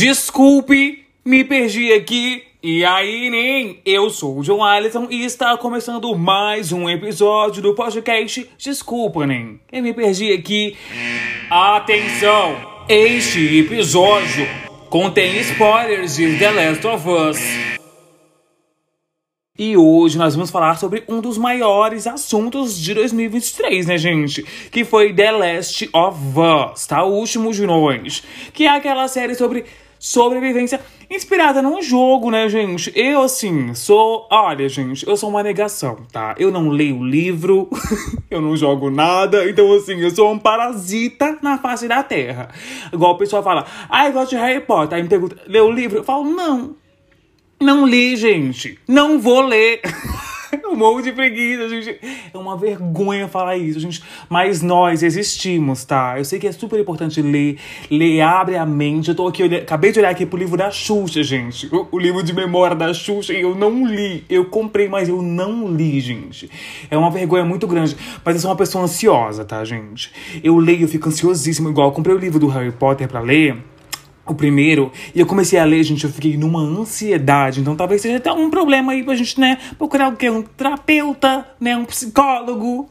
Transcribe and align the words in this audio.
Desculpe, 0.00 1.04
me 1.22 1.44
perdi 1.44 1.92
aqui. 1.92 2.42
E 2.62 2.82
aí, 2.86 3.28
nem 3.28 3.82
eu 3.84 4.08
sou 4.08 4.38
o 4.38 4.42
John 4.42 4.64
Alisson 4.64 5.08
e 5.10 5.26
está 5.26 5.54
começando 5.58 6.16
mais 6.16 6.72
um 6.72 6.88
episódio 6.88 7.60
do 7.60 7.74
podcast 7.74 8.48
Desculpa, 8.56 9.26
nem 9.26 9.60
eu 9.70 9.82
me 9.82 9.92
perdi 9.92 10.32
aqui. 10.32 10.74
Atenção! 11.50 12.56
Este 12.88 13.58
episódio 13.58 14.48
contém 14.88 15.38
spoilers 15.40 16.16
de 16.16 16.38
The 16.38 16.50
Last 16.50 16.86
of 16.86 17.06
Us. 17.06 17.70
E 19.62 19.76
hoje 19.76 20.16
nós 20.16 20.34
vamos 20.34 20.50
falar 20.50 20.78
sobre 20.78 21.04
um 21.06 21.20
dos 21.20 21.36
maiores 21.36 22.06
assuntos 22.06 22.80
de 22.80 22.94
2023, 22.94 23.84
né, 23.84 23.98
gente? 23.98 24.42
Que 24.70 24.86
foi 24.86 25.12
The 25.12 25.30
Last 25.32 25.90
of 25.92 26.18
Us, 26.30 26.86
tá? 26.86 27.04
O 27.04 27.12
último 27.12 27.52
de 27.52 27.66
nós. 27.66 28.22
Que 28.54 28.64
é 28.64 28.70
aquela 28.70 29.06
série 29.06 29.34
sobre 29.34 29.66
sobrevivência 30.00 30.80
inspirada 31.10 31.60
num 31.60 31.82
jogo, 31.82 32.30
né, 32.30 32.48
gente? 32.48 32.90
Eu, 32.96 33.22
assim, 33.22 33.74
sou. 33.74 34.26
Olha, 34.30 34.66
gente, 34.66 35.06
eu 35.06 35.14
sou 35.14 35.28
uma 35.28 35.42
negação, 35.42 35.98
tá? 36.10 36.34
Eu 36.38 36.50
não 36.50 36.70
leio 36.70 37.04
livro, 37.04 37.68
eu 38.30 38.40
não 38.40 38.56
jogo 38.56 38.90
nada, 38.90 39.48
então, 39.48 39.70
assim, 39.74 40.00
eu 40.00 40.10
sou 40.10 40.32
um 40.32 40.38
parasita 40.38 41.38
na 41.42 41.58
face 41.58 41.86
da 41.86 42.02
terra. 42.02 42.48
Igual 42.90 43.12
o 43.12 43.18
pessoal 43.18 43.42
fala, 43.42 43.66
ah, 43.90 44.06
eu 44.06 44.12
gosto 44.14 44.30
de 44.30 44.36
Harry 44.36 44.60
Potter. 44.60 44.96
Aí 44.96 45.02
me 45.02 45.08
pergunta, 45.08 45.36
leu 45.46 45.66
o 45.66 45.72
livro? 45.72 45.98
Eu 45.98 46.04
falo, 46.04 46.24
não. 46.24 46.74
Não 47.60 47.86
li, 47.86 48.16
gente. 48.16 48.78
Não 48.88 49.20
vou 49.20 49.42
ler. 49.42 49.82
um 50.68 50.76
monte 50.76 51.04
de 51.04 51.12
preguiça, 51.12 51.68
gente. 51.68 51.98
É 52.32 52.36
uma 52.36 52.56
vergonha 52.56 53.28
falar 53.28 53.56
isso, 53.56 53.80
gente. 53.80 54.02
Mas 54.28 54.62
nós 54.62 55.02
existimos, 55.02 55.84
tá? 55.84 56.14
Eu 56.18 56.24
sei 56.24 56.38
que 56.38 56.46
é 56.46 56.52
super 56.52 56.78
importante 56.78 57.20
ler. 57.22 57.58
Ler 57.90 58.20
abre 58.20 58.56
a 58.56 58.66
mente. 58.66 59.10
Eu 59.10 59.14
tô 59.14 59.26
aqui, 59.26 59.42
eu 59.42 59.58
acabei 59.58 59.92
de 59.92 59.98
olhar 59.98 60.10
aqui 60.10 60.26
pro 60.26 60.38
livro 60.38 60.56
da 60.56 60.70
Xuxa, 60.70 61.22
gente. 61.22 61.66
O, 61.74 61.88
o, 61.92 61.98
livro 61.98 62.22
de 62.22 62.32
memória 62.32 62.76
da 62.76 62.92
Xuxa 62.92 63.32
e 63.32 63.40
eu 63.40 63.54
não 63.54 63.86
li. 63.86 64.24
Eu 64.28 64.46
comprei, 64.46 64.88
mas 64.88 65.08
eu 65.08 65.22
não 65.22 65.68
li, 65.68 66.00
gente. 66.00 66.50
É 66.90 66.96
uma 66.96 67.10
vergonha 67.10 67.44
muito 67.44 67.66
grande. 67.66 67.96
Mas 68.24 68.34
eu 68.34 68.40
sou 68.40 68.50
uma 68.50 68.56
pessoa 68.56 68.84
ansiosa, 68.84 69.44
tá, 69.44 69.64
gente? 69.64 70.12
Eu 70.42 70.56
leio, 70.58 70.82
eu 70.82 70.88
fico 70.88 71.08
ansiosíssimo. 71.08 71.70
Igual, 71.70 71.88
eu 71.88 71.92
comprei 71.92 72.14
o 72.14 72.18
livro 72.18 72.38
do 72.38 72.48
Harry 72.48 72.72
Potter 72.72 73.08
pra 73.08 73.20
ler 73.20 73.56
o 74.32 74.34
primeiro, 74.34 74.90
e 75.14 75.20
eu 75.20 75.26
comecei 75.26 75.58
a 75.58 75.64
ler, 75.64 75.82
gente, 75.82 76.04
eu 76.04 76.10
fiquei 76.10 76.36
numa 76.36 76.60
ansiedade. 76.60 77.60
Então 77.60 77.76
talvez 77.76 78.02
seja 78.02 78.16
até 78.16 78.32
um 78.32 78.50
problema 78.50 78.92
aí 78.92 79.02
pra 79.02 79.14
gente, 79.14 79.38
né, 79.38 79.58
procurar 79.78 80.08
o 80.08 80.16
quê? 80.16 80.30
Um 80.30 80.42
terapeuta, 80.42 81.46
né, 81.60 81.76
um 81.76 81.84
psicólogo. 81.84 82.90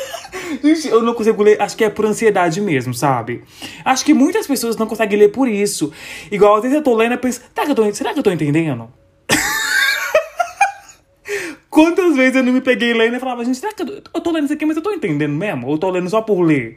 gente, 0.62 0.88
eu 0.88 1.02
não 1.02 1.14
consigo 1.14 1.42
ler, 1.42 1.60
acho 1.60 1.76
que 1.76 1.84
é 1.84 1.90
por 1.90 2.06
ansiedade 2.06 2.60
mesmo, 2.60 2.92
sabe? 2.92 3.42
Acho 3.84 4.04
que 4.04 4.14
muitas 4.14 4.46
pessoas 4.46 4.76
não 4.76 4.86
conseguem 4.86 5.18
ler 5.18 5.28
por 5.28 5.48
isso. 5.48 5.92
Igual, 6.30 6.56
às 6.56 6.62
vezes 6.62 6.76
eu 6.76 6.82
tô 6.82 6.94
lendo 6.94 7.14
e 7.14 7.18
penso, 7.18 7.40
tá 7.54 7.64
que 7.64 7.70
eu 7.70 7.74
tô, 7.74 7.92
será 7.94 8.12
que 8.12 8.18
eu 8.18 8.22
tô 8.22 8.30
entendendo? 8.30 8.88
Quantas 11.70 12.16
vezes 12.16 12.36
eu 12.36 12.42
não 12.42 12.52
me 12.52 12.60
peguei 12.60 12.92
lendo 12.92 13.16
e 13.16 13.20
falava, 13.20 13.44
gente, 13.44 13.58
será 13.58 13.72
que 13.72 13.82
eu, 13.82 14.02
eu 14.14 14.20
tô 14.20 14.30
lendo 14.30 14.44
isso 14.44 14.52
aqui, 14.52 14.66
mas 14.66 14.76
eu 14.76 14.82
tô 14.82 14.92
entendendo 14.92 15.32
mesmo? 15.32 15.66
Ou 15.66 15.78
tô 15.78 15.90
lendo 15.90 16.10
só 16.10 16.20
por 16.20 16.42
ler? 16.42 16.76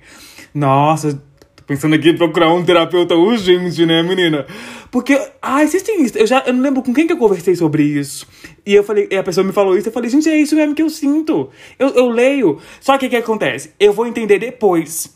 Nossa, 0.54 1.22
pensando 1.66 1.96
aqui 1.96 2.10
em 2.10 2.18
procurar 2.18 2.54
um 2.54 2.64
terapeuta 2.64 3.16
urgente, 3.16 3.86
né, 3.86 4.04
menina? 4.04 4.46
Porque, 4.92 5.20
ah, 5.42 5.64
existem 5.64 6.04
isso. 6.04 6.18
Eu 6.18 6.28
já 6.28 6.44
eu 6.46 6.54
não 6.54 6.62
lembro 6.62 6.82
com 6.84 6.94
quem 6.94 7.08
que 7.08 7.14
eu 7.14 7.18
conversei 7.18 7.56
sobre 7.56 7.84
isso. 7.84 8.28
E 8.66 8.74
eu 8.74 8.84
falei, 8.84 9.08
e 9.10 9.16
a 9.16 9.24
pessoa 9.24 9.46
me 9.46 9.54
falou 9.54 9.78
isso, 9.78 9.90
eu 9.90 9.94
falei, 9.94 10.10
gente, 10.10 10.30
é 10.30 10.38
isso 10.38 10.56
mesmo 10.56 10.76
que 10.76 10.82
eu 10.82 10.90
sinto. 10.90 11.50
Eu, 11.78 11.90
eu 11.90 12.10
leio. 12.10 12.60
Só 12.80 12.98
que 12.98 13.08
o 13.08 13.10
que 13.10 13.16
acontece? 13.16 13.72
Eu 13.80 13.94
vou 13.94 14.08
entender 14.08 14.40
depois. 14.40 15.15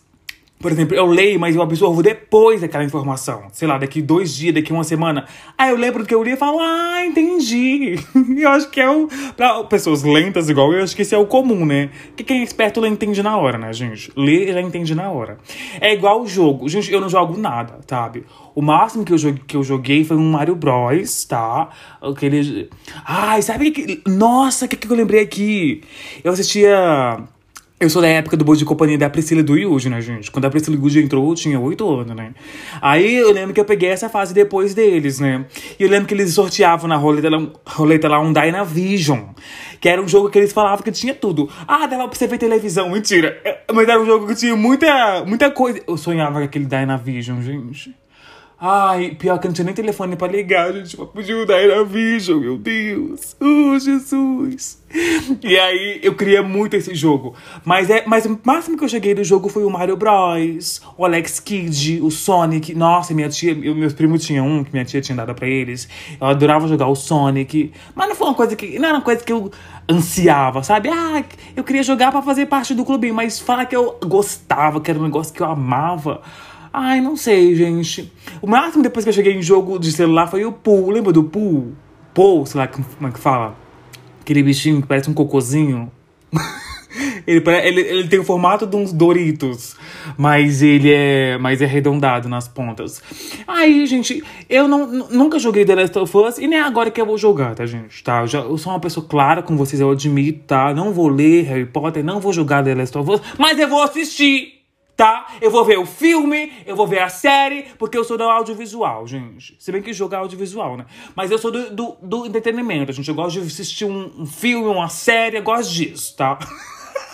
Por 0.59 0.73
exemplo, 0.73 0.93
eu 0.93 1.05
leio, 1.05 1.39
mas 1.39 1.55
eu 1.55 1.61
absorvo 1.61 2.03
depois 2.03 2.59
daquela 2.59 2.83
informação. 2.83 3.43
Sei 3.53 3.65
lá, 3.65 3.77
daqui 3.77 4.01
dois 4.01 4.35
dias, 4.35 4.53
daqui 4.53 4.73
uma 4.73 4.83
semana. 4.83 5.25
Aí 5.57 5.69
eu 5.69 5.77
lembro 5.77 6.03
do 6.03 6.05
que 6.05 6.13
eu 6.13 6.21
li 6.21 6.31
e 6.31 6.35
falo, 6.35 6.59
ah, 6.59 7.05
entendi. 7.05 7.95
eu 8.37 8.49
acho 8.49 8.69
que 8.69 8.81
é 8.81 8.89
o. 8.89 9.07
Pra 9.37 9.63
pessoas 9.63 10.03
lentas 10.03 10.49
igual 10.49 10.73
eu, 10.73 10.83
acho 10.83 10.93
que 10.93 11.01
esse 11.01 11.15
é 11.15 11.17
o 11.17 11.25
comum, 11.25 11.65
né? 11.65 11.89
Que 12.13 12.25
quem 12.25 12.41
é 12.41 12.43
esperto 12.43 12.81
lê 12.81 12.89
entende 12.89 13.23
na 13.23 13.37
hora, 13.37 13.57
né, 13.57 13.71
gente? 13.71 14.11
Lê 14.17 14.51
já 14.51 14.59
entende 14.59 14.93
na 14.93 15.09
hora. 15.09 15.37
É 15.79 15.93
igual 15.93 16.21
o 16.23 16.27
jogo. 16.27 16.67
Gente, 16.67 16.91
eu 16.91 16.99
não 16.99 17.07
jogo 17.07 17.37
nada, 17.37 17.79
sabe? 17.87 18.25
O 18.53 18.61
máximo 18.61 19.05
que 19.05 19.13
eu 19.13 19.17
joguei, 19.17 19.41
que 19.47 19.55
eu 19.55 19.63
joguei 19.63 20.03
foi 20.03 20.17
um 20.17 20.31
Mario 20.31 20.57
Bros, 20.57 21.23
tá? 21.23 21.69
Aquele. 22.01 22.69
Ai, 23.05 23.41
sabe 23.41 23.71
que. 23.71 24.01
Nossa, 24.05 24.65
o 24.65 24.67
que, 24.67 24.75
que 24.75 24.91
eu 24.91 24.97
lembrei 24.97 25.21
aqui? 25.21 25.81
Eu 26.21 26.33
assistia. 26.33 27.23
Eu 27.79 27.89
sou 27.89 28.01
da 28.01 28.09
época 28.09 28.35
do 28.35 28.43
Boi 28.43 28.57
de 28.57 28.65
Companhia 28.65 28.97
da 28.97 29.09
Priscila 29.09 29.39
e 29.39 29.43
do 29.43 29.57
Yuji, 29.57 29.89
né, 29.89 30.01
gente? 30.01 30.29
Quando 30.29 30.43
a 30.43 30.49
Priscila 30.49 30.75
e 30.75 30.79
o 30.79 30.83
Yuji 30.83 31.01
entrou, 31.01 31.29
eu 31.29 31.33
tinha 31.33 31.57
oito 31.57 31.89
anos, 31.89 32.13
né? 32.13 32.33
Aí 32.81 33.15
eu 33.15 33.31
lembro 33.31 33.53
que 33.53 33.59
eu 33.61 33.63
peguei 33.63 33.87
essa 33.87 34.09
fase 34.09 34.33
depois 34.33 34.73
deles, 34.73 35.21
né? 35.21 35.45
E 35.79 35.83
eu 35.83 35.89
lembro 35.89 36.05
que 36.05 36.13
eles 36.13 36.33
sorteavam 36.33 36.89
na 36.89 36.97
roleta, 36.97 37.29
roleta 37.65 38.09
lá 38.09 38.19
um 38.19 38.33
Dynavision. 38.33 39.29
Que 39.79 39.87
era 39.87 40.01
um 40.01 40.09
jogo 40.09 40.29
que 40.29 40.37
eles 40.37 40.51
falavam 40.51 40.83
que 40.83 40.91
tinha 40.91 41.15
tudo. 41.15 41.49
Ah, 41.65 41.87
dava 41.87 42.05
pra 42.09 42.17
você 42.17 42.27
ver 42.27 42.37
televisão. 42.37 42.89
Mentira. 42.89 43.39
É, 43.45 43.61
mas 43.71 43.87
era 43.87 44.01
um 44.01 44.05
jogo 44.05 44.27
que 44.27 44.35
tinha 44.35 44.57
muita, 44.57 45.23
muita 45.23 45.49
coisa. 45.49 45.81
Eu 45.87 45.95
sonhava 45.95 46.39
com 46.39 46.45
aquele 46.45 46.65
Dynavision, 46.65 47.41
gente. 47.41 47.95
Ai, 48.61 49.15
pior 49.17 49.39
que 49.39 49.47
não 49.47 49.53
tinha 49.53 49.63
nem 49.63 49.73
telefone 49.73 50.17
pra 50.17 50.27
ligar, 50.27 50.73
gente, 50.73 50.97
pra 50.97 51.05
pedir 51.05 51.33
o 51.33 51.45
Dynavision, 51.45 52.41
meu 52.41 52.57
Deus. 52.57 53.33
Oh, 53.39 53.79
Jesus. 53.79 54.83
E 55.41 55.57
aí, 55.57 56.01
eu 56.03 56.13
queria 56.13 56.43
muito 56.43 56.75
esse 56.75 56.93
jogo. 56.93 57.35
Mas, 57.63 57.89
é, 57.89 58.03
mas 58.05 58.25
o 58.25 58.37
máximo 58.43 58.77
que 58.77 58.83
eu 58.83 58.89
cheguei 58.89 59.13
do 59.13 59.23
jogo 59.23 59.47
foi 59.47 59.63
o 59.63 59.69
Mario 59.69 59.95
Bros, 59.95 60.81
o 60.97 61.05
Alex 61.05 61.39
Kidd, 61.39 62.01
o 62.01 62.11
Sonic. 62.11 62.75
Nossa, 62.75 63.13
minha 63.13 63.29
tia, 63.29 63.57
eu, 63.63 63.73
meus 63.73 63.93
primos 63.93 64.25
tinham 64.25 64.45
um 64.45 64.61
que 64.61 64.73
minha 64.73 64.83
tia 64.83 64.99
tinha 64.99 65.15
dado 65.15 65.33
pra 65.33 65.47
eles. 65.47 65.87
Eu 66.19 66.27
adorava 66.27 66.67
jogar 66.67 66.87
o 66.87 66.95
Sonic. 66.95 67.71
Mas 67.95 68.09
não 68.09 68.15
foi 68.15 68.27
uma 68.27 68.35
coisa 68.35 68.57
que. 68.57 68.77
Não 68.77 68.89
era 68.89 68.97
uma 68.97 69.03
coisa 69.03 69.23
que 69.23 69.31
eu 69.31 69.49
ansiava, 69.89 70.63
sabe? 70.63 70.89
Ah, 70.89 71.23
eu 71.55 71.63
queria 71.63 71.81
jogar 71.81 72.11
para 72.11 72.21
fazer 72.21 72.45
parte 72.47 72.73
do 72.73 72.83
clube, 72.83 73.09
mas 73.13 73.39
falar 73.39 73.65
que 73.67 73.75
eu 73.75 73.97
gostava, 74.05 74.81
que 74.81 74.91
era 74.91 74.99
um 74.99 75.03
negócio 75.03 75.33
que 75.33 75.41
eu 75.41 75.47
amava. 75.47 76.21
Ai, 76.71 77.01
não 77.01 77.15
sei, 77.15 77.55
gente. 77.55 78.11
O 78.41 78.47
máximo 78.47 78.83
depois 78.83 79.03
que 79.03 79.09
eu 79.09 79.13
cheguei 79.13 79.33
em 79.33 79.41
jogo 79.41 79.79
de 79.79 79.91
celular 79.91 80.27
foi 80.27 80.45
o 80.45 80.51
Pool. 80.51 80.91
Lembra 80.91 81.11
do 81.11 81.23
Pool? 81.23 81.73
Pool, 82.13 82.45
sei 82.45 82.59
lá 82.59 82.67
como 82.67 82.85
é 83.07 83.11
que 83.11 83.19
fala. 83.19 83.55
Aquele 84.21 84.43
bichinho 84.43 84.81
que 84.81 84.87
parece 84.87 85.09
um 85.09 85.13
cocôzinho. 85.13 85.91
ele, 87.25 87.43
ele, 87.63 87.81
ele 87.81 88.07
tem 88.07 88.19
o 88.19 88.23
formato 88.23 88.65
de 88.65 88.75
uns 88.75 88.93
Doritos, 88.93 89.75
mas 90.17 90.61
ele 90.61 90.91
é 90.91 91.37
mais 91.37 91.61
é 91.61 91.65
arredondado 91.65 92.29
nas 92.29 92.47
pontas. 92.47 93.01
Aí, 93.47 93.85
gente, 93.85 94.23
eu 94.49 94.67
não, 94.67 94.87
nunca 95.09 95.39
joguei 95.39 95.65
The 95.65 95.75
Last 95.75 95.97
of 95.97 96.17
Us 96.17 96.37
e 96.37 96.47
nem 96.47 96.59
agora 96.59 96.91
que 96.91 97.01
eu 97.01 97.05
vou 97.05 97.17
jogar, 97.17 97.55
tá, 97.55 97.65
gente? 97.65 98.03
Tá? 98.03 98.21
Eu, 98.21 98.27
já, 98.27 98.39
eu 98.39 98.57
sou 98.57 98.71
uma 98.71 98.79
pessoa 98.79 99.05
clara 99.07 99.41
com 99.41 99.57
vocês, 99.57 99.79
eu 99.81 99.89
admito, 99.89 100.43
tá? 100.45 100.73
Não 100.73 100.93
vou 100.93 101.07
ler 101.07 101.43
Harry 101.45 101.65
Potter, 101.65 102.03
não 102.03 102.19
vou 102.19 102.33
jogar 102.33 102.63
The 102.63 102.75
Last 102.75 102.97
of 102.97 103.11
Us, 103.11 103.21
mas 103.37 103.57
eu 103.57 103.67
vou 103.67 103.81
assistir! 103.81 104.58
Tá? 104.99 105.27
Eu 105.39 105.49
vou 105.49 105.63
ver 105.63 105.79
o 105.79 105.85
filme, 105.85 106.51
eu 106.65 106.75
vou 106.75 106.85
ver 106.85 106.99
a 106.99 107.07
série, 107.07 107.67
porque 107.77 107.97
eu 107.97 108.03
sou 108.03 108.17
do 108.17 108.23
audiovisual, 108.25 109.07
gente. 109.07 109.55
Se 109.57 109.71
bem 109.71 109.81
que 109.81 109.93
jogar 109.93 110.17
é 110.17 110.19
audiovisual, 110.19 110.75
né? 110.75 110.85
Mas 111.15 111.31
eu 111.31 111.37
sou 111.37 111.49
do, 111.49 111.73
do, 111.73 111.97
do 112.01 112.25
entretenimento, 112.25 112.91
gente. 112.91 113.07
Eu 113.07 113.15
gosto 113.15 113.39
de 113.39 113.47
assistir 113.47 113.85
um, 113.85 114.11
um 114.17 114.25
filme, 114.25 114.67
uma 114.67 114.89
série, 114.89 115.37
eu 115.37 115.41
gosto 115.41 115.71
disso, 115.71 116.17
tá? 116.17 116.37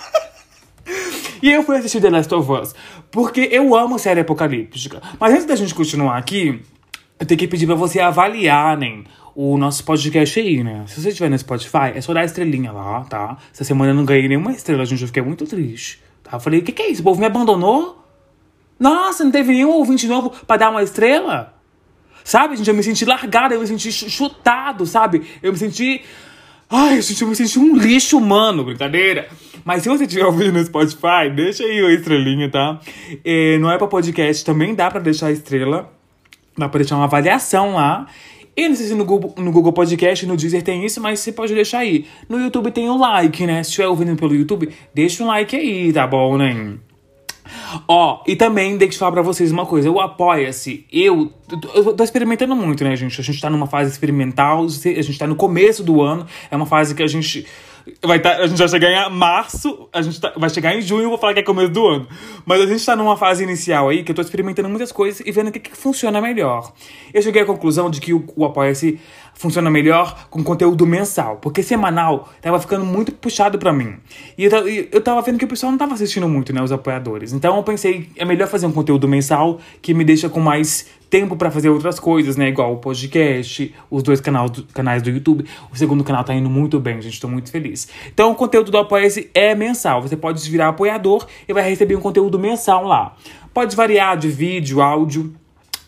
e 1.43 1.51
eu 1.51 1.61
fui 1.61 1.77
assistir 1.77 2.01
The 2.01 2.09
Last 2.09 2.33
of 2.33 2.51
Us, 2.51 2.73
porque 3.11 3.49
eu 3.51 3.75
amo 3.75 3.99
série 3.99 4.21
apocalíptica. 4.21 4.99
Mas 5.19 5.33
antes 5.33 5.45
da 5.45 5.55
gente 5.55 5.75
continuar 5.75 6.17
aqui, 6.17 6.59
eu 7.19 7.25
tenho 7.27 7.37
que 7.37 7.47
pedir 7.47 7.67
pra 7.67 7.75
você 7.75 7.99
avaliar, 7.99 8.75
né? 8.75 9.03
o 9.35 9.57
nosso 9.57 9.83
podcast 9.83 10.39
aí, 10.39 10.63
né? 10.63 10.85
Se 10.87 10.99
você 10.99 11.09
estiver 11.09 11.29
no 11.29 11.37
Spotify, 11.37 11.91
é 11.93 12.01
só 12.01 12.13
dar 12.13 12.21
a 12.21 12.25
estrelinha 12.25 12.71
lá, 12.71 13.03
tá? 13.03 13.37
Essa 13.53 13.65
semana 13.65 13.91
eu 13.91 13.95
não 13.95 14.05
ganhei 14.05 14.27
nenhuma 14.29 14.53
estrela, 14.53 14.85
gente. 14.85 15.01
Eu 15.01 15.07
fiquei 15.07 15.21
muito 15.21 15.45
triste. 15.45 15.99
Eu 16.31 16.39
falei, 16.39 16.59
o 16.59 16.63
que, 16.63 16.71
que 16.71 16.81
é 16.81 16.89
isso? 16.89 17.01
O 17.01 17.03
povo 17.05 17.19
me 17.19 17.25
abandonou? 17.25 18.03
Nossa, 18.79 19.23
não 19.23 19.31
teve 19.31 19.53
nenhum 19.53 19.71
ouvinte 19.71 20.07
novo 20.07 20.31
para 20.45 20.57
dar 20.57 20.69
uma 20.69 20.83
estrela? 20.83 21.53
Sabe, 22.23 22.55
gente? 22.57 22.67
Eu 22.67 22.75
me 22.75 22.83
senti 22.83 23.05
largada, 23.05 23.53
eu 23.53 23.61
me 23.61 23.67
senti 23.67 23.91
chutado, 23.91 24.85
sabe? 24.85 25.23
Eu 25.43 25.51
me 25.51 25.57
senti. 25.57 26.01
Ai, 26.69 26.99
gente, 27.01 27.21
eu 27.21 27.27
me 27.27 27.35
senti 27.35 27.59
um 27.59 27.77
lixo 27.77 28.17
humano, 28.17 28.63
brincadeira. 28.63 29.29
Mas 29.63 29.83
se 29.83 29.89
você 29.89 30.05
estiver 30.05 30.25
ouvindo 30.25 30.53
no 30.53 30.65
Spotify, 30.65 31.29
deixa 31.33 31.63
aí 31.63 31.79
a 31.79 31.91
estrelinha, 31.91 32.49
tá? 32.49 32.79
É, 33.23 33.57
no 33.59 33.69
Apple 33.69 33.87
Podcast 33.87 34.43
também 34.43 34.73
dá 34.73 34.89
para 34.89 34.99
deixar 34.99 35.27
a 35.27 35.31
estrela. 35.31 35.93
Dá 36.57 36.67
pra 36.67 36.79
deixar 36.79 36.95
uma 36.95 37.05
avaliação 37.05 37.75
lá. 37.75 38.07
E 38.57 38.69
não 38.69 38.75
sei 38.75 38.87
se 38.87 38.95
no 38.95 39.03
Google, 39.03 39.33
no 39.37 39.51
Google 39.51 39.73
Podcast, 39.73 40.25
no 40.25 40.37
Deezer 40.37 40.63
tem 40.63 40.85
isso, 40.85 41.01
mas 41.01 41.19
você 41.19 41.31
pode 41.31 41.53
deixar 41.53 41.79
aí. 41.79 42.05
No 42.29 42.39
YouTube 42.39 42.71
tem 42.71 42.89
o 42.89 42.97
like, 42.97 43.45
né? 43.45 43.61
Se 43.63 43.69
estiver 43.69 43.87
ouvindo 43.87 44.15
pelo 44.15 44.33
YouTube, 44.33 44.69
deixa 44.93 45.23
um 45.23 45.27
like 45.27 45.55
aí, 45.55 45.91
tá 45.91 46.07
bom, 46.07 46.37
né? 46.37 46.77
Ó, 47.87 48.23
e 48.25 48.35
também 48.35 48.77
deixa 48.77 48.95
eu 48.95 48.99
falar 48.99 49.11
pra 49.11 49.21
vocês 49.21 49.51
uma 49.51 49.65
coisa. 49.65 49.91
O 49.91 49.99
Apoia-se, 49.99 50.85
eu, 50.91 51.31
eu 51.75 51.93
tô 51.93 52.03
experimentando 52.03 52.55
muito, 52.55 52.83
né, 52.83 52.95
gente? 52.95 53.19
A 53.19 53.23
gente 53.23 53.39
tá 53.39 53.49
numa 53.49 53.67
fase 53.67 53.91
experimental, 53.91 54.65
a 54.65 55.01
gente 55.01 55.17
tá 55.17 55.27
no 55.27 55.35
começo 55.35 55.83
do 55.83 56.01
ano. 56.01 56.25
É 56.49 56.55
uma 56.55 56.65
fase 56.65 56.95
que 56.95 57.03
a 57.03 57.07
gente 57.07 57.45
Vai 58.01 58.19
tá, 58.19 58.37
a 58.37 58.47
gente 58.47 58.57
vai 58.57 58.67
chegar 58.67 58.89
em 58.89 59.13
março, 59.13 59.87
a 59.93 60.01
gente 60.01 60.19
tá, 60.19 60.33
vai 60.35 60.49
chegar 60.49 60.75
em 60.75 60.81
junho, 60.81 61.07
vou 61.09 61.17
falar 61.19 61.33
que 61.35 61.39
é 61.39 61.43
começo 61.43 61.69
do 61.69 61.87
ano. 61.87 62.07
Mas 62.45 62.61
a 62.61 62.65
gente 62.65 62.83
tá 62.83 62.95
numa 62.95 63.15
fase 63.15 63.43
inicial 63.43 63.89
aí 63.89 64.03
que 64.03 64.11
eu 64.11 64.15
tô 64.15 64.21
experimentando 64.21 64.67
muitas 64.69 64.91
coisas 64.91 65.25
e 65.25 65.31
vendo 65.31 65.49
o 65.49 65.51
que, 65.51 65.59
que 65.59 65.77
funciona 65.77 66.19
melhor. 66.19 66.73
Eu 67.13 67.21
cheguei 67.21 67.43
à 67.43 67.45
conclusão 67.45 67.89
de 67.89 68.01
que 68.01 68.13
o, 68.13 68.25
o 68.35 68.45
Apoia-se 68.45 68.99
funciona 69.35 69.69
melhor 69.69 70.27
com 70.29 70.43
conteúdo 70.43 70.87
mensal, 70.87 71.37
porque 71.37 71.61
semanal 71.61 72.29
tava 72.41 72.59
ficando 72.59 72.83
muito 72.83 73.11
puxado 73.11 73.59
para 73.59 73.71
mim. 73.71 73.97
E 74.37 74.45
eu, 74.45 74.67
eu 74.91 75.01
tava 75.01 75.21
vendo 75.21 75.37
que 75.37 75.45
o 75.45 75.47
pessoal 75.47 75.71
não 75.71 75.77
tava 75.77 75.93
assistindo 75.93 76.27
muito, 76.27 76.51
né, 76.51 76.63
os 76.63 76.71
apoiadores. 76.71 77.33
Então 77.33 77.55
eu 77.57 77.63
pensei, 77.63 78.09
é 78.15 78.25
melhor 78.25 78.47
fazer 78.47 78.65
um 78.65 78.71
conteúdo 78.71 79.07
mensal 79.07 79.59
que 79.81 79.93
me 79.93 80.03
deixa 80.03 80.29
com 80.29 80.39
mais 80.39 80.87
tempo 81.09 81.35
para 81.35 81.51
fazer 81.51 81.69
outras 81.69 81.99
coisas, 81.99 82.35
né? 82.35 82.49
Igual 82.49 82.73
o 82.73 82.77
podcast, 82.77 83.73
os 83.89 84.03
dois 84.03 84.19
canal 84.19 84.47
canais 84.73 85.01
do 85.01 85.09
YouTube. 85.09 85.45
O 85.71 85.77
segundo 85.77 86.03
canal 86.03 86.23
tá 86.23 86.33
indo 86.33 86.49
muito 86.49 86.79
bem, 86.79 87.01
gente. 87.01 87.21
Tô 87.21 87.27
muito 87.27 87.51
feliz. 87.51 87.87
Então, 88.07 88.31
o 88.31 88.35
conteúdo 88.35 88.71
do 88.71 88.77
Apoia-se 88.77 89.29
é 89.33 89.53
mensal. 89.53 90.01
Você 90.01 90.17
pode 90.17 90.49
virar 90.49 90.69
apoiador 90.69 91.25
e 91.47 91.53
vai 91.53 91.67
receber 91.69 91.95
um 91.95 92.01
conteúdo 92.01 92.39
mensal 92.39 92.83
lá. 92.83 93.15
Pode 93.53 93.75
variar 93.75 94.17
de 94.17 94.27
vídeo, 94.27 94.81
áudio. 94.81 95.33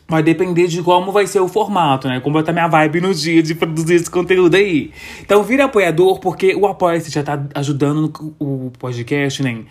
Vai 0.08 0.24
depender 0.24 0.68
de 0.68 0.82
como 0.82 1.12
vai 1.12 1.28
ser 1.28 1.42
o 1.42 1.48
formato, 1.48 2.08
né? 2.08 2.22
Como 2.22 2.34
vai 2.34 2.42
estar 2.42 2.54
minha 2.54 2.68
vibe 2.68 3.02
no 3.02 3.14
dia 3.14 3.44
de 3.44 3.54
produzir 3.54 3.96
esse 3.96 4.10
conteúdo 4.10 4.56
aí. 4.56 4.92
Então, 5.22 5.44
vira 5.44 5.66
apoiador, 5.66 6.20
porque 6.20 6.56
o 6.56 6.66
Apoia-se 6.66 7.12
já 7.12 7.24
tá 7.24 7.46
ajudando 7.54 8.34
o 8.40 8.72
podcast, 8.80 9.44
né? 9.44 9.66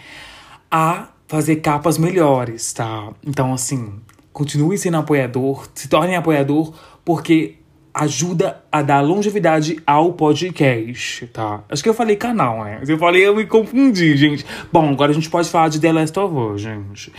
A 0.70 1.08
fazer 1.26 1.56
capas 1.56 1.96
melhores, 1.96 2.72
tá? 2.72 3.08
Então, 3.26 3.54
assim, 3.54 3.94
continue 4.32 4.76
sendo 4.76 4.98
apoiador, 4.98 5.66
se 5.74 5.88
torne 5.88 6.14
apoiador, 6.14 6.74
porque 7.02 7.56
ajuda 7.96 8.62
a 8.70 8.82
dar 8.82 9.00
longevidade 9.00 9.78
ao 9.86 10.12
podcast, 10.12 11.26
tá? 11.28 11.64
Acho 11.66 11.82
que 11.82 11.88
eu 11.88 11.94
falei 11.94 12.14
canal, 12.14 12.62
né? 12.62 12.82
Eu 12.86 12.98
falei, 12.98 13.26
eu 13.26 13.34
me 13.34 13.46
confundi, 13.46 14.14
gente. 14.18 14.44
Bom, 14.70 14.90
agora 14.90 15.12
a 15.12 15.14
gente 15.14 15.30
pode 15.30 15.48
falar 15.48 15.68
de 15.68 15.80
The 15.80 15.92
Last 15.92 16.18
of 16.18 16.34
Us, 16.34 16.60
gente. 16.60 17.10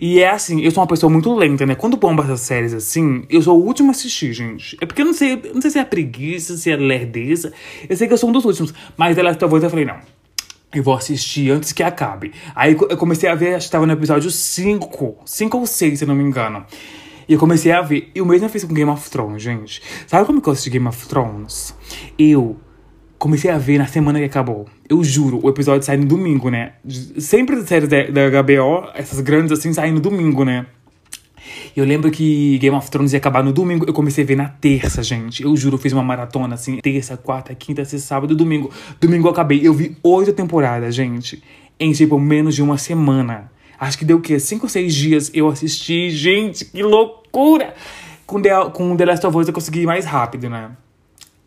E 0.00 0.20
é 0.20 0.30
assim, 0.30 0.62
eu 0.62 0.70
sou 0.70 0.82
uma 0.82 0.86
pessoa 0.86 1.12
muito 1.12 1.34
lenta, 1.34 1.66
né? 1.66 1.74
Quando 1.74 1.98
bomba 1.98 2.24
essas 2.24 2.40
séries 2.40 2.72
assim, 2.72 3.26
eu 3.28 3.42
sou 3.42 3.60
o 3.60 3.62
último 3.62 3.88
a 3.88 3.90
assistir, 3.90 4.32
gente. 4.32 4.74
É 4.80 4.86
porque 4.86 5.02
eu 5.02 5.06
não 5.06 5.12
sei, 5.12 5.38
não 5.52 5.60
sei 5.60 5.70
se 5.70 5.78
é 5.78 5.84
preguiça, 5.84 6.56
se 6.56 6.70
é 6.70 6.76
lerdeza. 6.76 7.52
Eu 7.86 7.94
sei 7.94 8.06
que 8.06 8.14
eu 8.14 8.18
sou 8.18 8.30
um 8.30 8.32
dos 8.32 8.46
últimos. 8.46 8.72
Mas 8.96 9.14
The 9.14 9.22
Last 9.22 9.44
of 9.44 9.54
Us 9.54 9.62
eu 9.62 9.68
falei, 9.70 9.84
não. 9.84 9.98
Eu 10.74 10.82
vou 10.82 10.94
assistir 10.94 11.50
antes 11.50 11.72
que 11.72 11.82
acabe. 11.82 12.32
Aí 12.54 12.72
eu 12.72 12.96
comecei 12.96 13.28
a 13.28 13.34
ver, 13.34 13.54
acho 13.54 13.66
que 13.66 13.72
tava 13.72 13.86
no 13.86 13.92
episódio 13.92 14.30
5. 14.30 15.18
5 15.26 15.58
ou 15.58 15.66
6, 15.66 15.98
se 15.98 16.06
não 16.06 16.14
me 16.14 16.24
engano. 16.24 16.64
E 17.32 17.34
eu 17.34 17.38
comecei 17.38 17.72
a 17.72 17.80
ver. 17.80 18.10
E 18.14 18.20
o 18.20 18.26
mesmo 18.26 18.44
eu 18.44 18.50
fiz 18.50 18.62
com 18.62 18.74
Game 18.74 18.90
of 18.90 19.08
Thrones, 19.08 19.42
gente. 19.42 19.80
Sabe 20.06 20.26
como 20.26 20.42
que 20.42 20.50
eu 20.50 20.52
assisti 20.52 20.68
Game 20.68 20.86
of 20.86 21.08
Thrones? 21.08 21.74
Eu 22.18 22.58
comecei 23.18 23.50
a 23.50 23.56
ver 23.56 23.78
na 23.78 23.86
semana 23.86 24.18
que 24.18 24.26
acabou. 24.26 24.66
Eu 24.86 25.02
juro, 25.02 25.40
o 25.42 25.48
episódio 25.48 25.82
sai 25.82 25.96
no 25.96 26.04
domingo, 26.04 26.50
né? 26.50 26.74
Sempre 27.16 27.56
as 27.56 27.64
séries 27.64 27.88
da, 27.88 28.02
HBO, 28.42 28.86
essas 28.94 29.20
grandes 29.20 29.50
assim, 29.50 29.72
saem 29.72 29.94
no 29.94 30.00
domingo, 30.00 30.44
né? 30.44 30.66
Eu 31.74 31.86
lembro 31.86 32.10
que 32.10 32.58
Game 32.58 32.76
of 32.76 32.90
Thrones 32.90 33.14
ia 33.14 33.16
acabar 33.16 33.42
no 33.42 33.50
domingo. 33.50 33.86
Eu 33.88 33.94
comecei 33.94 34.24
a 34.24 34.26
ver 34.26 34.36
na 34.36 34.50
terça, 34.50 35.02
gente. 35.02 35.42
Eu 35.42 35.56
juro, 35.56 35.76
eu 35.76 35.80
fiz 35.80 35.94
uma 35.94 36.04
maratona 36.04 36.54
assim. 36.56 36.80
Terça, 36.82 37.16
quarta, 37.16 37.54
quinta, 37.54 37.82
sexta, 37.82 38.08
sábado, 38.08 38.36
domingo. 38.36 38.70
Domingo 39.00 39.28
eu 39.28 39.32
acabei. 39.32 39.66
Eu 39.66 39.72
vi 39.72 39.96
oito 40.02 40.34
temporadas, 40.34 40.94
gente. 40.94 41.42
Em 41.80 41.92
tipo 41.92 42.20
menos 42.20 42.54
de 42.54 42.60
uma 42.60 42.76
semana. 42.76 43.50
Acho 43.80 43.96
que 43.96 44.04
deu 44.04 44.18
o 44.18 44.20
quê? 44.20 44.38
Cinco 44.38 44.66
ou 44.66 44.68
seis 44.68 44.94
dias 44.94 45.30
eu 45.32 45.48
assisti. 45.48 46.10
Gente, 46.10 46.66
que 46.66 46.82
loucura! 46.82 47.21
Com 47.32 48.40
The, 48.40 48.70
com 48.72 48.96
The 48.96 49.04
Last 49.04 49.26
of 49.26 49.36
Us 49.36 49.48
eu 49.48 49.54
consegui 49.54 49.86
mais 49.86 50.04
rápido, 50.04 50.48
né? 50.48 50.70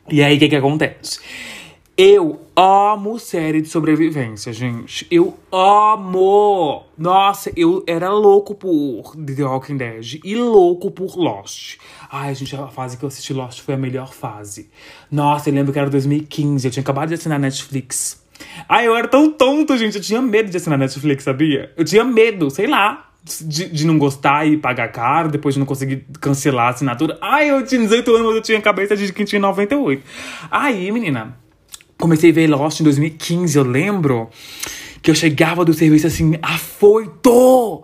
E 0.10 0.22
aí, 0.22 0.36
o 0.36 0.40
que 0.40 0.50
que 0.50 0.56
acontece? 0.56 1.20
Eu 1.98 2.42
amo 2.56 3.18
série 3.18 3.62
de 3.62 3.70
sobrevivência, 3.70 4.52
gente. 4.52 5.08
Eu 5.10 5.34
amo! 5.50 6.84
Nossa, 6.98 7.52
eu 7.56 7.84
era 7.88 8.10
louco 8.10 8.54
por 8.54 9.16
The 9.16 9.44
Walking 9.44 9.78
Dead 9.78 10.20
e 10.22 10.36
louco 10.36 10.92
por 10.92 11.16
Lost. 11.16 11.78
Ai, 12.12 12.36
gente, 12.36 12.54
a 12.54 12.68
fase 12.68 12.98
que 12.98 13.06
eu 13.06 13.08
assisti 13.08 13.34
Lost 13.34 13.62
foi 13.62 13.76
a 13.76 13.78
melhor 13.78 14.14
fase. 14.14 14.70
Nossa, 15.10 15.50
eu 15.50 15.54
lembro 15.54 15.72
que 15.72 15.80
era 15.80 15.90
2015, 15.90 16.68
eu 16.68 16.72
tinha 16.72 16.82
acabado 16.82 17.08
de 17.08 17.14
assinar 17.14 17.40
Netflix. 17.40 18.22
Ai, 18.68 18.88
eu 18.88 18.96
era 18.96 19.08
tão 19.08 19.32
tonto, 19.32 19.78
gente. 19.78 19.96
Eu 19.96 20.02
tinha 20.02 20.22
medo 20.22 20.50
de 20.50 20.58
assinar 20.58 20.78
Netflix, 20.78 21.24
sabia? 21.24 21.72
Eu 21.78 21.86
tinha 21.86 22.04
medo, 22.04 22.50
sei 22.50 22.68
lá. 22.68 23.10
De, 23.26 23.68
de 23.70 23.88
não 23.88 23.98
gostar 23.98 24.48
e 24.48 24.56
pagar 24.56 24.90
caro, 24.90 25.30
depois 25.30 25.56
de 25.56 25.60
não 25.60 25.66
conseguir 25.66 26.06
cancelar 26.22 26.68
a 26.68 26.70
assinatura. 26.70 27.18
Ai, 27.20 27.50
eu 27.50 27.66
tinha 27.66 27.82
18 27.82 28.16
anos, 28.16 28.36
eu 28.36 28.42
tinha 28.42 28.62
cabeça 28.62 28.96
de 28.96 29.12
quem 29.12 29.26
tinha 29.26 29.40
98. 29.40 30.04
Aí, 30.52 30.92
menina, 30.92 31.36
Comecei 31.98 32.30
a 32.30 32.34
ver 32.34 32.48
Lost 32.48 32.82
em 32.82 32.84
2015, 32.84 33.58
eu 33.58 33.64
lembro 33.64 34.30
que 35.02 35.10
eu 35.10 35.16
chegava 35.16 35.64
do 35.64 35.74
serviço 35.74 36.08
assim, 36.08 36.38
afoito! 36.42 37.84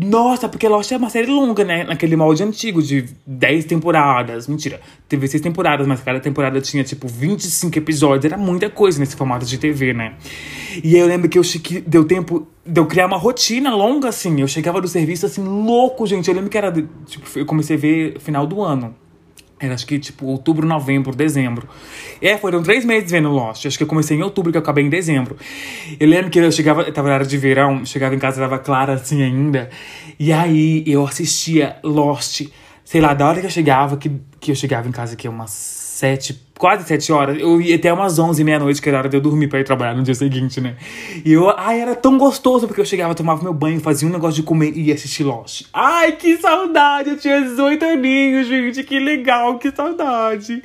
Nossa, 0.00 0.48
porque 0.48 0.68
Lost 0.68 0.92
é 0.92 0.96
uma 0.96 1.10
série 1.10 1.26
longa, 1.26 1.64
né? 1.64 1.82
Naquele 1.82 2.14
molde 2.14 2.40
antigo, 2.44 2.80
de 2.80 3.06
10 3.26 3.64
temporadas. 3.64 4.46
Mentira, 4.46 4.80
teve 5.08 5.26
6 5.26 5.42
temporadas, 5.42 5.88
mas 5.88 6.00
cada 6.00 6.20
temporada 6.20 6.60
tinha, 6.60 6.84
tipo, 6.84 7.08
25 7.08 7.76
episódios. 7.76 8.24
Era 8.24 8.38
muita 8.38 8.70
coisa 8.70 9.00
nesse 9.00 9.16
formato 9.16 9.44
de 9.44 9.58
TV, 9.58 9.92
né? 9.92 10.14
E 10.84 10.96
eu 10.96 11.04
lembro 11.04 11.28
que 11.28 11.36
eu 11.36 11.42
que 11.42 11.80
deu 11.80 12.04
tempo 12.04 12.46
de 12.64 12.80
eu 12.80 12.86
criar 12.86 13.06
uma 13.06 13.16
rotina 13.16 13.74
longa, 13.74 14.10
assim. 14.10 14.40
Eu 14.40 14.46
chegava 14.46 14.80
do 14.80 14.86
serviço, 14.86 15.26
assim, 15.26 15.42
louco, 15.42 16.06
gente. 16.06 16.28
Eu 16.28 16.34
lembro 16.34 16.48
que 16.48 16.58
era, 16.58 16.70
tipo, 17.06 17.26
eu 17.36 17.44
comecei 17.44 17.76
a 17.76 17.80
ver 17.80 18.20
final 18.20 18.46
do 18.46 18.62
ano. 18.62 18.94
Era 19.60 19.74
acho 19.74 19.86
que 19.86 19.98
tipo 19.98 20.26
outubro, 20.26 20.66
novembro, 20.66 21.14
dezembro. 21.14 21.68
É, 22.22 22.36
foram 22.36 22.62
três 22.62 22.84
meses 22.84 23.10
vendo 23.10 23.28
Lost. 23.28 23.66
Acho 23.66 23.76
que 23.76 23.82
eu 23.82 23.88
comecei 23.88 24.16
em 24.16 24.22
outubro, 24.22 24.52
que 24.52 24.58
eu 24.58 24.62
acabei 24.62 24.84
em 24.84 24.88
dezembro. 24.88 25.36
Eu 25.98 26.08
lembro 26.08 26.30
que 26.30 26.38
eu 26.38 26.52
chegava, 26.52 26.90
tava 26.92 27.08
na 27.08 27.14
hora 27.14 27.26
de 27.26 27.36
verão, 27.36 27.84
chegava 27.84 28.14
em 28.14 28.18
casa, 28.18 28.40
tava 28.40 28.58
clara 28.58 28.94
assim 28.94 29.22
ainda. 29.22 29.68
E 30.18 30.32
aí 30.32 30.84
eu 30.86 31.04
assistia 31.04 31.76
Lost, 31.82 32.42
sei 32.84 33.00
lá, 33.00 33.14
da 33.14 33.26
hora 33.26 33.40
que 33.40 33.46
eu 33.46 33.50
chegava, 33.50 33.96
que, 33.96 34.12
que 34.38 34.52
eu 34.52 34.54
chegava 34.54 34.88
em 34.88 34.92
casa, 34.92 35.16
que 35.16 35.26
é 35.26 35.30
umas 35.30 35.50
sete, 35.50 36.40
quase 36.58 36.86
sete 36.86 37.12
horas. 37.12 37.40
Eu 37.40 37.60
ia 37.60 37.76
até 37.76 37.92
umas 37.92 38.18
onze, 38.18 38.42
meia-noite, 38.42 38.82
que 38.82 38.88
era 38.88 38.98
hora 38.98 39.08
de 39.08 39.16
eu 39.16 39.20
dormir 39.20 39.48
pra 39.48 39.60
ir 39.60 39.64
trabalhar 39.64 39.94
no 39.94 40.02
dia 40.02 40.14
seguinte, 40.14 40.60
né? 40.60 40.74
E 41.24 41.32
eu, 41.32 41.48
ai, 41.56 41.80
era 41.80 41.94
tão 41.94 42.18
gostoso, 42.18 42.66
porque 42.66 42.80
eu 42.80 42.84
chegava, 42.84 43.14
tomava 43.14 43.42
meu 43.42 43.54
banho, 43.54 43.80
fazia 43.80 44.08
um 44.08 44.12
negócio 44.12 44.34
de 44.34 44.42
comer 44.42 44.76
e 44.76 44.88
ia 44.88 44.94
assistir 44.94 45.22
Lost. 45.22 45.66
Ai, 45.72 46.12
que 46.12 46.36
saudade! 46.36 47.10
Eu 47.10 47.16
tinha 47.16 47.40
18 47.40 47.84
aninhos, 47.84 48.46
gente, 48.48 48.82
que 48.82 48.98
legal, 48.98 49.58
que 49.58 49.70
saudade. 49.70 50.62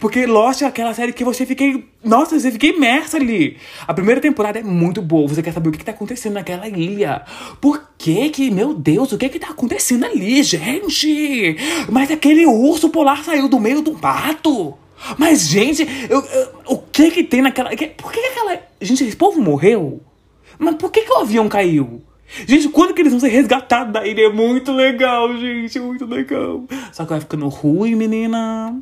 Porque 0.00 0.26
Lost 0.26 0.62
é 0.62 0.66
aquela 0.66 0.92
série 0.92 1.12
que 1.12 1.24
você 1.24 1.46
fica. 1.46 1.64
Nossa, 2.04 2.38
você 2.38 2.50
fica 2.50 2.66
imersa 2.66 3.16
ali. 3.16 3.56
A 3.86 3.94
primeira 3.94 4.20
temporada 4.20 4.58
é 4.58 4.62
muito 4.62 5.00
boa, 5.00 5.28
você 5.28 5.42
quer 5.42 5.52
saber 5.52 5.68
o 5.68 5.72
que, 5.72 5.78
que 5.78 5.84
tá 5.84 5.92
acontecendo 5.92 6.34
naquela 6.34 6.68
ilha. 6.68 7.22
Por 7.60 7.82
que 7.96 8.28
que, 8.30 8.50
meu 8.50 8.74
Deus, 8.74 9.12
o 9.12 9.18
que 9.18 9.28
que 9.28 9.38
tá 9.38 9.50
acontecendo 9.50 10.04
ali, 10.04 10.42
gente? 10.42 11.56
Mas 11.90 12.10
aquele 12.10 12.46
urso 12.46 12.90
polar 12.90 13.24
saiu 13.24 13.48
do 13.48 13.60
meio 13.60 13.80
do 13.80 13.94
mato. 13.94 14.74
Mas, 15.18 15.46
gente, 15.48 15.86
eu, 16.08 16.20
eu, 16.20 16.48
o 16.66 16.78
que 16.78 17.10
que 17.10 17.24
tem 17.24 17.42
naquela. 17.42 17.74
Que, 17.76 17.88
por 17.88 18.12
que, 18.12 18.20
que 18.20 18.26
aquela. 18.26 18.60
Gente, 18.80 19.04
esse 19.04 19.16
povo 19.16 19.40
morreu? 19.40 20.00
Mas 20.58 20.76
por 20.76 20.90
que, 20.90 21.02
que 21.02 21.12
o 21.12 21.18
avião 21.18 21.48
caiu? 21.48 22.02
Gente, 22.46 22.68
quando 22.68 22.92
que 22.92 23.02
eles 23.02 23.12
vão 23.12 23.20
ser 23.20 23.28
resgatados 23.28 23.92
da 23.92 24.06
ilha? 24.06 24.22
É 24.22 24.32
muito 24.32 24.72
legal, 24.72 25.36
gente, 25.36 25.78
muito 25.78 26.04
legal. 26.04 26.64
Só 26.92 27.04
que 27.04 27.10
vai 27.10 27.20
ficando 27.20 27.48
ruim, 27.48 27.94
menina. 27.94 28.76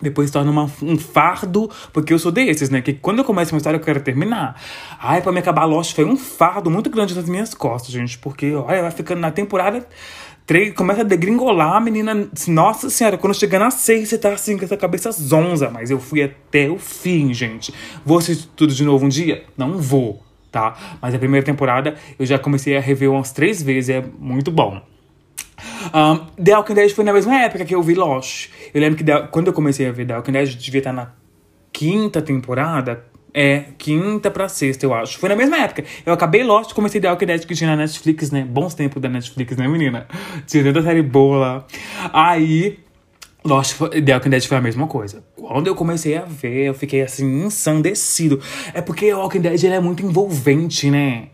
Depois 0.00 0.32
torna 0.32 0.50
uma, 0.50 0.68
um 0.82 0.98
fardo, 0.98 1.70
porque 1.92 2.12
eu 2.12 2.18
sou 2.18 2.32
desses, 2.32 2.68
né? 2.68 2.82
Que 2.82 2.92
quando 2.92 3.20
eu 3.20 3.24
começo 3.24 3.54
uma 3.54 3.58
história 3.58 3.76
eu 3.76 3.80
quero 3.80 4.00
terminar. 4.00 4.60
Ai, 5.00 5.22
pra 5.22 5.30
me 5.30 5.38
acabar 5.38 5.64
Lost 5.64 5.94
foi 5.94 6.04
um 6.04 6.16
fardo 6.16 6.68
muito 6.68 6.90
grande 6.90 7.14
nas 7.14 7.28
minhas 7.28 7.54
costas, 7.54 7.92
gente. 7.92 8.18
Porque, 8.18 8.52
olha, 8.52 8.82
vai 8.82 8.90
ficando 8.90 9.20
na 9.20 9.30
temporada 9.30 9.86
Começa 10.74 11.00
a 11.00 11.04
degringolar, 11.04 11.76
a 11.76 11.80
menina. 11.80 12.28
Nossa 12.48 12.90
senhora, 12.90 13.16
quando 13.16 13.34
chega 13.34 13.58
na 13.58 13.70
seis, 13.70 14.08
você 14.08 14.18
tá 14.18 14.32
assim 14.32 14.58
com 14.58 14.64
essa 14.64 14.76
cabeça 14.76 15.10
zonza. 15.12 15.70
Mas 15.70 15.90
eu 15.90 15.98
fui 15.98 16.22
até 16.22 16.68
o 16.68 16.78
fim, 16.78 17.32
gente. 17.32 17.72
Vou 18.04 18.18
assistir 18.18 18.48
tudo 18.56 18.74
de 18.74 18.84
novo 18.84 19.06
um 19.06 19.08
dia? 19.08 19.44
Não 19.56 19.78
vou, 19.78 20.22
tá? 20.50 20.76
Mas 21.00 21.14
a 21.14 21.18
primeira 21.18 21.44
temporada 21.44 21.94
eu 22.18 22.26
já 22.26 22.38
comecei 22.38 22.76
a 22.76 22.80
rever 22.80 23.10
umas 23.10 23.32
três 23.32 23.62
vezes, 23.62 23.90
é 23.90 24.04
muito 24.18 24.50
bom. 24.50 24.82
Um, 25.94 26.42
The 26.42 26.56
Walking 26.56 26.74
Dead 26.74 26.90
foi 26.90 27.04
na 27.04 27.12
mesma 27.12 27.36
época 27.36 27.64
que 27.64 27.74
eu 27.74 27.82
vi 27.82 27.94
Lost. 27.94 28.50
Eu 28.74 28.80
lembro 28.80 29.02
que 29.02 29.04
quando 29.30 29.46
eu 29.46 29.52
comecei 29.52 29.86
a 29.86 29.92
ver 29.92 30.06
The 30.06 30.16
Walking 30.16 30.32
Dead, 30.32 30.48
eu 30.48 30.56
devia 30.56 30.78
estar 30.78 30.92
na 30.92 31.12
quinta 31.72 32.20
temporada, 32.20 33.04
é, 33.34 33.64
quinta 33.78 34.30
pra 34.30 34.48
sexta, 34.48 34.84
eu 34.84 34.92
acho. 34.92 35.18
Foi 35.18 35.28
na 35.28 35.36
mesma 35.36 35.56
época. 35.56 35.84
Eu 36.04 36.12
acabei 36.12 36.42
Lost, 36.42 36.72
comecei 36.72 37.00
The 37.00 37.10
Walking 37.10 37.26
Dead 37.26 37.46
que 37.46 37.54
tinha 37.54 37.70
na 37.70 37.76
Netflix, 37.76 38.30
né? 38.30 38.44
Bons 38.44 38.74
tempos 38.74 39.00
da 39.00 39.08
Netflix, 39.08 39.56
né, 39.56 39.66
menina? 39.66 40.06
Tinha 40.46 40.64
tanta 40.64 40.82
série 40.82 41.02
boa 41.02 41.38
lá. 41.38 41.66
Aí, 42.12 42.78
Lost, 43.44 43.78
The 43.78 44.14
Walking 44.14 44.30
Dead 44.30 44.44
foi 44.44 44.56
a 44.56 44.60
mesma 44.60 44.86
coisa. 44.86 45.24
Quando 45.34 45.66
eu 45.66 45.74
comecei 45.74 46.16
a 46.16 46.24
ver, 46.24 46.66
eu 46.66 46.74
fiquei 46.74 47.02
assim, 47.02 47.44
ensandecido. 47.44 48.40
É 48.74 48.80
porque 48.80 49.06
The 49.06 49.14
Walking 49.14 49.40
Dead 49.40 49.64
ele 49.64 49.74
é 49.74 49.80
muito 49.80 50.04
envolvente, 50.04 50.90
né? 50.90 51.28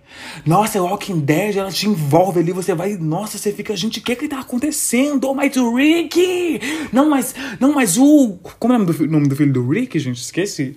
Nossa, 0.45 0.81
Walking 0.81 1.21
Dead, 1.21 1.57
ela 1.57 1.71
te 1.71 1.89
envolve 1.89 2.41
ali, 2.41 2.53
você 2.53 2.75
vai. 2.75 2.97
Nossa, 2.97 3.39
você 3.39 3.53
fica, 3.53 3.77
gente, 3.77 4.01
o 4.01 4.03
que 4.03 4.17
que 4.17 4.29
tá 4.29 4.41
acontecendo? 4.41 5.29
Oh, 5.29 5.35
mas 5.35 5.57
o 5.57 5.75
Rick! 5.75 6.61
Não, 6.93 7.09
mas. 7.09 7.35
Não, 7.61 7.73
mas 7.73 7.97
o. 7.97 8.39
Como 8.59 8.73
é 8.73 8.77
o 8.77 8.81
nome 8.81 8.93
do, 8.93 9.07
nome 9.07 9.29
do 9.29 9.37
filho 9.37 9.53
do 9.53 9.69
Rick, 9.69 9.99
gente? 9.99 10.21
Esqueci. 10.21 10.77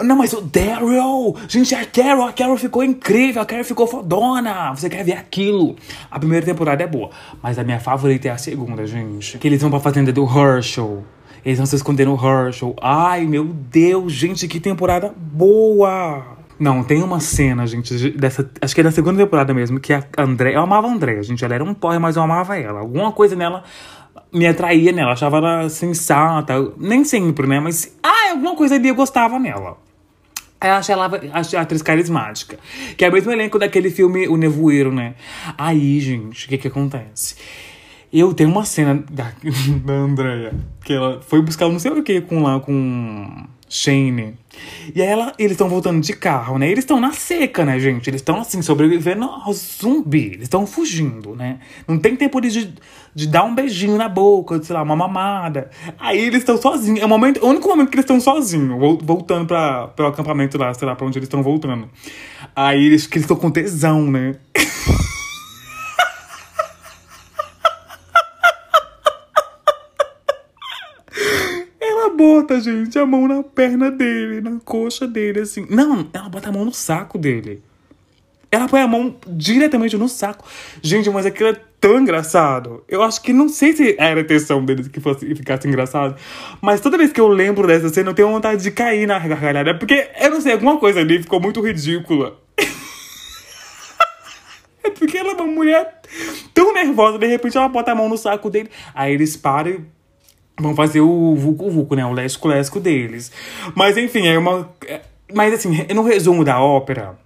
Não, 0.00 0.16
mas 0.16 0.32
o 0.32 0.40
Daryl! 0.40 1.36
Gente, 1.48 1.74
a 1.74 1.84
Carol, 1.84 2.26
a 2.26 2.32
Carol 2.32 2.56
ficou 2.56 2.82
incrível, 2.82 3.42
a 3.42 3.46
Carol 3.46 3.64
ficou 3.64 3.86
fodona! 3.86 4.72
Você 4.72 4.88
quer 4.88 5.04
ver 5.04 5.14
aquilo? 5.14 5.76
A 6.10 6.18
primeira 6.18 6.44
temporada 6.44 6.82
é 6.82 6.86
boa, 6.86 7.10
mas 7.42 7.58
a 7.58 7.64
minha 7.64 7.80
favorita 7.80 8.28
é 8.28 8.30
a 8.30 8.38
segunda, 8.38 8.86
gente. 8.86 9.38
Que 9.38 9.48
eles 9.48 9.60
vão 9.60 9.70
pra 9.70 9.80
fazenda 9.80 10.12
do 10.12 10.24
Herschel. 10.24 11.04
Eles 11.44 11.58
vão 11.58 11.66
se 11.66 11.74
esconder 11.74 12.06
no 12.06 12.14
Herschel. 12.14 12.74
Ai, 12.80 13.26
meu 13.26 13.44
Deus, 13.44 14.12
gente, 14.12 14.46
que 14.46 14.60
temporada 14.60 15.12
boa! 15.16 16.41
Não, 16.62 16.84
tem 16.84 17.02
uma 17.02 17.18
cena, 17.18 17.66
gente, 17.66 18.10
dessa. 18.10 18.48
Acho 18.60 18.72
que 18.72 18.80
é 18.80 18.84
da 18.84 18.92
segunda 18.92 19.20
temporada 19.20 19.52
mesmo, 19.52 19.80
que 19.80 19.92
a 19.92 20.04
André. 20.16 20.54
Eu 20.54 20.60
amava 20.60 20.86
a 20.86 20.92
André, 20.92 21.20
gente. 21.20 21.44
Ela 21.44 21.56
era 21.56 21.64
um 21.64 21.74
porre, 21.74 21.98
mas 21.98 22.14
eu 22.14 22.22
amava 22.22 22.56
ela. 22.56 22.78
Alguma 22.78 23.10
coisa 23.10 23.34
nela 23.34 23.64
me 24.32 24.46
atraía 24.46 24.92
nela. 24.92 25.10
Achava 25.10 25.38
ela 25.38 25.68
sensata. 25.68 26.54
Nem 26.76 27.02
sempre, 27.02 27.48
né? 27.48 27.58
Mas. 27.58 27.98
Ah, 28.00 28.30
alguma 28.30 28.54
coisa 28.54 28.76
ali 28.76 28.86
eu 28.86 28.94
gostava 28.94 29.40
nela. 29.40 29.76
Eu 30.62 30.74
achei 30.74 30.92
ela 30.92 31.10
a 31.32 31.60
atriz 31.60 31.82
carismática. 31.82 32.56
Que 32.96 33.04
é 33.04 33.08
o 33.08 33.12
mesmo 33.12 33.32
elenco 33.32 33.58
daquele 33.58 33.90
filme 33.90 34.28
O 34.28 34.36
Nevoeiro, 34.36 34.94
né? 34.94 35.16
Aí, 35.58 35.98
gente, 35.98 36.46
o 36.46 36.48
que 36.48 36.58
que 36.58 36.68
acontece? 36.68 37.34
Eu 38.12 38.32
tenho 38.34 38.50
uma 38.50 38.64
cena 38.64 39.02
da, 39.10 39.32
da 39.84 39.94
Andrea, 39.94 40.54
que 40.84 40.92
ela 40.92 41.20
foi 41.22 41.42
buscar 41.42 41.68
não 41.68 41.80
sei 41.80 41.90
o 41.90 42.04
que 42.04 42.20
com 42.20 42.40
lá 42.40 42.60
com 42.60 43.48
Shane. 43.72 44.34
E 44.94 45.00
aí 45.00 45.08
ela, 45.08 45.32
eles 45.38 45.52
estão 45.52 45.66
voltando 45.66 45.98
de 45.98 46.12
carro, 46.12 46.58
né? 46.58 46.70
Eles 46.70 46.84
estão 46.84 47.00
na 47.00 47.12
seca, 47.12 47.64
né, 47.64 47.80
gente? 47.80 48.10
Eles 48.10 48.20
estão 48.20 48.38
assim, 48.38 48.60
sobrevivendo 48.60 49.24
ao 49.24 49.50
zumbi. 49.54 50.26
Eles 50.26 50.42
estão 50.42 50.66
fugindo, 50.66 51.34
né? 51.34 51.58
Não 51.88 51.98
tem 51.98 52.14
tempo 52.14 52.38
de, 52.38 52.74
de 53.14 53.26
dar 53.26 53.44
um 53.44 53.54
beijinho 53.54 53.96
na 53.96 54.10
boca, 54.10 54.58
de, 54.58 54.66
sei 54.66 54.74
lá, 54.74 54.82
uma 54.82 54.94
mamada. 54.94 55.70
Aí 55.98 56.20
eles 56.20 56.40
estão 56.40 56.58
sozinhos. 56.58 57.00
É 57.00 57.06
o, 57.06 57.08
momento, 57.08 57.42
o 57.42 57.48
único 57.48 57.66
momento 57.66 57.88
que 57.88 57.94
eles 57.96 58.04
estão 58.04 58.20
sozinhos, 58.20 58.78
voltando 59.02 59.46
para 59.46 59.94
o 59.98 60.06
acampamento 60.06 60.58
lá, 60.58 60.74
sei 60.74 60.86
lá, 60.86 60.94
pra 60.94 61.06
onde 61.06 61.18
eles 61.18 61.26
estão 61.26 61.42
voltando. 61.42 61.88
Aí 62.54 62.84
eles 62.84 63.08
estão 63.10 63.36
com 63.36 63.50
tesão, 63.50 64.10
né? 64.10 64.34
bota, 72.22 72.60
gente, 72.60 72.96
a 72.98 73.04
mão 73.04 73.26
na 73.26 73.42
perna 73.42 73.90
dele, 73.90 74.40
na 74.40 74.60
coxa 74.64 75.08
dele, 75.08 75.40
assim. 75.40 75.66
Não, 75.68 76.06
ela 76.12 76.28
bota 76.28 76.50
a 76.50 76.52
mão 76.52 76.64
no 76.64 76.72
saco 76.72 77.18
dele. 77.18 77.60
Ela 78.50 78.68
põe 78.68 78.80
a 78.80 78.86
mão 78.86 79.16
diretamente 79.26 79.96
no 79.96 80.08
saco. 80.08 80.46
Gente, 80.80 81.10
mas 81.10 81.26
aquilo 81.26 81.48
é 81.48 81.56
tão 81.80 81.98
engraçado. 81.98 82.84
Eu 82.86 83.02
acho 83.02 83.20
que 83.22 83.32
não 83.32 83.48
sei 83.48 83.72
se 83.72 83.96
era 83.98 84.20
a 84.20 84.22
intenção 84.22 84.64
deles 84.64 84.86
que 84.86 85.00
fosse 85.00 85.34
ficasse 85.34 85.66
engraçado. 85.66 86.14
Mas 86.60 86.80
toda 86.80 86.98
vez 86.98 87.12
que 87.12 87.20
eu 87.20 87.26
lembro 87.26 87.66
dessa 87.66 87.88
cena, 87.88 88.10
eu 88.10 88.14
tenho 88.14 88.28
vontade 88.28 88.62
de 88.62 88.70
cair 88.70 89.06
na 89.06 89.18
gargalhada. 89.18 89.76
Porque, 89.76 90.10
eu 90.20 90.30
não 90.30 90.40
sei, 90.40 90.52
alguma 90.52 90.78
coisa 90.78 91.00
ali 91.00 91.20
ficou 91.20 91.40
muito 91.40 91.60
ridícula. 91.60 92.38
é 94.84 94.90
porque 94.90 95.18
ela 95.18 95.30
é 95.30 95.34
uma 95.34 95.46
mulher 95.46 96.00
tão 96.54 96.72
nervosa, 96.72 97.18
de 97.18 97.26
repente 97.26 97.56
ela 97.56 97.68
bota 97.68 97.90
a 97.90 97.94
mão 97.94 98.08
no 98.08 98.18
saco 98.18 98.50
dele. 98.50 98.70
Aí 98.94 99.14
eles 99.14 99.36
param 99.36 99.70
e 99.70 99.80
vão 100.60 100.74
fazer 100.74 101.00
o 101.00 101.34
Vucu 101.34 101.70
Vucu, 101.70 101.94
né? 101.94 102.04
O 102.04 102.12
Lesco 102.12 102.48
Lesco 102.48 102.80
deles. 102.80 103.32
Mas 103.74 103.96
enfim, 103.96 104.26
é 104.26 104.38
uma. 104.38 104.68
É, 104.86 105.00
mas 105.34 105.54
assim, 105.54 105.86
no 105.94 106.02
resumo 106.02 106.44
da 106.44 106.60
ópera, 106.60 107.18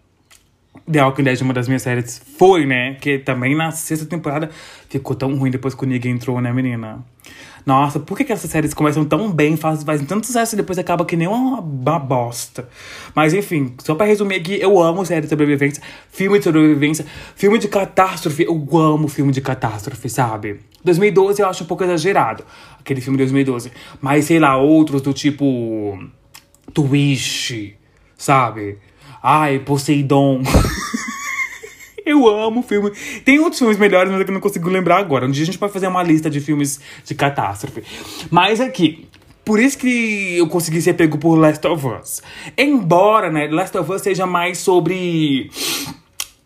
The 0.90 1.02
Walking 1.02 1.25
Dead, 1.25 1.40
uma 1.42 1.52
das 1.52 1.66
minhas 1.66 1.83
séries, 1.83 2.23
foi, 2.38 2.64
né? 2.64 2.95
Que 2.95 3.18
também 3.18 3.54
na 3.56 3.71
sexta 3.71 4.06
temporada 4.06 4.50
ficou 4.88 5.16
tão 5.16 5.35
ruim 5.37 5.50
depois 5.50 5.75
que 5.75 5.83
o 5.83 5.87
Negan 5.87 6.11
entrou, 6.11 6.40
né, 6.40 6.52
menina? 6.52 7.04
Nossa, 7.66 7.99
por 7.99 8.16
que, 8.16 8.23
que 8.23 8.33
essas 8.33 8.49
séries 8.49 8.73
começam 8.73 9.04
tão 9.04 9.28
bem, 9.28 9.56
fazem, 9.56 9.85
fazem 9.85 10.06
tanto 10.06 10.25
sucesso 10.25 10.54
e 10.54 10.56
depois 10.56 10.78
acaba 10.78 11.04
que 11.04 11.16
nem 11.16 11.26
uma, 11.26 11.59
uma 11.59 11.99
bosta? 11.99 12.68
Mas 13.12 13.35
enfim, 13.35 13.75
só 13.78 13.97
pra 13.97 14.06
resumir 14.06 14.37
aqui, 14.37 14.61
eu 14.61 14.80
amo 14.80 15.04
série 15.04 15.23
de 15.23 15.28
sobrevivência, 15.28 15.83
filme 16.09 16.38
de 16.38 16.45
sobrevivência, 16.45 17.04
filme 17.35 17.59
de 17.59 17.66
catástrofe, 17.66 18.45
eu 18.45 18.78
amo 18.78 19.09
filme 19.09 19.33
de 19.33 19.40
catástrofe, 19.40 20.09
sabe? 20.09 20.61
2012 20.87 21.43
eu 21.43 21.49
acho 21.49 21.64
um 21.64 21.66
pouco 21.66 21.85
exagerado, 21.85 22.45
aquele 22.81 23.00
filme 23.00 23.19
de 23.19 23.25
2012. 23.25 23.71
Mas 24.00 24.25
sei 24.25 24.38
lá, 24.38 24.57
outros 24.57 25.02
do 25.02 25.12
tipo. 25.12 25.99
Twist, 26.73 27.76
sabe? 28.16 28.78
Ai, 29.23 29.59
Poseidon. 29.61 30.43
Eu 32.07 32.28
amo 32.28 32.62
filme. 32.62 32.93
Tem 33.25 33.40
outros 33.40 33.59
filmes 33.59 33.76
melhores, 33.76 34.12
mas 34.12 34.21
é 34.21 34.25
que 34.25 34.31
eu 34.31 34.35
não 34.35 34.40
consigo 34.40 34.71
lembrar 34.71 34.99
agora. 34.99 35.26
Um 35.26 35.31
dia 35.31 35.43
a 35.43 35.47
gente 35.47 35.59
pode 35.59 35.73
fazer 35.73 35.88
uma 35.88 36.05
lista 36.05 36.31
de 36.31 36.40
filmes 36.40 36.78
de 37.05 37.16
catástrofe. 37.16 37.83
Mas 38.31 38.61
aqui, 38.61 39.09
por 39.45 39.59
isso 39.59 39.76
que 39.76 40.37
eu 40.37 40.47
consegui 40.47 40.81
ser 40.81 40.95
pego 40.95 41.19
por 41.19 41.35
Last 41.35 41.66
of 41.66 41.85
Us. 41.85 42.23
Embora, 42.57 43.28
né, 43.28 43.49
Last 43.49 43.76
of 43.76 43.90
Us 43.90 44.02
seja 44.02 44.25
mais 44.25 44.59
sobre. 44.59 45.50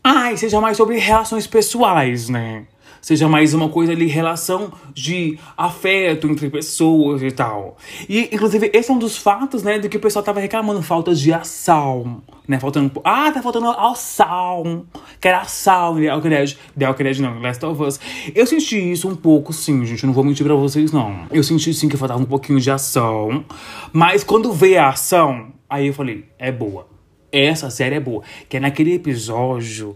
Ai, 0.02 0.38
seja 0.38 0.62
mais 0.62 0.78
sobre 0.78 0.96
relações 0.96 1.46
pessoais, 1.46 2.30
né? 2.30 2.64
Seja 3.00 3.28
mais 3.28 3.54
uma 3.54 3.68
coisa 3.68 3.92
ali, 3.92 4.06
relação 4.06 4.72
de 4.92 5.38
afeto 5.56 6.26
entre 6.28 6.50
pessoas 6.50 7.22
e 7.22 7.30
tal. 7.30 7.76
E, 8.08 8.28
inclusive, 8.32 8.70
esse 8.72 8.90
é 8.90 8.94
um 8.94 8.98
dos 8.98 9.16
fatos, 9.16 9.62
né, 9.62 9.78
de 9.78 9.88
que 9.88 9.96
o 9.96 10.00
pessoal 10.00 10.24
tava 10.24 10.40
reclamando 10.40 10.82
falta 10.82 11.14
de 11.14 11.32
ação, 11.32 12.22
né, 12.46 12.58
faltando... 12.58 13.00
Ah, 13.04 13.30
tá 13.32 13.42
faltando 13.42 13.70
ação, 13.70 14.84
que 15.20 15.28
era 15.28 15.40
ação, 15.40 15.96
The 15.96 16.28
Dead, 16.28 16.56
The 16.78 16.92
Dead 16.92 17.18
não, 17.18 17.40
Last 17.40 17.64
of 17.64 17.82
Us. 17.82 18.00
Eu 18.34 18.46
senti 18.46 18.92
isso 18.92 19.08
um 19.08 19.16
pouco, 19.16 19.52
sim, 19.52 19.84
gente, 19.84 20.04
não 20.06 20.12
vou 20.12 20.24
mentir 20.24 20.44
pra 20.44 20.54
vocês, 20.54 20.92
não. 20.92 21.26
Eu 21.30 21.42
senti, 21.42 21.72
sim, 21.72 21.88
que 21.88 21.96
faltava 21.96 22.20
um 22.20 22.26
pouquinho 22.26 22.60
de 22.60 22.70
ação, 22.70 23.44
mas 23.92 24.22
quando 24.22 24.52
veio 24.52 24.80
a 24.80 24.88
ação, 24.88 25.48
aí 25.68 25.86
eu 25.86 25.94
falei, 25.94 26.24
é 26.38 26.50
boa. 26.52 26.86
Essa 27.32 27.70
série 27.70 27.94
é 27.94 28.00
boa. 28.00 28.22
Que 28.48 28.56
é 28.56 28.60
naquele 28.60 28.94
episódio 28.94 29.94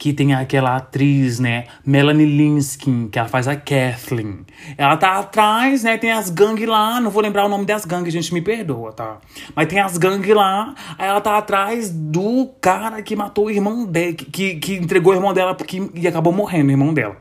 que 0.00 0.14
tem 0.14 0.32
aquela 0.32 0.76
atriz, 0.76 1.38
né, 1.38 1.66
Melanie 1.84 2.24
Linsky, 2.24 3.10
que 3.12 3.18
ela 3.18 3.28
faz 3.28 3.46
a 3.46 3.54
Kathleen. 3.54 4.46
Ela 4.78 4.96
tá 4.96 5.18
atrás, 5.18 5.84
né, 5.84 5.98
tem 5.98 6.10
as 6.10 6.30
gangues 6.30 6.66
lá, 6.66 6.98
não 6.98 7.10
vou 7.10 7.22
lembrar 7.22 7.44
o 7.44 7.50
nome 7.50 7.66
das 7.66 7.84
gangues, 7.84 8.10
gente, 8.10 8.32
me 8.32 8.40
perdoa, 8.40 8.94
tá? 8.94 9.18
Mas 9.54 9.68
tem 9.68 9.78
as 9.78 9.98
gangues 9.98 10.34
lá, 10.34 10.74
aí 10.96 11.06
ela 11.06 11.20
tá 11.20 11.36
atrás 11.36 11.90
do 11.90 12.48
cara 12.62 13.02
que 13.02 13.14
matou 13.14 13.44
o 13.44 13.50
irmão 13.50 13.84
dela, 13.84 14.14
que, 14.14 14.54
que 14.54 14.76
entregou 14.76 15.12
o 15.12 15.16
irmão 15.16 15.34
dela 15.34 15.54
porque, 15.54 15.82
e 15.94 16.08
acabou 16.08 16.32
morrendo 16.32 16.68
o 16.68 16.72
irmão 16.72 16.94
dela. 16.94 17.18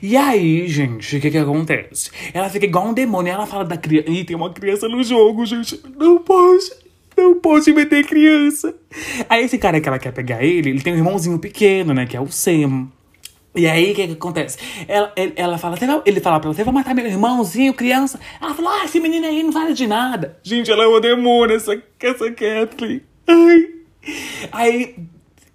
E 0.00 0.16
aí, 0.16 0.68
gente, 0.68 1.16
o 1.16 1.20
que 1.20 1.28
que 1.28 1.38
acontece? 1.38 2.12
Ela 2.32 2.48
fica 2.48 2.66
igual 2.66 2.86
um 2.86 2.94
demônio, 2.94 3.32
ela 3.32 3.46
fala 3.46 3.64
da 3.64 3.76
criança, 3.76 4.08
ih, 4.08 4.22
tem 4.22 4.36
uma 4.36 4.52
criança 4.52 4.88
no 4.88 5.02
jogo, 5.02 5.44
gente, 5.44 5.82
não 5.98 6.18
pode. 6.18 6.81
Não 7.22 7.38
pode 7.38 7.72
meter 7.72 8.04
criança. 8.04 8.74
Aí 9.28 9.44
esse 9.44 9.56
cara 9.56 9.80
que 9.80 9.88
ela 9.88 9.98
quer 9.98 10.12
pegar 10.12 10.42
ele, 10.42 10.70
ele 10.70 10.80
tem 10.80 10.92
um 10.92 10.96
irmãozinho 10.96 11.38
pequeno, 11.38 11.94
né? 11.94 12.04
Que 12.04 12.16
é 12.16 12.20
o 12.20 12.26
Sam. 12.26 12.88
E 13.54 13.66
aí, 13.66 13.92
o 13.92 13.94
que 13.94 14.06
que 14.06 14.12
acontece? 14.14 14.58
Ela, 14.88 15.12
ele, 15.14 15.34
ela 15.36 15.58
fala, 15.58 15.76
ele 16.04 16.20
fala 16.20 16.40
pra 16.40 16.48
ela, 16.48 16.54
você 16.54 16.64
vai 16.64 16.74
matar 16.74 16.94
meu 16.94 17.06
irmãozinho, 17.06 17.74
criança? 17.74 18.18
Ela 18.40 18.54
fala, 18.54 18.80
ah, 18.80 18.84
esse 18.86 18.98
menino 18.98 19.26
aí 19.26 19.42
não 19.42 19.52
vale 19.52 19.72
de 19.72 19.86
nada. 19.86 20.38
Gente, 20.42 20.70
ela 20.70 20.84
é 20.84 20.86
uma 20.86 21.00
demônio, 21.00 21.54
essa, 21.54 21.80
essa 22.00 22.30
Kathleen. 22.32 23.02
Ai. 23.28 23.68
Aí, 24.50 24.96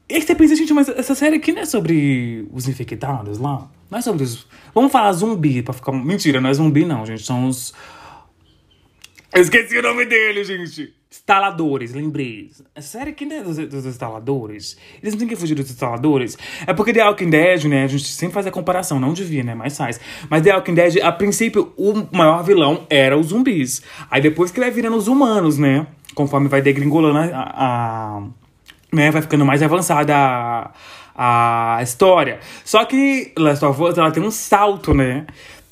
e 0.07 0.21
você 0.21 0.36
pensa, 0.36 0.55
gente, 0.55 0.74
mas 0.74 0.88
essa 0.88 1.15
série 1.15 1.36
aqui 1.36 1.51
não 1.51 1.63
é 1.63 1.65
sobre 1.65 2.47
os 2.53 2.67
infectados 2.67 3.39
lá? 3.39 3.69
Não 3.89 4.00
é 4.00 4.01
sobre 4.01 4.24
os... 4.24 4.47
Vamos 4.74 4.91
falar 4.91 5.12
zumbi, 5.13 5.63
pra 5.63 5.74
ficar... 5.74 5.91
Mentira, 5.91 6.39
não 6.39 6.50
é 6.50 6.53
zumbi 6.53 6.86
não, 6.86 7.05
gente, 7.05 7.24
são 7.24 7.47
os... 7.47 7.74
Eu 9.33 9.41
esqueci 9.41 9.77
o 9.77 9.81
nome 9.81 10.05
dele, 10.05 10.43
gente. 10.43 10.93
Instaladores, 11.09 11.93
lembrei. 11.93 12.51
É 12.75 12.81
sério 12.81 13.13
que 13.13 13.25
né, 13.25 13.41
dos, 13.41 13.57
dos 13.57 13.85
instaladores? 13.85 14.77
Eles 15.01 15.13
não 15.13 15.19
têm 15.19 15.27
que 15.27 15.37
fugir 15.37 15.55
dos 15.55 15.69
instaladores? 15.69 16.37
É 16.65 16.73
porque 16.73 16.91
The 16.91 17.03
Walking 17.03 17.29
Dead, 17.29 17.63
né? 17.63 17.83
A 17.85 17.87
gente 17.87 18.05
sempre 18.05 18.33
faz 18.33 18.45
a 18.45 18.51
comparação, 18.51 18.99
não 18.99 19.13
devia, 19.13 19.41
né? 19.41 19.55
Mas 19.55 19.77
faz. 19.77 20.01
Mas 20.29 20.43
The 20.43 20.53
Walking 20.53 20.73
Dead, 20.73 20.97
a 21.01 21.11
princípio, 21.11 21.71
o 21.77 22.07
maior 22.11 22.43
vilão 22.43 22.85
era 22.89 23.17
os 23.17 23.27
zumbis. 23.27 23.81
Aí 24.11 24.21
depois 24.21 24.51
que 24.51 24.59
vai 24.59 24.69
virando 24.69 24.97
os 24.97 25.07
humanos, 25.07 25.57
né? 25.57 25.87
Conforme 26.13 26.49
vai 26.49 26.61
degringolando 26.61 27.19
a. 27.33 27.53
a 27.55 28.23
né? 28.91 29.09
Vai 29.09 29.21
ficando 29.21 29.45
mais 29.45 29.63
avançada 29.63 30.13
a, 30.13 31.77
a 31.77 31.83
história. 31.83 32.39
Só 32.65 32.83
que 32.83 33.31
Last 33.37 33.63
of 33.63 33.81
Us, 33.81 33.97
ela 33.97 34.11
tem 34.11 34.21
um 34.21 34.31
salto, 34.31 34.93
né? 34.93 35.25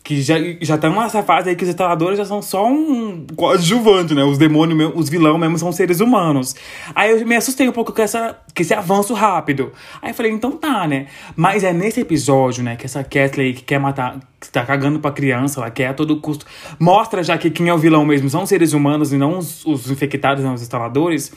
Que 0.06 0.22
já 0.22 0.36
já 0.62 0.76
estão 0.76 0.94
nessa 1.02 1.24
fase 1.24 1.50
aí 1.50 1.56
que 1.56 1.64
os 1.64 1.70
instaladores 1.70 2.20
já 2.20 2.26
são 2.26 2.40
só 2.40 2.68
um 2.68 3.26
coadjuvante, 3.36 4.14
né? 4.14 4.24
Os 4.24 4.38
demônios, 4.38 4.94
os 4.94 5.10
vilão 5.10 5.36
mesmo 5.36 5.58
são 5.58 5.72
seres 5.72 6.00
humanos. 6.00 6.56
Aí 6.94 7.10
eu 7.10 7.26
me 7.26 7.36
assustei 7.36 7.68
um 7.68 7.72
pouco 7.72 7.92
com, 7.92 8.04
essa, 8.04 8.38
com 8.56 8.62
esse 8.62 8.72
avanço 8.72 9.16
rápido. 9.16 9.72
Aí 10.04 10.12
eu 10.12 10.14
falei, 10.14 10.32
então 10.32 10.52
tá, 10.52 10.88
né? 10.88 11.08
Mas 11.36 11.64
é 11.64 11.74
nesse 11.74 12.02
episódio, 12.02 12.64
né, 12.64 12.76
que 12.76 12.86
essa 12.86 13.04
Kathleen 13.04 13.56
que 13.56 13.64
quer 13.64 13.80
matar, 13.80 14.20
que 14.40 14.48
tá 14.48 14.64
cagando 14.64 15.00
pra 15.00 15.10
criança, 15.10 15.60
ela 15.60 15.72
quer 15.72 15.88
a 15.88 15.94
todo 15.96 16.22
custo. 16.22 16.46
Mostra 16.80 17.24
já 17.24 17.36
que 17.36 17.50
quem 17.50 17.68
é 17.68 17.74
o 17.74 17.78
vilão 17.80 18.06
mesmo 18.06 18.30
são 18.30 18.46
seres 18.46 18.74
humanos 18.74 19.12
e 19.12 19.18
não 19.18 19.40
os, 19.40 19.66
os 19.66 19.90
infectados, 19.90 20.44
não 20.44 20.54
os 20.54 20.62
instaladores. 20.62 21.34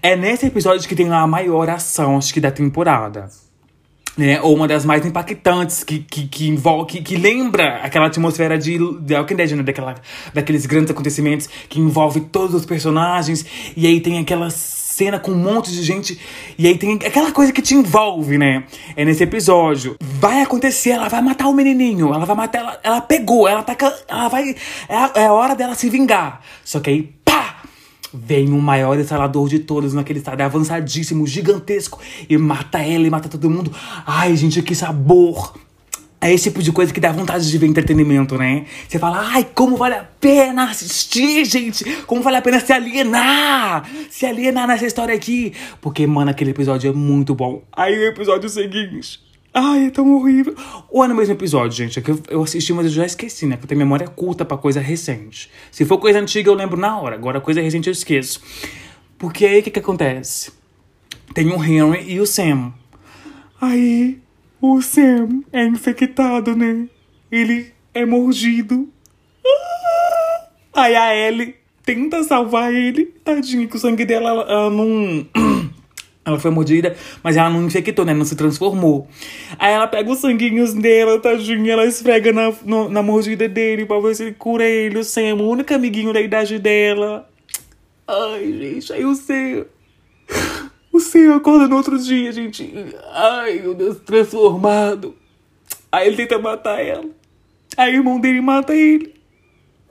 É 0.00 0.14
nesse 0.14 0.46
episódio 0.46 0.88
que 0.88 0.94
tem 0.94 1.10
a 1.10 1.26
maior 1.26 1.68
ação, 1.68 2.16
acho 2.16 2.32
que 2.32 2.40
da 2.40 2.52
temporada 2.52 3.28
né, 4.16 4.40
ou 4.40 4.54
uma 4.54 4.68
das 4.68 4.84
mais 4.84 5.04
impactantes 5.04 5.82
que, 5.82 5.98
que, 5.98 6.26
que 6.26 6.48
envolve, 6.48 6.86
que, 6.86 7.02
que 7.02 7.16
lembra 7.16 7.80
aquela 7.82 8.06
atmosfera 8.06 8.56
de 8.56 8.78
The 9.06 9.18
Walking 9.18 9.36
Dead, 9.36 9.50
né, 9.52 9.62
daquela, 9.62 9.94
daqueles 10.32 10.66
grandes 10.66 10.90
acontecimentos 10.90 11.48
que 11.68 11.80
envolve 11.80 12.20
todos 12.20 12.54
os 12.54 12.64
personagens, 12.64 13.44
e 13.76 13.86
aí 13.86 14.00
tem 14.00 14.18
aquela 14.18 14.50
cena 14.50 15.18
com 15.18 15.32
um 15.32 15.36
monte 15.36 15.72
de 15.72 15.82
gente, 15.82 16.18
e 16.56 16.66
aí 16.66 16.78
tem 16.78 16.94
aquela 16.94 17.32
coisa 17.32 17.52
que 17.52 17.60
te 17.60 17.74
envolve, 17.74 18.38
né? 18.38 18.64
É 18.94 19.04
nesse 19.04 19.24
episódio. 19.24 19.96
Vai 20.00 20.40
acontecer, 20.40 20.90
ela 20.90 21.08
vai 21.08 21.20
matar 21.20 21.48
o 21.48 21.52
menininho, 21.52 22.14
ela 22.14 22.24
vai 22.24 22.36
matar, 22.36 22.58
ela, 22.60 22.80
ela 22.82 23.00
pegou, 23.00 23.48
ela 23.48 23.62
tá, 23.64 23.76
ela 24.06 24.28
vai, 24.28 24.54
é 24.88 24.96
a, 24.96 25.12
é 25.16 25.26
a 25.26 25.32
hora 25.32 25.56
dela 25.56 25.74
se 25.74 25.90
vingar. 25.90 26.40
Só 26.64 26.78
que 26.78 26.90
aí 26.90 27.14
vem 28.14 28.52
o 28.52 28.62
maior 28.62 28.98
instalador 28.98 29.48
de 29.48 29.58
todos 29.58 29.92
naquele 29.92 30.20
estado 30.20 30.40
avançadíssimo, 30.40 31.26
gigantesco, 31.26 32.00
e 32.28 32.38
mata 32.38 32.78
ela 32.78 33.06
e 33.06 33.10
mata 33.10 33.28
todo 33.28 33.50
mundo. 33.50 33.72
Ai, 34.06 34.36
gente, 34.36 34.62
que 34.62 34.74
sabor! 34.74 35.54
É 36.20 36.32
esse 36.32 36.44
tipo 36.44 36.62
de 36.62 36.72
coisa 36.72 36.90
que 36.90 37.00
dá 37.00 37.12
vontade 37.12 37.50
de 37.50 37.58
ver 37.58 37.66
entretenimento, 37.66 38.38
né? 38.38 38.64
Você 38.88 38.98
fala, 38.98 39.28
ai, 39.28 39.46
como 39.54 39.76
vale 39.76 39.96
a 39.96 40.04
pena 40.18 40.70
assistir, 40.70 41.44
gente! 41.44 41.84
Como 42.06 42.22
vale 42.22 42.38
a 42.38 42.42
pena 42.42 42.60
se 42.60 42.72
alienar! 42.72 43.86
Se 44.08 44.24
alienar 44.24 44.66
nessa 44.66 44.86
história 44.86 45.14
aqui! 45.14 45.52
Porque, 45.82 46.06
mano, 46.06 46.30
aquele 46.30 46.52
episódio 46.52 46.88
é 46.88 46.94
muito 46.94 47.34
bom. 47.34 47.62
Aí 47.70 47.98
o 47.98 48.06
episódio 48.06 48.48
seguinte. 48.48 49.23
Ai, 49.56 49.86
é 49.86 49.90
tão 49.90 50.12
horrível. 50.16 50.52
Ou 50.90 51.04
é 51.04 51.08
no 51.08 51.14
mesmo 51.14 51.32
episódio, 51.32 51.76
gente. 51.76 51.98
É 52.00 52.02
que 52.02 52.10
eu 52.28 52.42
assisti, 52.42 52.72
mas 52.72 52.86
eu 52.86 52.92
já 52.92 53.06
esqueci, 53.06 53.46
né? 53.46 53.54
Porque 53.54 53.66
eu 53.66 53.68
tenho 53.68 53.78
memória 53.78 54.08
curta 54.08 54.44
pra 54.44 54.56
coisa 54.56 54.80
recente. 54.80 55.48
Se 55.70 55.84
for 55.84 55.98
coisa 55.98 56.18
antiga, 56.18 56.50
eu 56.50 56.54
lembro 56.54 56.76
na 56.76 56.98
hora. 56.98 57.14
Agora, 57.14 57.40
coisa 57.40 57.60
recente, 57.60 57.86
eu 57.86 57.92
esqueço. 57.92 58.42
Porque 59.16 59.46
aí, 59.46 59.60
o 59.60 59.62
que 59.62 59.70
que 59.70 59.78
acontece? 59.78 60.50
Tem 61.32 61.48
o 61.52 61.64
Henry 61.64 62.12
e 62.12 62.20
o 62.20 62.26
Sam. 62.26 62.72
Aí, 63.60 64.18
o 64.60 64.82
Sam 64.82 65.44
é 65.52 65.64
infectado, 65.64 66.56
né? 66.56 66.88
Ele 67.30 67.72
é 67.94 68.04
mordido. 68.04 68.88
Aí 70.74 70.96
a 70.96 71.14
Ellie 71.14 71.54
tenta 71.84 72.24
salvar 72.24 72.74
ele. 72.74 73.14
Tadinha, 73.24 73.68
que 73.68 73.76
o 73.76 73.78
sangue 73.78 74.04
dela 74.04 74.30
ela 74.48 74.70
não 74.70 75.24
ela 76.24 76.40
foi 76.40 76.50
mordida, 76.50 76.96
mas 77.22 77.36
ela 77.36 77.50
não 77.50 77.66
infectou, 77.66 78.04
né? 78.04 78.14
Não 78.14 78.24
se 78.24 78.34
transformou. 78.34 79.06
Aí 79.58 79.74
ela 79.74 79.86
pega 79.86 80.10
os 80.10 80.20
sanguinhos 80.20 80.72
dela, 80.72 81.20
tadinha, 81.20 81.74
ela 81.74 81.84
esfrega 81.84 82.32
na, 82.32 82.50
no, 82.64 82.88
na 82.88 83.02
mordida 83.02 83.46
dele 83.46 83.84
pra 83.84 84.00
ver 84.00 84.16
se 84.16 84.32
cura 84.32 84.64
ele. 84.64 84.98
O 84.98 85.04
Sam, 85.04 85.34
o 85.34 85.48
único 85.50 85.74
amiguinho 85.74 86.14
da 86.14 86.20
idade 86.22 86.58
dela. 86.58 87.28
Ai, 88.08 88.52
gente, 88.58 88.92
aí 88.92 89.04
o 89.04 89.14
Sam. 89.14 89.66
O 90.90 90.98
Sam 90.98 91.36
acorda 91.36 91.68
no 91.68 91.76
outro 91.76 91.98
dia, 91.98 92.32
gente. 92.32 92.72
Ai, 93.12 93.60
meu 93.60 93.74
Deus, 93.74 93.98
transformado. 93.98 95.14
Aí 95.92 96.06
ele 96.06 96.16
tenta 96.16 96.38
matar 96.38 96.80
ela. 96.80 97.04
Aí 97.76 97.92
o 97.92 97.96
irmão 97.96 98.18
dele 98.18 98.40
mata 98.40 98.74
ele. 98.74 99.12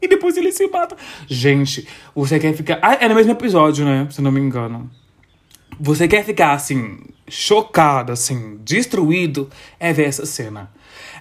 E 0.02 0.08
depois 0.08 0.36
ele 0.36 0.52
se 0.52 0.66
mata. 0.68 0.98
Gente, 1.28 1.88
você 2.16 2.40
quer 2.40 2.54
ficar. 2.54 2.80
Ah, 2.82 2.98
é 3.00 3.08
no 3.08 3.16
mesmo 3.16 3.32
episódio, 3.32 3.86
né? 3.86 4.08
Se 4.10 4.22
não 4.22 4.32
me 4.32 4.40
engano 4.40 4.90
você 5.80 6.08
quer 6.08 6.24
ficar 6.24 6.54
assim, 6.54 7.00
chocado, 7.28 8.12
assim, 8.12 8.60
destruído, 8.64 9.50
é 9.80 9.94
ver 9.94 10.06
essa 10.06 10.26
cena. 10.26 10.72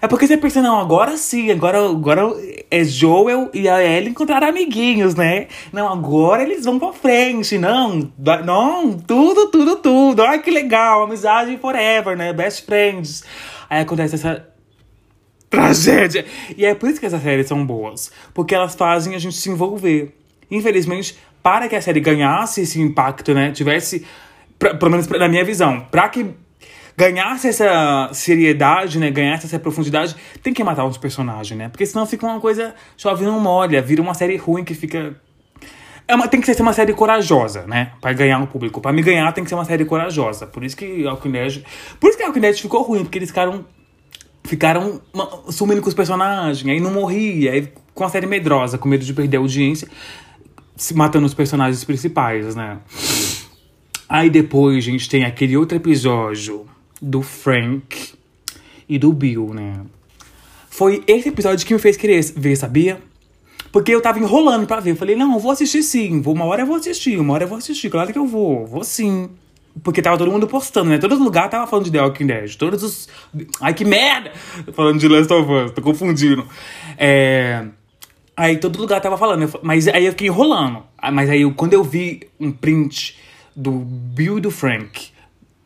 É 0.00 0.08
porque 0.08 0.26
você 0.26 0.36
pensa, 0.36 0.60
não, 0.60 0.80
agora 0.80 1.16
sim, 1.16 1.50
agora, 1.50 1.78
agora 1.78 2.22
é 2.70 2.82
Joel 2.82 3.50
e 3.54 3.68
a 3.68 3.82
Ellie 3.84 4.10
encontraram 4.10 4.48
amiguinhos, 4.48 5.14
né? 5.14 5.46
Não, 5.72 5.88
agora 5.88 6.42
eles 6.42 6.64
vão 6.64 6.78
pra 6.78 6.92
frente, 6.92 7.56
não, 7.56 8.10
não, 8.44 8.98
tudo, 8.98 9.48
tudo, 9.48 9.76
tudo. 9.76 10.22
Ai, 10.22 10.42
que 10.42 10.50
legal, 10.50 11.04
amizade 11.04 11.56
forever, 11.58 12.16
né? 12.16 12.32
Best 12.32 12.66
friends. 12.66 13.22
Aí 13.70 13.80
acontece 13.80 14.16
essa 14.16 14.48
tragédia. 15.48 16.24
E 16.56 16.64
é 16.64 16.74
por 16.74 16.88
isso 16.88 16.98
que 16.98 17.06
essas 17.06 17.22
séries 17.22 17.46
são 17.46 17.64
boas. 17.64 18.10
Porque 18.34 18.54
elas 18.54 18.74
fazem 18.74 19.14
a 19.14 19.18
gente 19.18 19.36
se 19.36 19.50
envolver. 19.50 20.16
Infelizmente, 20.50 21.16
para 21.42 21.68
que 21.68 21.76
a 21.76 21.80
série 21.80 22.00
ganhasse 22.00 22.62
esse 22.62 22.80
impacto, 22.80 23.32
né? 23.34 23.52
Tivesse 23.52 24.04
pra, 24.62 24.74
pelo 24.74 24.92
menos 24.92 25.08
na 25.08 25.28
minha 25.28 25.44
visão, 25.44 25.80
para 25.90 26.08
que 26.08 26.24
ganhasse 26.96 27.48
essa 27.48 28.10
seriedade, 28.12 28.98
né, 28.98 29.10
ganhasse 29.10 29.46
essa 29.46 29.58
profundidade, 29.58 30.14
tem 30.40 30.54
que 30.54 30.62
matar 30.62 30.84
os 30.84 30.96
personagens, 30.96 31.58
né? 31.58 31.68
Porque 31.68 31.84
senão 31.84 32.06
fica 32.06 32.24
uma 32.24 32.38
coisa 32.38 32.74
chove 32.96 33.24
não 33.24 33.40
molha, 33.40 33.82
vira 33.82 34.00
uma 34.00 34.14
série 34.14 34.36
ruim 34.36 34.62
que 34.62 34.74
fica 34.74 35.16
é 36.06 36.14
uma, 36.14 36.28
tem 36.28 36.40
que 36.40 36.52
ser 36.52 36.60
uma 36.60 36.72
série 36.72 36.92
corajosa, 36.92 37.64
né? 37.66 37.92
Pra 38.00 38.12
ganhar 38.12 38.42
o 38.42 38.46
público. 38.46 38.80
Pra 38.80 38.92
me 38.92 39.02
ganhar, 39.02 39.32
tem 39.32 39.44
que 39.44 39.48
ser 39.48 39.54
uma 39.54 39.64
série 39.64 39.84
corajosa. 39.84 40.46
Por 40.46 40.64
isso 40.64 40.76
que 40.76 41.04
Dead. 41.30 41.62
Por 42.00 42.10
isso 42.10 42.18
que 42.32 42.40
Dead 42.40 42.56
ficou 42.56 42.82
ruim, 42.82 43.02
porque 43.04 43.18
eles 43.18 43.30
ficaram. 43.30 43.64
Ficaram 44.44 45.00
sumindo 45.48 45.80
com 45.80 45.88
os 45.88 45.94
personagens, 45.94 46.68
aí 46.68 46.80
não 46.80 46.92
morria, 46.92 47.52
aí 47.52 47.72
com 47.94 48.04
a 48.04 48.08
série 48.08 48.26
medrosa, 48.26 48.76
com 48.76 48.88
medo 48.88 49.04
de 49.04 49.14
perder 49.14 49.36
a 49.36 49.40
audiência, 49.40 49.88
se 50.76 50.92
matando 50.94 51.24
os 51.24 51.32
personagens 51.32 51.84
principais, 51.84 52.56
né? 52.56 52.78
Aí 54.12 54.28
depois 54.28 54.76
a 54.76 54.90
gente 54.90 55.08
tem 55.08 55.24
aquele 55.24 55.56
outro 55.56 55.74
episódio 55.74 56.66
do 57.00 57.22
Frank 57.22 58.12
e 58.86 58.98
do 58.98 59.10
Bill, 59.10 59.54
né? 59.54 59.80
Foi 60.68 61.02
esse 61.06 61.30
episódio 61.30 61.66
que 61.66 61.72
me 61.72 61.80
fez 61.80 61.96
querer 61.96 62.22
ver, 62.36 62.54
sabia? 62.56 63.00
Porque 63.72 63.90
eu 63.90 64.02
tava 64.02 64.18
enrolando 64.18 64.66
pra 64.66 64.80
ver. 64.80 64.90
Eu 64.90 64.96
falei, 64.96 65.16
não, 65.16 65.32
eu 65.32 65.38
vou 65.38 65.50
assistir 65.50 65.82
sim. 65.82 66.20
Vou, 66.20 66.34
uma 66.34 66.44
hora 66.44 66.60
eu 66.60 66.66
vou 66.66 66.76
assistir, 66.76 67.18
uma 67.18 67.32
hora 67.32 67.44
eu 67.44 67.48
vou 67.48 67.56
assistir. 67.56 67.88
Claro 67.88 68.12
que 68.12 68.18
eu 68.18 68.26
vou, 68.26 68.66
vou 68.66 68.84
sim. 68.84 69.30
Porque 69.82 70.02
tava 70.02 70.18
todo 70.18 70.30
mundo 70.30 70.46
postando, 70.46 70.90
né? 70.90 70.98
Todo 70.98 71.16
lugar 71.16 71.48
tava 71.48 71.66
falando 71.66 71.86
de 71.86 71.92
The 71.92 72.02
Walking 72.02 72.26
Dead. 72.26 72.54
Todos 72.56 72.82
os. 72.82 73.08
Ai, 73.62 73.72
que 73.72 73.86
merda! 73.86 74.30
Falando 74.74 75.00
de 75.00 75.08
Last 75.08 75.32
of 75.32 75.50
Us, 75.50 75.70
tô 75.70 75.80
confundindo. 75.80 76.46
É. 76.98 77.64
Aí 78.36 78.58
todo 78.58 78.78
lugar 78.78 79.00
tava 79.00 79.16
falando. 79.16 79.50
Mas 79.62 79.88
aí 79.88 80.04
eu 80.04 80.12
fiquei 80.12 80.28
enrolando. 80.28 80.82
Mas 81.10 81.30
aí 81.30 81.50
quando 81.54 81.72
eu 81.72 81.82
vi 81.82 82.20
um 82.38 82.52
print 82.52 83.16
do 83.54 83.70
Bill 83.70 84.38
e 84.38 84.40
do 84.40 84.50
Frank 84.50 85.10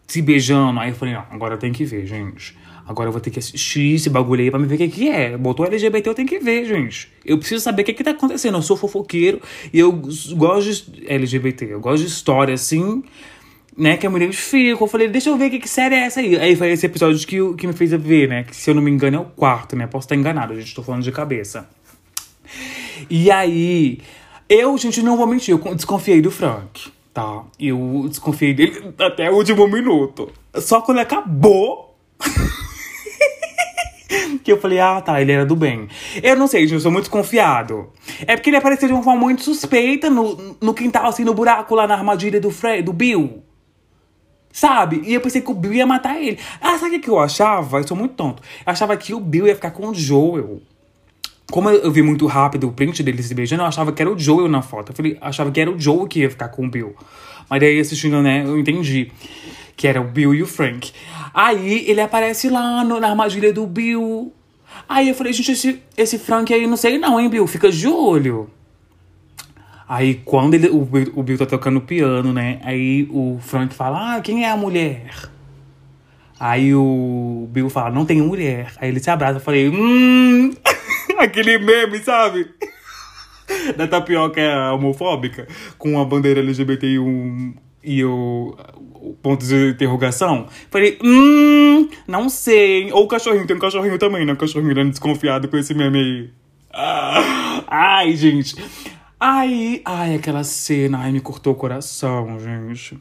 se 0.06 0.22
beijando. 0.22 0.80
Aí 0.80 0.90
eu 0.90 0.94
falei, 0.94 1.14
não, 1.14 1.24
agora 1.30 1.56
tenho 1.56 1.72
que 1.72 1.84
ver, 1.84 2.06
gente. 2.06 2.56
Agora 2.86 3.08
eu 3.08 3.12
vou 3.12 3.20
ter 3.20 3.30
que 3.30 3.38
assistir 3.40 3.96
esse 3.96 4.08
bagulho 4.08 4.42
aí 4.42 4.50
pra 4.50 4.60
me 4.60 4.66
ver 4.66 4.76
o 4.76 4.78
que, 4.78 4.88
que 4.88 5.08
é. 5.08 5.36
Botou 5.36 5.66
LGBT, 5.66 6.08
eu 6.08 6.14
tenho 6.14 6.28
que 6.28 6.38
ver, 6.38 6.64
gente. 6.64 7.08
Eu 7.24 7.36
preciso 7.36 7.62
saber 7.62 7.82
o 7.82 7.84
que, 7.84 7.92
que 7.92 8.04
tá 8.04 8.12
acontecendo. 8.12 8.56
Eu 8.56 8.62
sou 8.62 8.76
fofoqueiro 8.76 9.40
e 9.72 9.78
eu 9.78 9.90
gosto 10.36 10.92
de 10.92 11.04
LGBT. 11.08 11.64
Eu 11.72 11.80
gosto 11.80 12.04
de 12.04 12.08
história, 12.08 12.54
assim, 12.54 13.02
né? 13.76 13.96
Que 13.96 14.06
eu 14.06 14.10
me 14.10 14.18
identifico. 14.18 14.84
Eu 14.84 14.88
falei, 14.88 15.08
deixa 15.08 15.30
eu 15.30 15.36
ver 15.36 15.50
que, 15.50 15.58
que 15.58 15.68
série 15.68 15.96
é 15.96 16.04
essa 16.04 16.20
aí. 16.20 16.36
Aí 16.36 16.54
foi 16.54 16.70
esse 16.70 16.86
episódio 16.86 17.26
que, 17.26 17.54
que 17.54 17.66
me 17.66 17.72
fez 17.72 17.90
ver, 17.90 18.28
né? 18.28 18.44
Que 18.44 18.54
se 18.54 18.70
eu 18.70 18.74
não 18.74 18.82
me 18.82 18.90
engano 18.90 19.16
é 19.16 19.20
o 19.20 19.24
quarto, 19.24 19.74
né? 19.74 19.88
Posso 19.88 20.04
estar 20.04 20.14
enganado, 20.14 20.54
gente. 20.54 20.72
Tô 20.72 20.82
falando 20.84 21.02
de 21.02 21.10
cabeça. 21.10 21.68
E 23.10 23.32
aí, 23.32 23.98
eu, 24.48 24.78
gente, 24.78 25.02
não 25.02 25.16
vou 25.16 25.26
mentir, 25.26 25.52
eu 25.52 25.74
desconfiei 25.74 26.22
do 26.22 26.30
Frank. 26.30 26.92
Tá, 27.16 27.44
eu 27.58 28.04
desconfiei 28.10 28.52
dele 28.52 28.92
até 28.98 29.30
o 29.30 29.36
último 29.36 29.66
minuto. 29.66 30.30
Só 30.56 30.82
quando 30.82 30.98
acabou. 30.98 31.96
que 34.44 34.52
eu 34.52 34.60
falei, 34.60 34.80
ah, 34.80 35.00
tá, 35.00 35.18
ele 35.18 35.32
era 35.32 35.46
do 35.46 35.56
bem. 35.56 35.88
Eu 36.22 36.36
não 36.36 36.46
sei, 36.46 36.64
gente, 36.64 36.74
eu 36.74 36.80
sou 36.80 36.92
muito 36.92 37.04
desconfiado. 37.04 37.90
É 38.26 38.36
porque 38.36 38.50
ele 38.50 38.58
apareceu 38.58 38.86
de 38.86 38.92
uma 38.92 39.02
forma 39.02 39.18
muito 39.18 39.42
suspeita 39.42 40.10
no, 40.10 40.58
no 40.60 40.74
quintal, 40.74 41.06
assim, 41.06 41.24
no 41.24 41.32
buraco 41.32 41.74
lá 41.74 41.86
na 41.86 41.94
armadilha 41.94 42.38
do 42.38 42.50
Fred, 42.50 42.82
do 42.82 42.92
Bill. 42.92 43.42
Sabe? 44.52 45.00
E 45.06 45.14
eu 45.14 45.20
pensei 45.22 45.40
que 45.40 45.50
o 45.50 45.54
Bill 45.54 45.72
ia 45.72 45.86
matar 45.86 46.20
ele. 46.20 46.38
Ah, 46.60 46.76
sabe 46.76 46.96
o 46.96 47.00
que 47.00 47.08
eu 47.08 47.18
achava? 47.18 47.78
Eu 47.78 47.88
sou 47.88 47.96
muito 47.96 48.12
tonto. 48.12 48.42
Eu 48.42 48.70
achava 48.70 48.94
que 48.94 49.14
o 49.14 49.20
Bill 49.20 49.46
ia 49.46 49.54
ficar 49.54 49.70
com 49.70 49.88
o 49.88 49.94
Joel. 49.94 50.60
Como 51.50 51.70
eu 51.70 51.90
vi 51.92 52.02
muito 52.02 52.26
rápido 52.26 52.68
o 52.68 52.72
print 52.72 53.02
dele 53.02 53.22
se 53.22 53.34
beijando, 53.34 53.62
eu 53.62 53.66
achava 53.66 53.92
que 53.92 54.02
era 54.02 54.10
o 54.10 54.18
Joel 54.18 54.48
na 54.48 54.62
foto. 54.62 54.90
Eu 54.90 54.96
falei, 54.96 55.16
achava 55.20 55.50
que 55.50 55.60
era 55.60 55.70
o 55.70 55.78
Joel 55.78 56.06
que 56.06 56.20
ia 56.20 56.30
ficar 56.30 56.48
com 56.48 56.66
o 56.66 56.70
Bill. 56.70 56.94
Mas 57.48 57.60
daí 57.60 57.78
assistindo, 57.78 58.20
né, 58.20 58.42
eu 58.44 58.58
entendi 58.58 59.12
que 59.76 59.86
era 59.86 60.00
o 60.00 60.04
Bill 60.04 60.34
e 60.34 60.42
o 60.42 60.46
Frank. 60.46 60.90
Aí 61.32 61.84
ele 61.88 62.00
aparece 62.00 62.48
lá 62.48 62.82
no, 62.82 62.98
na 62.98 63.10
armadilha 63.10 63.52
do 63.52 63.66
Bill. 63.66 64.32
Aí 64.88 65.08
eu 65.08 65.14
falei, 65.14 65.32
gente, 65.32 65.52
esse, 65.52 65.80
esse 65.96 66.18
Frank 66.18 66.52
aí 66.52 66.66
não 66.66 66.76
sei 66.76 66.98
não, 66.98 67.20
hein, 67.20 67.28
Bill? 67.28 67.46
Fica 67.46 67.70
de 67.70 67.86
olho. 67.86 68.50
Aí 69.88 70.20
quando 70.24 70.54
ele, 70.54 70.68
o, 70.68 70.88
o 71.14 71.22
Bill 71.22 71.38
tá 71.38 71.46
tocando 71.46 71.80
piano, 71.80 72.32
né? 72.32 72.58
Aí 72.64 73.06
o 73.10 73.38
Frank 73.40 73.74
fala, 73.74 74.16
ah, 74.16 74.20
quem 74.20 74.44
é 74.44 74.50
a 74.50 74.56
mulher? 74.56 75.30
Aí 76.38 76.74
o 76.74 77.48
Bill 77.50 77.70
fala, 77.70 77.90
não 77.90 78.04
tem 78.04 78.20
mulher. 78.20 78.72
Aí 78.78 78.88
ele 78.88 79.00
se 79.00 79.10
abraça. 79.10 79.36
Eu 79.36 79.40
falei, 79.40 79.68
hum. 79.68 80.52
Aquele 81.26 81.58
meme, 81.58 81.98
sabe? 81.98 82.48
da 83.76 83.86
tapioca 83.86 84.40
homofóbica 84.72 85.46
com 85.78 86.00
a 86.00 86.04
bandeira 86.04 86.40
LGBT 86.40 86.86
e, 86.86 86.98
um, 86.98 87.54
e 87.82 88.04
o, 88.04 88.56
ponto 89.22 89.44
de 89.44 89.70
interrogação. 89.70 90.46
Falei, 90.70 90.98
hum, 91.02 91.88
não 92.06 92.28
sei. 92.28 92.92
Ou 92.92 93.04
o 93.04 93.08
cachorrinho, 93.08 93.46
tem 93.46 93.56
um 93.56 93.60
cachorrinho 93.60 93.98
também, 93.98 94.24
né? 94.24 94.32
O 94.32 94.36
cachorrinho 94.36 94.74
dando 94.74 94.90
desconfiado 94.90 95.48
com 95.48 95.56
esse 95.56 95.74
meme 95.74 95.98
aí. 95.98 96.30
Ah, 96.72 97.64
ai, 97.66 98.14
gente. 98.16 98.56
Ai, 99.18 99.80
ai, 99.84 100.14
aquela 100.16 100.44
cena, 100.44 100.98
ai, 100.98 101.12
me 101.12 101.20
cortou 101.20 101.54
o 101.54 101.56
coração, 101.56 102.38
gente. 102.38 102.98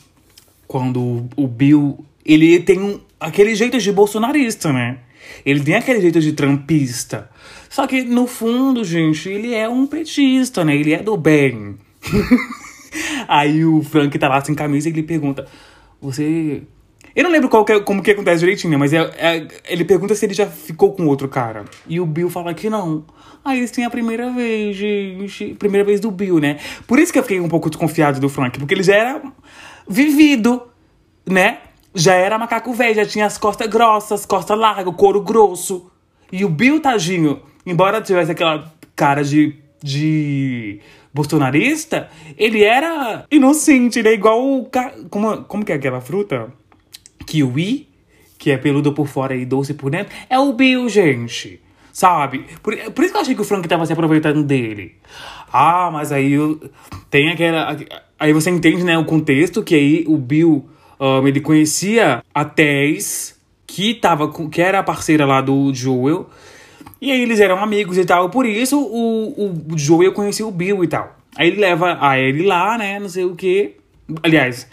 Quando 0.67 1.27
o 1.35 1.47
Bill, 1.47 2.05
ele 2.25 2.59
tem 2.59 2.79
um, 2.79 2.99
aquele 3.19 3.53
jeito 3.53 3.77
de 3.77 3.91
bolsonarista, 3.91 4.71
né? 4.71 4.99
Ele 5.45 5.59
tem 5.59 5.75
aquele 5.75 6.01
jeito 6.01 6.19
de 6.19 6.33
trampista. 6.33 7.29
Só 7.75 7.85
que, 7.85 8.03
no 8.03 8.25
fundo, 8.25 8.85
gente, 8.85 9.27
ele 9.27 9.53
é 9.53 9.67
um 9.67 9.85
petista, 9.85 10.63
né? 10.63 10.73
Ele 10.77 10.93
é 10.93 11.03
do 11.03 11.17
bem. 11.17 11.77
Aí 13.27 13.65
o 13.65 13.83
Frank 13.83 14.17
tá 14.17 14.29
lá 14.29 14.39
sem 14.39 14.55
camisa 14.55 14.87
e 14.87 14.93
ele 14.93 15.03
pergunta: 15.03 15.45
Você. 15.99 16.63
Eu 17.13 17.25
não 17.25 17.29
lembro 17.29 17.49
qual 17.49 17.65
que 17.65 17.73
é, 17.73 17.79
como 17.81 18.01
que 18.01 18.11
acontece 18.11 18.39
direitinho, 18.39 18.71
né? 18.71 18.77
Mas 18.77 18.93
é, 18.93 18.99
é, 19.17 19.47
ele 19.67 19.83
pergunta 19.83 20.15
se 20.15 20.25
ele 20.25 20.33
já 20.33 20.47
ficou 20.47 20.93
com 20.93 21.05
outro 21.07 21.27
cara. 21.27 21.65
E 21.85 21.99
o 21.99 22.05
Bill 22.05 22.29
fala 22.29 22.53
que 22.53 22.69
não. 22.69 23.03
Aí 23.43 23.57
eles 23.57 23.71
têm 23.71 23.83
a 23.83 23.89
primeira 23.89 24.31
vez, 24.31 24.77
gente. 24.77 25.53
Primeira 25.55 25.83
vez 25.83 25.99
do 25.99 26.09
Bill, 26.09 26.39
né? 26.39 26.59
Por 26.87 26.97
isso 26.97 27.11
que 27.11 27.19
eu 27.19 27.23
fiquei 27.23 27.41
um 27.41 27.49
pouco 27.49 27.69
desconfiado 27.69 28.21
do 28.21 28.29
Frank, 28.29 28.57
porque 28.57 28.73
ele 28.73 28.83
já 28.83 28.95
era 28.95 29.21
vivido, 29.85 30.61
né? 31.27 31.57
Já 31.93 32.13
era 32.13 32.39
macaco 32.39 32.73
velho, 32.73 32.95
já 32.95 33.05
tinha 33.05 33.25
as 33.25 33.37
costas 33.37 33.67
grossas, 33.67 34.25
costas 34.25 34.57
largas, 34.57 34.95
couro 34.95 35.19
grosso. 35.19 35.91
E 36.31 36.43
o 36.43 36.49
Bill, 36.49 36.79
tadinho, 36.79 37.41
embora 37.65 38.01
tivesse 38.01 38.31
aquela 38.31 38.71
cara 38.95 39.23
de, 39.23 39.55
de 39.81 40.79
bolsonarista, 41.13 42.09
ele 42.37 42.63
era 42.63 43.25
inocente, 43.31 43.99
ele 43.99 44.09
é 44.09 44.13
igual 44.13 44.41
o. 44.41 44.69
Como, 45.09 45.43
como 45.43 45.65
que 45.65 45.71
é 45.71 45.75
aquela 45.75 46.01
fruta? 46.01 46.51
Kiwi, 47.25 47.87
que 48.37 48.51
é 48.51 48.57
peludo 48.57 48.93
por 48.93 49.07
fora 49.07 49.35
e 49.35 49.45
doce 49.45 49.73
por 49.73 49.89
dentro. 49.89 50.13
É 50.29 50.37
o 50.39 50.53
Bill, 50.53 50.87
gente. 50.89 51.61
Sabe? 51.91 52.45
Por, 52.61 52.75
por 52.91 53.03
isso 53.03 53.13
que 53.13 53.17
eu 53.17 53.21
achei 53.21 53.35
que 53.35 53.41
o 53.41 53.45
Frank 53.45 53.67
tava 53.67 53.85
se 53.85 53.93
aproveitando 53.93 54.43
dele. 54.43 54.95
Ah, 55.51 55.89
mas 55.91 56.11
aí 56.11 56.35
tem 57.09 57.29
aquela. 57.29 57.77
Aí 58.19 58.33
você 58.33 58.49
entende, 58.49 58.83
né, 58.83 58.97
o 58.97 59.05
contexto 59.05 59.63
que 59.63 59.73
aí 59.73 60.03
o 60.07 60.17
Bill 60.17 60.65
um, 60.99 61.27
ele 61.27 61.39
conhecia 61.39 62.23
a 62.33 62.45
Tess, 62.45 63.34
que, 63.75 63.93
tava, 63.93 64.31
que 64.49 64.61
era 64.61 64.79
a 64.79 64.83
parceira 64.83 65.25
lá 65.25 65.41
do 65.41 65.73
Joel. 65.73 66.29
E 67.01 67.11
aí 67.11 67.21
eles 67.21 67.41
eram 67.41 67.61
amigos 67.61 67.97
e 67.97 68.05
tal. 68.05 68.29
Por 68.29 68.45
isso 68.45 68.79
o, 68.79 69.73
o 69.73 69.77
Joel 69.77 70.13
conhecia 70.13 70.47
o 70.47 70.51
Bill 70.51 70.81
e 70.81 70.87
tal. 70.87 71.13
Aí 71.35 71.49
ele 71.49 71.59
leva 71.59 71.97
a 71.99 72.17
ele 72.17 72.45
lá, 72.45 72.77
né? 72.77 72.97
Não 72.99 73.09
sei 73.09 73.25
o 73.25 73.35
que. 73.35 73.75
Aliás, 74.23 74.65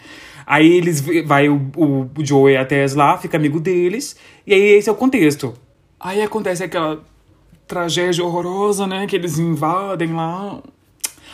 aí 0.45 0.77
eles 0.77 1.01
vai 1.25 1.49
o, 1.49 1.59
o, 1.75 2.25
Joel 2.25 2.61
a 2.61 2.63
Tess 2.63 2.95
lá, 2.95 3.17
fica 3.17 3.35
amigo 3.35 3.59
deles. 3.59 4.15
E 4.47 4.53
aí 4.53 4.61
esse 4.77 4.87
é 4.87 4.91
o 4.93 4.95
contexto. 4.95 5.53
Aí 5.99 6.21
acontece 6.21 6.63
aquela 6.63 7.03
tragédia 7.67 8.23
horrorosa, 8.23 8.87
né? 8.87 9.05
Que 9.05 9.17
eles 9.17 9.37
invadem 9.37 10.13
lá. 10.13 10.63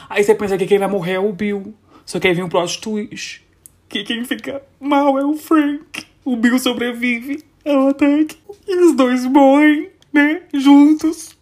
Aí 0.09 0.23
você 0.23 0.33
pensa 0.33 0.57
que 0.57 0.65
quem 0.65 0.79
vai 0.79 0.87
morrer 0.87 1.13
é 1.13 1.19
o 1.19 1.31
Bill. 1.31 1.71
Só 2.03 2.19
que 2.19 2.27
aí 2.27 2.33
vem 2.33 2.43
um 2.43 2.49
plot 2.49 2.81
twist 2.81 3.43
que 3.87 4.03
quem 4.03 4.23
fica 4.23 4.61
mal 4.79 5.19
é 5.19 5.25
o 5.25 5.33
Frank. 5.35 6.05
O 6.23 6.35
Bill 6.35 6.59
sobrevive 6.59 7.43
ao 7.65 7.89
ataque 7.89 8.37
e 8.67 8.75
os 8.77 8.95
dois 8.95 9.25
morrem, 9.25 9.89
né? 10.13 10.41
Juntos. 10.53 11.37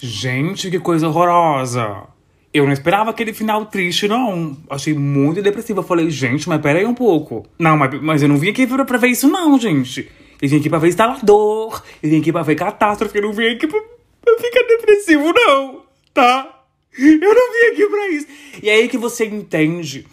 Gente, 0.00 0.70
que 0.70 0.78
coisa 0.78 1.08
horrorosa. 1.08 2.04
Eu 2.52 2.64
não 2.64 2.72
esperava 2.72 3.10
aquele 3.10 3.32
final 3.32 3.66
triste, 3.66 4.08
não. 4.08 4.56
Achei 4.68 4.92
muito 4.92 5.40
depressivo. 5.40 5.80
Eu 5.80 5.84
falei, 5.84 6.10
gente, 6.10 6.48
mas 6.48 6.60
pera 6.60 6.80
aí 6.80 6.84
um 6.84 6.94
pouco. 6.94 7.46
Não, 7.58 7.76
mas, 7.76 8.00
mas 8.02 8.22
eu 8.22 8.28
não 8.28 8.36
vim 8.36 8.50
aqui 8.50 8.66
pra, 8.66 8.84
pra 8.84 8.98
ver 8.98 9.08
isso, 9.08 9.28
não, 9.28 9.58
gente. 9.58 10.10
Eu 10.42 10.48
vim 10.48 10.58
aqui 10.58 10.68
pra 10.68 10.78
ver 10.78 10.88
instalador. 10.88 11.82
Eu 12.02 12.10
vim 12.10 12.20
aqui 12.20 12.32
pra 12.32 12.42
ver 12.42 12.56
catástrofe. 12.56 13.16
Eu 13.16 13.22
não 13.22 13.32
vim 13.32 13.46
aqui 13.46 13.68
pra, 13.68 13.80
pra 14.24 14.36
ficar 14.38 14.62
depressivo, 14.66 15.32
não. 15.32 15.82
Tá? 16.12 16.64
Eu 16.98 17.34
não 17.34 17.52
vim 17.52 17.72
aqui 17.72 17.86
pra 17.86 18.08
isso. 18.08 18.26
E 18.62 18.68
aí 18.68 18.88
que 18.88 18.98
você 18.98 19.26
entende 19.26 20.06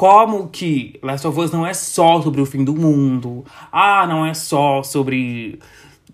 como 0.00 0.48
que 0.48 0.98
Last 1.02 1.26
of 1.26 1.38
Us 1.38 1.50
não 1.50 1.66
é 1.66 1.74
só 1.74 2.22
sobre 2.22 2.40
o 2.40 2.46
fim 2.46 2.64
do 2.64 2.74
mundo. 2.74 3.44
Ah, 3.70 4.06
não 4.06 4.24
é 4.24 4.32
só 4.32 4.82
sobre 4.82 5.58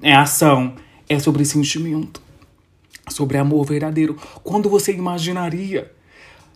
é, 0.03 0.13
ação. 0.13 0.75
É 1.09 1.21
sobre 1.21 1.45
sentimento. 1.45 2.21
Sobre 3.09 3.39
amor 3.39 3.65
verdadeiro. 3.65 4.17
Quando 4.43 4.69
você 4.69 4.93
imaginaria 4.93 5.93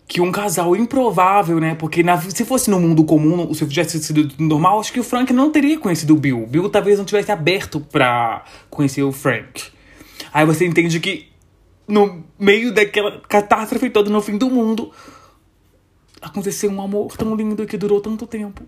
que 0.09 0.19
um 0.19 0.29
casal 0.29 0.75
improvável, 0.75 1.57
né? 1.57 1.73
Porque 1.73 2.03
na, 2.03 2.19
se 2.19 2.43
fosse 2.43 2.69
no 2.69 2.81
mundo 2.81 3.05
comum, 3.05 3.53
se 3.53 3.65
tivesse 3.65 4.03
sido 4.03 4.29
normal, 4.37 4.81
acho 4.81 4.91
que 4.91 4.99
o 4.99 5.03
Frank 5.03 5.31
não 5.31 5.53
teria 5.53 5.79
conhecido 5.79 6.13
o 6.13 6.17
Bill. 6.17 6.45
Bill 6.45 6.69
talvez 6.69 6.97
não 6.97 7.05
tivesse 7.05 7.31
aberto 7.31 7.79
pra 7.79 8.43
conhecer 8.69 9.03
o 9.03 9.11
Frank. 9.13 9.63
Aí 10.33 10.45
você 10.45 10.65
entende 10.65 10.99
que 10.99 11.29
no 11.87 12.25
meio 12.37 12.73
daquela 12.73 13.21
catástrofe 13.21 13.89
toda 13.89 14.09
no 14.09 14.21
fim 14.21 14.37
do 14.37 14.49
mundo, 14.49 14.91
aconteceu 16.21 16.69
um 16.69 16.81
amor 16.81 17.17
tão 17.17 17.35
lindo 17.35 17.65
que 17.65 17.77
durou 17.77 17.99
tanto 17.99 18.27
tempo. 18.27 18.63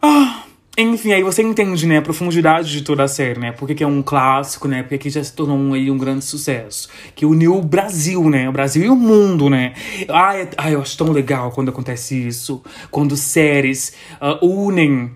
Ah, 0.00 0.44
enfim, 0.76 1.12
aí 1.12 1.22
você 1.22 1.42
entende, 1.42 1.86
né, 1.86 1.98
a 1.98 2.02
profundidade 2.02 2.70
de 2.72 2.82
toda 2.82 3.04
a 3.04 3.08
série, 3.08 3.38
né? 3.38 3.52
Porque 3.52 3.74
que 3.74 3.84
é 3.84 3.86
um 3.86 4.02
clássico, 4.02 4.66
né? 4.66 4.82
Porque 4.82 4.96
que 4.96 5.10
já 5.10 5.22
se 5.22 5.32
tornou 5.32 5.56
um, 5.56 5.74
um 5.74 5.98
grande 5.98 6.24
sucesso. 6.24 6.88
Que 7.14 7.26
uniu 7.26 7.56
o 7.56 7.62
Brasil, 7.62 8.28
né? 8.30 8.48
O 8.48 8.52
Brasil 8.52 8.84
e 8.84 8.88
o 8.88 8.96
mundo, 8.96 9.50
né? 9.50 9.74
Ai, 10.08 10.48
ai 10.56 10.74
eu 10.74 10.80
acho 10.80 10.96
tão 10.96 11.12
legal 11.12 11.52
quando 11.52 11.68
acontece 11.68 12.26
isso. 12.26 12.62
Quando 12.90 13.16
séries 13.16 13.92
uh, 14.20 14.44
unem 14.44 15.12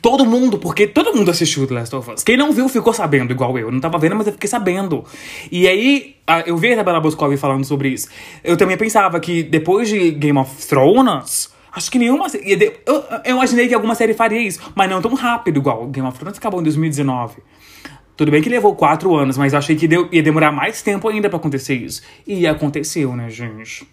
todo 0.00 0.24
mundo, 0.24 0.58
porque 0.58 0.86
todo 0.86 1.14
mundo 1.14 1.30
assistiu 1.30 1.66
The 1.66 1.74
Last 1.74 1.96
of 1.96 2.10
Us. 2.10 2.22
Quem 2.22 2.36
não 2.36 2.52
viu 2.52 2.68
ficou 2.68 2.92
sabendo, 2.92 3.32
igual 3.32 3.58
eu. 3.58 3.70
Não 3.70 3.80
tava 3.80 3.98
vendo, 3.98 4.16
mas 4.16 4.26
eu 4.26 4.32
fiquei 4.32 4.48
sabendo. 4.48 5.04
E 5.50 5.66
aí, 5.66 6.16
eu 6.46 6.56
vi 6.56 6.68
a 6.68 6.72
Isabela 6.72 7.00
Boscov 7.00 7.36
falando 7.36 7.64
sobre 7.64 7.88
isso. 7.88 8.08
Eu 8.42 8.56
também 8.56 8.76
pensava 8.76 9.18
que 9.20 9.42
depois 9.42 9.88
de 9.88 10.10
Game 10.12 10.38
of 10.38 10.66
Thrones. 10.66 11.54
Acho 11.72 11.90
que 11.90 11.98
nenhuma. 11.98 12.26
Eu, 12.86 13.04
eu 13.24 13.36
imaginei 13.36 13.68
que 13.68 13.74
alguma 13.74 13.94
série 13.94 14.14
faria 14.14 14.40
isso, 14.40 14.60
mas 14.74 14.88
não 14.88 15.02
tão 15.02 15.14
rápido 15.14 15.58
igual. 15.58 15.86
Game 15.88 16.08
of 16.08 16.18
Thrones 16.18 16.38
acabou 16.38 16.60
em 16.60 16.62
2019. 16.62 17.36
Tudo 18.16 18.30
bem 18.30 18.42
que 18.42 18.48
levou 18.48 18.74
quatro 18.74 19.14
anos, 19.14 19.36
mas 19.36 19.52
eu 19.52 19.58
achei 19.58 19.76
que 19.76 19.86
deu, 19.86 20.08
ia 20.10 20.22
demorar 20.22 20.50
mais 20.50 20.80
tempo 20.80 21.06
ainda 21.06 21.28
para 21.28 21.36
acontecer 21.36 21.74
isso. 21.74 22.00
E 22.26 22.46
aconteceu, 22.46 23.14
né, 23.14 23.28
gente? 23.28 23.86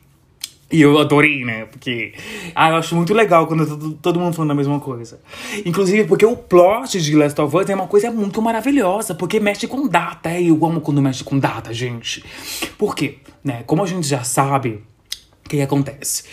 E 0.74 0.82
eu 0.82 0.98
adorei, 0.98 1.46
né? 1.46 1.66
Porque 1.66 2.14
ah, 2.56 2.72
eu 2.72 2.78
acho 2.78 2.96
muito 2.96 3.14
legal 3.14 3.46
quando 3.46 3.94
todo 4.02 4.20
mundo 4.20 4.34
falando 4.34 4.50
a 4.50 4.56
mesma 4.56 4.80
coisa. 4.80 5.20
Inclusive 5.64 6.06
porque 6.06 6.26
o 6.26 6.36
plot 6.36 7.00
de 7.00 7.16
Last 7.16 7.40
of 7.40 7.56
Us 7.56 7.70
é 7.70 7.76
uma 7.76 7.86
coisa 7.86 8.10
muito 8.10 8.42
maravilhosa, 8.42 9.14
porque 9.14 9.40
mexe 9.40 9.68
com 9.68 9.88
data. 9.88 10.32
Eu 10.42 10.66
amo 10.66 10.82
quando 10.82 11.00
mexe 11.00 11.24
com 11.24 11.38
data, 11.38 11.72
gente. 11.72 12.26
Por 12.76 12.96
quê? 12.96 13.20
Né? 13.44 13.62
Como 13.68 13.84
a 13.84 13.86
gente 13.86 14.08
já 14.08 14.24
sabe, 14.24 14.82
o 15.46 15.50
que, 15.50 15.62
acontece? 15.62 16.24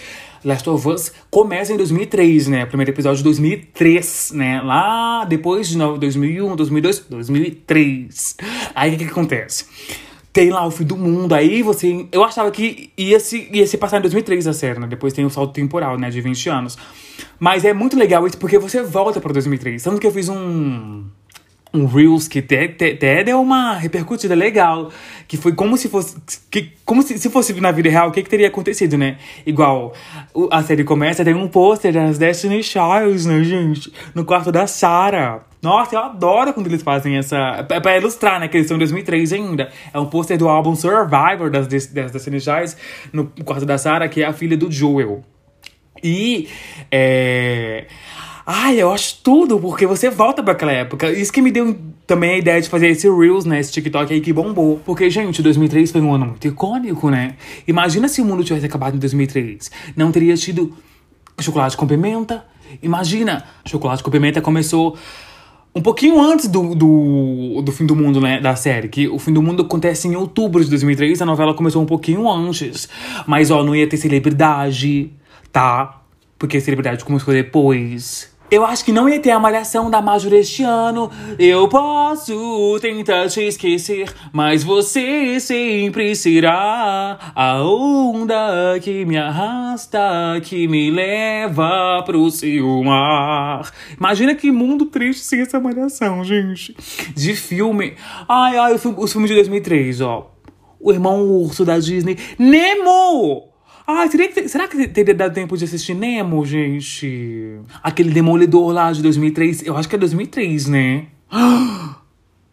Last 0.42 0.70
of 0.70 0.88
Us 0.88 1.12
começa 1.30 1.74
em 1.74 1.76
2003, 1.76 2.48
né? 2.48 2.64
Primeiro 2.64 2.92
episódio 2.92 3.18
de 3.18 3.24
2003, 3.24 4.32
né? 4.32 4.62
Lá 4.62 5.26
depois 5.26 5.68
de 5.68 5.76
2001, 5.76 6.56
2002, 6.56 6.98
2003. 7.10 8.36
Aí 8.74 8.94
o 8.94 8.96
que, 8.96 9.04
que 9.04 9.10
acontece? 9.10 9.66
Tem 10.32 10.50
lá 10.50 10.66
o 10.66 10.70
fim 10.70 10.84
do 10.84 10.96
mundo. 10.96 11.34
Aí 11.34 11.62
você. 11.62 12.06
Eu 12.12 12.22
achava 12.22 12.50
que 12.50 12.90
ia 12.96 13.18
se, 13.18 13.48
ia 13.52 13.66
se 13.66 13.76
passar 13.76 13.98
em 13.98 14.02
2003 14.02 14.46
a 14.46 14.52
série, 14.52 14.78
né? 14.78 14.86
Depois 14.86 15.12
tem 15.12 15.24
o 15.24 15.30
salto 15.30 15.52
temporal, 15.52 15.98
né? 15.98 16.10
De 16.10 16.20
20 16.20 16.48
anos. 16.48 16.78
Mas 17.38 17.64
é 17.64 17.72
muito 17.72 17.96
legal 17.96 18.26
isso 18.26 18.38
porque 18.38 18.58
você 18.58 18.82
volta 18.82 19.20
pra 19.20 19.32
2003. 19.32 19.82
Tanto 19.82 20.00
que 20.00 20.06
eu 20.06 20.12
fiz 20.12 20.28
um. 20.28 21.04
Um 21.72 21.86
Reels 21.86 22.26
que 22.26 22.40
até, 22.40 22.64
até, 22.64 23.22
deu 23.22 23.40
uma 23.40 23.74
repercutida 23.74 24.34
legal. 24.34 24.90
Que 25.28 25.36
foi 25.36 25.52
como 25.52 25.76
se 25.76 25.88
fosse. 25.88 26.16
Que, 26.50 26.72
como 26.84 27.00
se, 27.02 27.16
se 27.16 27.30
fosse 27.30 27.52
na 27.60 27.70
vida 27.70 27.88
real, 27.88 28.08
o 28.08 28.12
que, 28.12 28.24
que 28.24 28.30
teria 28.30 28.48
acontecido, 28.48 28.98
né? 28.98 29.18
Igual 29.46 29.92
a 30.50 30.62
série 30.64 30.82
começa, 30.82 31.24
tem 31.24 31.34
um 31.34 31.46
pôster 31.46 31.92
das 31.92 32.18
Destiny 32.18 32.62
Childs, 32.62 33.24
né, 33.24 33.44
gente? 33.44 33.92
No 34.14 34.24
quarto 34.24 34.50
da 34.50 34.66
Sarah. 34.66 35.44
Nossa, 35.62 35.94
eu 35.94 36.00
adoro 36.00 36.54
quando 36.54 36.66
eles 36.66 36.82
fazem 36.82 37.16
essa. 37.16 37.66
É 37.68 37.80
pra 37.80 37.96
ilustrar, 37.96 38.40
né? 38.40 38.48
Que 38.48 38.56
eles 38.56 38.66
são 38.66 38.76
em 38.76 38.78
2003 38.78 39.32
ainda. 39.32 39.70
É 39.92 39.98
um 39.98 40.06
pôster 40.06 40.38
do 40.38 40.48
álbum 40.48 40.74
Survivor 40.74 41.50
das, 41.50 41.66
das 41.66 42.10
Destiny 42.10 42.40
Childs 42.40 42.76
no 43.12 43.26
quarto 43.44 43.66
da 43.66 43.76
Sarah, 43.76 44.08
que 44.08 44.22
é 44.22 44.26
a 44.26 44.32
filha 44.32 44.56
do 44.56 44.70
Joel. 44.70 45.22
E. 46.02 46.48
É. 46.90 47.86
Ai, 48.46 48.80
eu 48.80 48.90
acho 48.90 49.20
tudo, 49.22 49.60
porque 49.60 49.86
você 49.86 50.10
volta 50.10 50.42
para 50.42 50.54
aquela 50.54 50.72
época. 50.72 51.12
Isso 51.12 51.32
que 51.32 51.42
me 51.42 51.52
deu 51.52 51.76
também 52.06 52.32
a 52.32 52.38
ideia 52.38 52.60
de 52.60 52.68
fazer 52.68 52.88
esse 52.88 53.08
Reels, 53.08 53.44
né? 53.44 53.60
Esse 53.60 53.70
TikTok 53.70 54.12
aí 54.12 54.20
que 54.20 54.32
bombou. 54.32 54.80
Porque, 54.84 55.08
gente, 55.10 55.42
2003 55.42 55.92
foi 55.92 56.00
um 56.00 56.12
ano 56.12 56.26
muito 56.26 56.48
icônico, 56.48 57.10
né? 57.10 57.36
Imagina 57.68 58.08
se 58.08 58.20
o 58.20 58.24
mundo 58.24 58.42
tivesse 58.42 58.66
acabado 58.66 58.96
em 58.96 58.98
2003. 58.98 59.70
Não 59.94 60.10
teria 60.10 60.34
tido 60.36 60.74
chocolate 61.38 61.76
com 61.76 61.86
pimenta. 61.86 62.44
Imagina, 62.82 63.44
chocolate 63.64 64.02
com 64.02 64.10
pimenta 64.10 64.40
começou 64.40 64.96
um 65.74 65.80
pouquinho 65.80 66.20
antes 66.20 66.48
do, 66.48 66.74
do, 66.74 67.62
do 67.62 67.72
fim 67.72 67.86
do 67.86 67.94
mundo, 67.94 68.20
né, 68.20 68.40
da 68.40 68.56
série. 68.56 68.88
Que 68.88 69.08
o 69.08 69.18
fim 69.18 69.32
do 69.32 69.42
mundo 69.42 69.62
acontece 69.62 70.08
em 70.08 70.16
outubro 70.16 70.62
de 70.62 70.70
2003, 70.70 71.22
a 71.22 71.26
novela 71.26 71.54
começou 71.54 71.82
um 71.82 71.86
pouquinho 71.86 72.28
antes. 72.28 72.88
Mas, 73.26 73.50
ó, 73.50 73.62
não 73.62 73.74
ia 73.74 73.88
ter 73.88 73.96
celebridade, 73.96 75.12
tá? 75.52 76.02
Porque 76.38 76.56
a 76.56 76.60
celebridade 76.60 77.04
começou 77.04 77.32
depois. 77.32 78.29
Eu 78.50 78.64
acho 78.64 78.84
que 78.84 78.90
não 78.90 79.08
ia 79.08 79.20
ter 79.20 79.30
a 79.30 79.38
malhação 79.38 79.88
da 79.88 80.02
Major 80.02 80.32
este 80.32 80.64
ano. 80.64 81.08
Eu 81.38 81.68
posso 81.68 82.78
tentar 82.80 83.28
te 83.28 83.42
esquecer, 83.42 84.12
mas 84.32 84.64
você 84.64 85.38
sempre 85.38 86.16
será 86.16 87.32
a 87.32 87.62
onda 87.62 88.76
que 88.82 89.04
me 89.04 89.16
arrasta, 89.16 90.00
que 90.42 90.66
me 90.66 90.90
leva 90.90 92.02
pro 92.04 92.28
seu 92.32 92.82
mar. 92.82 93.70
Imagina 93.96 94.34
que 94.34 94.50
mundo 94.50 94.86
triste 94.86 95.22
sem 95.22 95.42
essa 95.42 95.60
malhação, 95.60 96.24
gente. 96.24 96.76
De 97.14 97.36
filme. 97.36 97.94
Ai, 98.28 98.56
ai, 98.56 98.74
os 98.74 99.12
filmes 99.12 99.30
de 99.30 99.36
2003, 99.36 100.00
ó. 100.00 100.28
O 100.80 100.90
Irmão 100.90 101.22
Urso 101.22 101.64
da 101.64 101.78
Disney. 101.78 102.18
Nemo! 102.36 103.49
Ai, 103.96 104.08
será 104.08 104.28
que, 104.28 104.48
será 104.48 104.68
que 104.68 104.88
teria 104.88 105.14
dado 105.14 105.34
tempo 105.34 105.56
de 105.56 105.64
assistir 105.64 105.94
Nemo, 105.94 106.44
gente? 106.46 107.58
Aquele 107.82 108.10
Demolidor 108.10 108.72
lá 108.72 108.92
de 108.92 109.02
2003. 109.02 109.66
Eu 109.66 109.76
acho 109.76 109.88
que 109.88 109.96
é 109.96 109.98
2003, 109.98 110.66
né? 110.66 111.06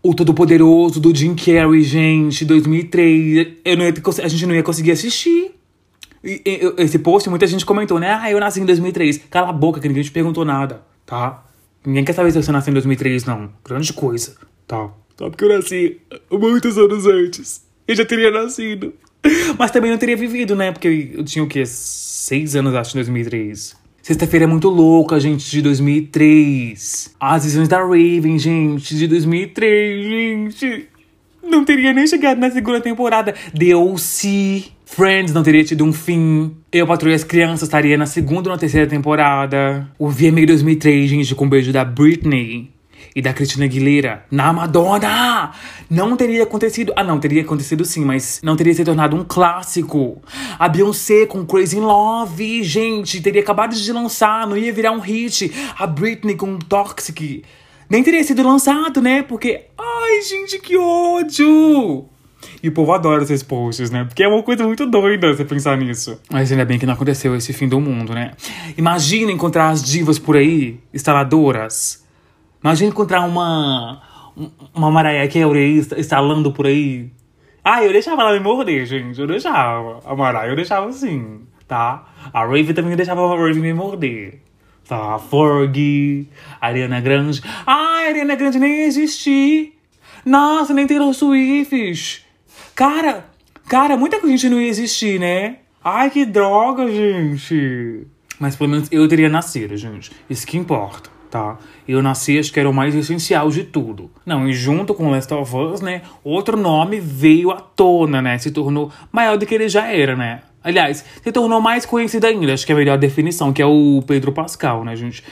O 0.03 0.13
Todo-Poderoso 0.13 1.01
do 1.01 1.13
Jim 1.13 1.35
Carrey, 1.35 1.81
gente, 1.81 2.45
2003. 2.45 3.55
Eu 3.65 3.77
não 3.77 3.83
ia, 3.83 3.93
a 4.23 4.27
gente 4.27 4.45
não 4.45 4.55
ia 4.55 4.63
conseguir 4.63 4.91
assistir. 4.91 5.51
E, 6.23 6.41
esse 6.77 6.99
post, 6.99 7.29
muita 7.29 7.45
gente 7.45 7.65
comentou, 7.65 7.99
né? 7.99 8.13
Ah, 8.13 8.31
eu 8.31 8.39
nasci 8.39 8.61
em 8.61 8.65
2003. 8.65 9.23
Cala 9.29 9.49
a 9.49 9.51
boca, 9.51 9.81
que 9.81 9.87
ninguém 9.87 10.03
te 10.03 10.11
perguntou 10.11 10.45
nada, 10.45 10.81
tá? 11.05 11.43
Ninguém 11.85 12.05
quer 12.05 12.13
saber 12.13 12.31
se 12.31 12.41
você 12.41 12.51
nasceu 12.51 12.71
em 12.71 12.75
2003, 12.75 13.25
não. 13.25 13.49
Grande 13.65 13.91
coisa, 13.91 14.35
tá? 14.65 14.89
Só 15.17 15.29
porque 15.29 15.43
eu 15.43 15.49
nasci 15.49 15.99
muitos 16.31 16.77
anos 16.77 17.05
antes. 17.05 17.65
Eu 17.87 17.95
já 17.95 18.05
teria 18.05 18.31
nascido. 18.31 18.93
Mas 19.57 19.71
também 19.71 19.91
não 19.91 19.97
teria 19.97 20.15
vivido, 20.15 20.55
né? 20.55 20.71
Porque 20.71 21.11
eu 21.13 21.23
tinha 21.23 21.43
o 21.43 21.47
quê? 21.47 21.65
Seis 21.65 22.55
anos, 22.55 22.73
acho, 22.75 22.95
em 22.95 22.99
2003. 22.99 23.75
Sexta-feira 24.01 24.45
é 24.45 24.47
muito 24.47 24.69
louca, 24.69 25.19
gente, 25.19 25.49
de 25.49 25.61
2003. 25.61 27.15
As 27.19 27.43
visões 27.43 27.67
da 27.67 27.79
Raven, 27.79 28.39
gente, 28.39 28.95
de 28.95 29.07
2003, 29.07 30.05
gente. 30.05 30.87
Não 31.43 31.65
teria 31.65 31.93
nem 31.93 32.07
chegado 32.07 32.39
na 32.39 32.49
segunda 32.49 32.79
temporada. 32.79 33.33
The 33.33 33.73
Friends 34.85 35.33
não 35.33 35.43
teria 35.43 35.63
tido 35.65 35.83
um 35.83 35.91
fim. 35.91 36.55
Eu, 36.71 36.87
Patrulha 36.87 37.15
as 37.15 37.23
Crianças, 37.25 37.63
estaria 37.63 37.97
na 37.97 38.05
segunda 38.05 38.49
ou 38.49 38.55
na 38.55 38.59
terceira 38.59 38.87
temporada. 38.87 39.85
O 39.99 40.09
VMA 40.09 40.45
2003, 40.45 41.09
gente, 41.09 41.35
com 41.35 41.45
o 41.45 41.49
beijo 41.49 41.73
da 41.73 41.83
Britney 41.83 42.71
e 43.15 43.21
da 43.21 43.33
Cristina 43.33 43.65
Aguilera 43.65 44.25
na 44.29 44.51
Madonna. 44.51 45.51
Não 45.89 46.15
teria 46.15 46.43
acontecido. 46.43 46.93
Ah, 46.95 47.03
não, 47.03 47.19
teria 47.19 47.41
acontecido 47.41 47.85
sim, 47.85 48.03
mas 48.03 48.39
não 48.43 48.55
teria 48.55 48.73
se 48.73 48.83
tornado 48.83 49.15
um 49.15 49.23
clássico. 49.23 50.21
A 50.57 50.67
Beyoncé 50.67 51.25
com 51.25 51.45
Crazy 51.45 51.77
in 51.77 51.81
Love, 51.81 52.63
gente, 52.63 53.21
teria 53.21 53.41
acabado 53.41 53.75
de 53.75 53.91
lançar, 53.91 54.47
não 54.47 54.57
ia 54.57 54.73
virar 54.73 54.91
um 54.91 54.99
hit. 54.99 55.51
A 55.77 55.87
Britney 55.87 56.35
com 56.35 56.57
Toxic. 56.59 57.43
Nem 57.89 58.03
teria 58.03 58.23
sido 58.23 58.43
lançado, 58.43 59.01
né? 59.01 59.23
Porque. 59.23 59.65
Ai, 59.77 60.21
gente, 60.21 60.59
que 60.59 60.77
ódio! 60.77 62.09
E 62.61 62.69
o 62.69 62.71
povo 62.71 62.91
adora 62.91 63.23
esses 63.23 63.43
posts, 63.43 63.89
né? 63.89 64.03
Porque 64.03 64.23
é 64.23 64.27
uma 64.27 64.41
coisa 64.43 64.65
muito 64.65 64.85
doida 64.85 65.33
você 65.33 65.45
pensar 65.45 65.77
nisso. 65.77 66.19
Mas 66.31 66.51
ainda 66.51 66.65
bem 66.65 66.79
que 66.79 66.85
não 66.85 66.93
aconteceu 66.93 67.35
esse 67.35 67.53
fim 67.53 67.67
do 67.67 67.79
mundo, 67.79 68.13
né? 68.13 68.31
Imagina 68.77 69.31
encontrar 69.31 69.69
as 69.69 69.83
divas 69.83 70.17
por 70.19 70.35
aí, 70.35 70.79
instaladoras, 70.93 72.03
Imagina 72.67 72.89
encontrar 72.89 73.21
uma. 73.21 74.01
Uma 74.75 74.91
Mariah 74.91 75.31
Carey 75.31 75.77
instalando 75.97 76.51
por 76.51 76.67
aí. 76.67 77.09
Ah, 77.63 77.81
eu 77.81 77.93
deixava 77.93 78.21
ela 78.21 78.33
me 78.33 78.41
morder, 78.41 78.85
gente. 78.85 79.17
Eu 79.17 79.25
deixava. 79.25 80.01
A 80.05 80.13
Mariah 80.13 80.49
eu 80.49 80.55
deixava 80.57 80.87
assim, 80.87 81.43
tá? 81.65 82.05
A 82.33 82.41
Raven 82.41 82.73
também 82.73 82.93
deixava 82.97 83.23
a 83.23 83.37
Raven 83.37 83.61
me 83.61 83.73
morder. 83.73 84.41
Tá? 84.85 85.15
A 85.15 85.17
Fergie, 85.17 86.27
a 86.59 86.67
Ariana 86.67 86.99
Grande. 86.99 87.41
Ah, 87.65 88.03
a 88.03 88.07
Ariana 88.09 88.35
Grande 88.35 88.59
nem 88.59 88.81
existia. 88.81 89.69
Nossa, 90.25 90.73
nem 90.73 90.85
Taylor 90.85 91.13
Swift. 91.13 92.25
Cara, 92.75 93.27
cara, 93.69 93.95
muita 93.95 94.19
gente 94.27 94.49
não 94.49 94.59
ia 94.59 94.67
existir, 94.67 95.21
né? 95.21 95.59
Ai, 95.81 96.09
que 96.09 96.25
droga, 96.25 96.85
gente. 96.91 98.05
Mas 98.37 98.57
pelo 98.57 98.69
menos 98.69 98.89
eu 98.91 99.07
teria 99.07 99.29
nascido, 99.29 99.77
gente. 99.77 100.11
Isso 100.29 100.45
que 100.45 100.57
importa 100.57 101.16
tá? 101.29 101.57
Eu 101.87 102.01
nasci, 102.01 102.37
acho 102.37 102.51
que 102.51 102.59
era 102.59 102.69
o 102.69 102.73
mais 102.73 102.95
essencial 102.95 103.49
de 103.49 103.63
tudo. 103.63 104.09
Não, 104.25 104.47
e 104.47 104.53
junto 104.53 104.93
com 104.93 105.11
Last 105.11 105.33
of 105.33 105.55
Us, 105.55 105.81
né, 105.81 106.01
outro 106.23 106.57
nome 106.57 106.99
veio 106.99 107.51
à 107.51 107.61
tona, 107.61 108.21
né? 108.21 108.37
Se 108.37 108.51
tornou 108.51 108.91
maior 109.11 109.37
do 109.37 109.45
que 109.45 109.55
ele 109.55 109.69
já 109.69 109.87
era, 109.87 110.15
né? 110.15 110.41
Aliás, 110.63 111.05
se 111.23 111.31
tornou 111.31 111.61
mais 111.61 111.85
conhecido 111.85 112.25
ainda, 112.25 112.53
acho 112.53 112.65
que 112.65 112.71
é 112.71 112.75
a 112.75 112.77
melhor 112.77 112.97
definição, 112.97 113.53
que 113.53 113.61
é 113.61 113.65
o 113.65 114.03
Pedro 114.05 114.31
Pascal, 114.31 114.83
né, 114.83 114.95
gente? 114.95 115.23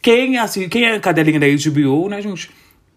Quem, 0.00 0.38
assim, 0.38 0.68
quem 0.68 0.84
é 0.84 0.94
a 0.94 1.00
cadelinha 1.00 1.38
da 1.38 1.46
HBO, 1.46 2.08
né, 2.08 2.22
gente? 2.22 2.50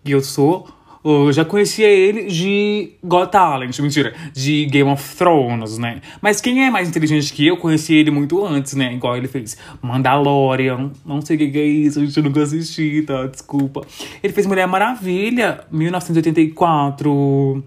E 0.06 0.12
eu 0.12 0.22
sou 0.22 0.68
eu 1.04 1.34
já 1.34 1.44
conhecia 1.44 1.88
ele 1.88 2.28
de 2.28 2.92
Got 3.04 3.32
Talent, 3.32 3.78
mentira, 3.80 4.14
de 4.34 4.66
Game 4.66 4.90
of 4.90 5.16
Thrones, 5.16 5.78
né? 5.78 6.02
Mas 6.22 6.40
quem 6.40 6.66
é 6.66 6.70
mais 6.70 6.88
inteligente 6.88 7.34
que 7.34 7.46
eu, 7.46 7.58
conheci 7.58 7.94
ele 7.94 8.10
muito 8.10 8.46
antes, 8.46 8.74
né? 8.74 8.94
Igual 8.94 9.18
ele 9.18 9.28
fez 9.28 9.58
Mandalorian, 9.82 10.92
não 11.06 11.22
sei 11.22 11.36
o 11.36 11.40
que, 11.40 11.60
é 11.60 11.66
isso, 11.66 12.00
a 12.00 12.06
gente 12.06 12.22
nunca 12.22 12.42
assisti, 12.42 13.02
tá? 13.02 13.28
Desculpa. 13.28 13.82
Ele 14.22 14.32
fez 14.32 14.48
Mulher 14.48 14.68
Maravilha, 14.68 15.66
1984. 15.72 17.64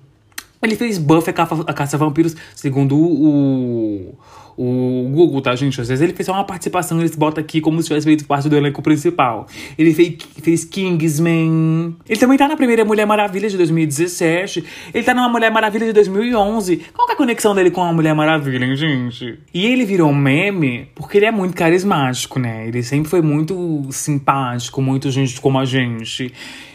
Ele 0.62 0.74
fez 0.74 0.98
Buffy, 0.98 1.30
a 1.30 1.72
Caça 1.72 1.96
a 1.96 1.98
Vampiros, 1.98 2.34
segundo 2.54 2.96
o 2.96 4.14
o 4.56 5.08
Google, 5.12 5.42
tá, 5.42 5.54
gente? 5.54 5.80
Às 5.80 5.88
vezes 5.88 6.02
ele 6.02 6.14
fez 6.14 6.26
só 6.26 6.32
uma 6.32 6.44
participação, 6.44 6.98
ele 7.00 7.10
bota 7.16 7.40
aqui 7.40 7.60
como 7.60 7.80
se 7.82 7.88
tivesse 7.88 8.06
feito 8.06 8.24
parte 8.24 8.48
do 8.48 8.56
elenco 8.56 8.80
principal. 8.80 9.46
Ele 9.78 9.92
fez, 9.92 10.16
fez 10.42 10.64
Kingsman. 10.64 11.96
Ele 12.08 12.18
também 12.18 12.38
tá 12.38 12.48
na 12.48 12.56
primeira 12.56 12.84
Mulher 12.84 13.06
Maravilha 13.06 13.48
de 13.48 13.56
2017. 13.56 14.64
Ele 14.94 15.04
tá 15.04 15.12
numa 15.12 15.28
Mulher 15.28 15.50
Maravilha 15.50 15.86
de 15.86 15.92
2011. 15.92 16.76
Qual 16.94 17.06
que 17.06 17.12
é 17.12 17.14
a 17.14 17.18
conexão 17.18 17.54
dele 17.54 17.70
com 17.70 17.82
a 17.82 17.92
Mulher 17.92 18.14
Maravilha, 18.14 18.64
hein, 18.64 18.76
gente? 18.76 19.38
E 19.52 19.66
ele 19.66 19.84
virou 19.84 20.12
meme 20.12 20.88
porque 20.94 21.18
ele 21.18 21.26
é 21.26 21.30
muito 21.30 21.54
carismático, 21.54 22.38
né? 22.38 22.66
Ele 22.66 22.82
sempre 22.82 23.10
foi 23.10 23.20
muito 23.20 23.86
simpático, 23.90 24.80
muito 24.80 25.10
gente 25.10 25.38
como 25.40 25.58
a 25.58 25.64
gente. 25.64 26.32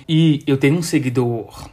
E 0.07 0.41
eu 0.45 0.57
tenho 0.57 0.77
um 0.77 0.81
seguidor 0.81 1.69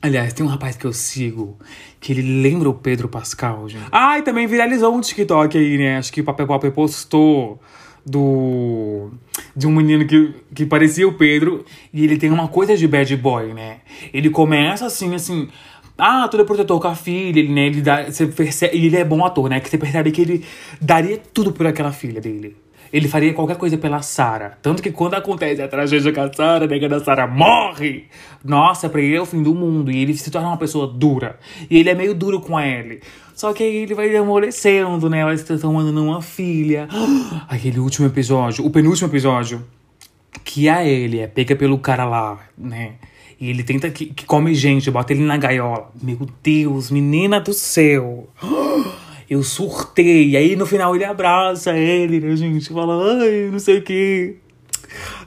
Aliás, 0.00 0.32
tem 0.32 0.46
um 0.46 0.48
rapaz 0.48 0.76
que 0.76 0.84
eu 0.84 0.92
sigo 0.92 1.58
que 2.00 2.12
ele 2.12 2.42
lembra 2.42 2.68
o 2.68 2.74
Pedro 2.74 3.08
Pascal, 3.08 3.68
gente. 3.68 3.86
Ah, 3.90 4.20
também 4.22 4.46
viralizou 4.46 4.94
um 4.94 5.00
TikTok 5.00 5.58
aí, 5.58 5.76
né? 5.76 5.98
Acho 5.98 6.12
que 6.12 6.20
o 6.20 6.24
Papel 6.24 6.46
Pop 6.46 6.70
postou 6.70 7.60
do 8.06 9.10
de 9.54 9.66
um 9.66 9.72
menino 9.72 10.06
que, 10.06 10.34
que 10.54 10.64
parecia 10.64 11.06
o 11.06 11.12
Pedro 11.12 11.64
e 11.92 12.04
ele 12.04 12.16
tem 12.16 12.30
uma 12.30 12.48
coisa 12.48 12.76
de 12.76 12.86
bad 12.86 13.16
boy, 13.16 13.52
né? 13.52 13.78
Ele 14.12 14.30
começa 14.30 14.86
assim, 14.86 15.14
assim, 15.16 15.48
ah, 15.96 16.28
tudo 16.28 16.44
é 16.44 16.46
protetor 16.46 16.80
com 16.80 16.88
a 16.88 16.94
filha, 16.94 17.40
ele, 17.40 17.52
né? 17.52 17.66
Ele 17.66 17.82
dá, 17.82 18.04
você 18.04 18.26
percebe, 18.26 18.76
e 18.76 18.86
ele 18.86 18.96
é 18.96 19.04
bom 19.04 19.24
ator, 19.24 19.50
né? 19.50 19.58
Que 19.58 19.68
você 19.68 19.76
percebe 19.76 20.12
que 20.12 20.22
ele 20.22 20.44
daria 20.80 21.20
tudo 21.34 21.52
por 21.52 21.66
aquela 21.66 21.90
filha 21.90 22.20
dele. 22.20 22.56
Ele 22.92 23.08
faria 23.08 23.34
qualquer 23.34 23.56
coisa 23.56 23.76
pela 23.76 24.02
Sarah. 24.02 24.56
Tanto 24.62 24.82
que 24.82 24.90
quando 24.90 25.14
acontece 25.14 25.60
a 25.60 25.68
tragédia 25.68 26.12
com 26.12 26.20
a 26.20 26.32
Sarah, 26.32 26.64
a 26.64 26.68
nega 26.68 26.88
da 26.88 27.00
Sarah 27.00 27.26
morre. 27.26 28.06
Nossa, 28.44 28.88
pra 28.88 29.00
ele 29.00 29.16
é 29.16 29.20
o 29.20 29.26
fim 29.26 29.42
do 29.42 29.54
mundo. 29.54 29.90
E 29.90 30.02
ele 30.02 30.14
se 30.14 30.30
torna 30.30 30.48
uma 30.48 30.56
pessoa 30.56 30.86
dura. 30.86 31.38
E 31.70 31.78
ele 31.78 31.90
é 31.90 31.94
meio 31.94 32.14
duro 32.14 32.40
com 32.40 32.56
a 32.56 32.66
Ellie. 32.66 33.00
Só 33.34 33.52
que 33.52 33.62
aí 33.62 33.76
ele 33.76 33.94
vai 33.94 34.14
amolecendo, 34.16 35.08
né? 35.08 35.20
Ela 35.20 35.36
se 35.36 35.44
transformando 35.44 35.92
numa 35.92 36.20
filha. 36.20 36.88
Aquele 37.48 37.78
último 37.78 38.06
episódio, 38.06 38.66
o 38.66 38.70
penúltimo 38.70 39.08
episódio. 39.08 39.64
Que 40.42 40.68
a 40.68 40.84
Ellie 40.84 41.20
é 41.20 41.26
pega 41.26 41.54
pelo 41.54 41.78
cara 41.78 42.04
lá, 42.04 42.38
né? 42.56 42.94
E 43.40 43.48
ele 43.50 43.62
tenta 43.62 43.88
que, 43.90 44.06
que 44.06 44.26
come 44.26 44.54
gente, 44.54 44.90
bota 44.90 45.12
ele 45.12 45.22
na 45.22 45.36
gaiola. 45.36 45.90
Meu 46.02 46.28
Deus, 46.42 46.90
menina 46.90 47.40
do 47.40 47.52
céu. 47.52 48.28
eu 49.28 49.42
surtei. 49.42 50.36
Aí 50.36 50.56
no 50.56 50.66
final 50.66 50.94
ele 50.94 51.04
abraça 51.04 51.76
ele, 51.76 52.20
né, 52.20 52.36
gente? 52.36 52.72
Fala, 52.72 53.20
ai, 53.22 53.48
não 53.50 53.58
sei 53.58 53.78
o 53.78 53.82
quê. 53.82 54.36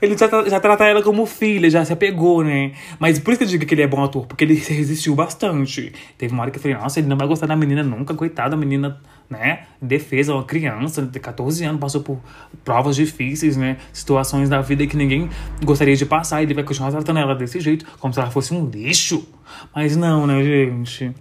Ele 0.01 0.17
já, 0.17 0.27
já 0.49 0.59
trata 0.59 0.85
ela 0.85 1.03
como 1.03 1.25
filha, 1.25 1.69
já 1.69 1.85
se 1.85 1.93
apegou, 1.93 2.43
né? 2.43 2.71
Mas 2.99 3.19
por 3.19 3.31
isso 3.31 3.39
que 3.39 3.43
eu 3.43 3.47
digo 3.47 3.65
que 3.65 3.73
ele 3.73 3.83
é 3.83 3.87
bom 3.87 4.03
ator, 4.03 4.25
porque 4.25 4.43
ele 4.43 4.55
resistiu 4.55 5.13
bastante. 5.13 5.93
Teve 6.17 6.33
uma 6.33 6.41
hora 6.41 6.51
que 6.51 6.57
eu 6.57 6.61
falei, 6.61 6.77
nossa, 6.77 6.99
ele 6.99 7.07
não 7.07 7.17
vai 7.17 7.27
gostar 7.27 7.45
da 7.45 7.55
menina 7.55 7.83
nunca, 7.83 8.13
coitada, 8.13 8.55
a 8.55 8.57
menina, 8.57 8.99
né? 9.29 9.65
Defesa, 9.81 10.33
uma 10.33 10.43
criança 10.43 11.03
de 11.03 11.19
14 11.19 11.63
anos, 11.63 11.79
passou 11.79 12.01
por 12.01 12.19
provas 12.63 12.95
difíceis, 12.95 13.55
né? 13.55 13.77
Situações 13.93 14.49
da 14.49 14.61
vida 14.61 14.85
que 14.87 14.97
ninguém 14.97 15.29
gostaria 15.63 15.95
de 15.95 16.05
passar. 16.05 16.41
Ele 16.41 16.53
vai 16.53 16.63
continuar 16.63 16.89
tratando 16.91 17.19
ela 17.19 17.35
desse 17.35 17.59
jeito, 17.59 17.85
como 17.99 18.13
se 18.13 18.19
ela 18.19 18.31
fosse 18.31 18.53
um 18.53 18.67
lixo. 18.67 19.27
Mas 19.75 19.95
não, 19.95 20.25
né, 20.25 20.43
gente? 20.43 21.13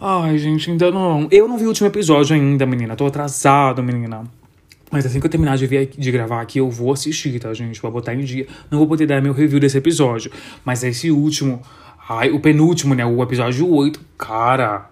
Ai, 0.00 0.36
gente, 0.38 0.70
ainda 0.70 0.90
não. 0.90 1.26
Eu 1.30 1.48
não 1.48 1.56
vi 1.56 1.64
o 1.64 1.68
último 1.68 1.88
episódio 1.88 2.36
ainda, 2.36 2.66
menina. 2.66 2.94
Tô 2.94 3.06
atrasado, 3.06 3.82
menina. 3.82 4.24
Mas 4.90 5.04
assim 5.06 5.18
que 5.18 5.26
eu 5.26 5.30
terminar 5.30 5.56
de, 5.56 5.66
ver, 5.66 5.90
de 5.96 6.12
gravar 6.12 6.40
aqui, 6.40 6.58
eu 6.58 6.70
vou 6.70 6.92
assistir, 6.92 7.38
tá, 7.40 7.52
gente? 7.54 7.80
Pra 7.80 7.90
botar 7.90 8.14
em 8.14 8.20
dia. 8.20 8.46
Não 8.70 8.78
vou 8.78 8.86
poder 8.86 9.06
dar 9.06 9.22
meu 9.22 9.32
review 9.32 9.58
desse 9.58 9.78
episódio. 9.78 10.30
Mas 10.64 10.84
esse 10.84 11.10
último. 11.10 11.62
Ai, 12.08 12.30
o 12.30 12.38
penúltimo, 12.38 12.94
né? 12.94 13.04
O 13.04 13.22
episódio 13.22 13.68
8. 13.68 14.00
Cara. 14.18 14.90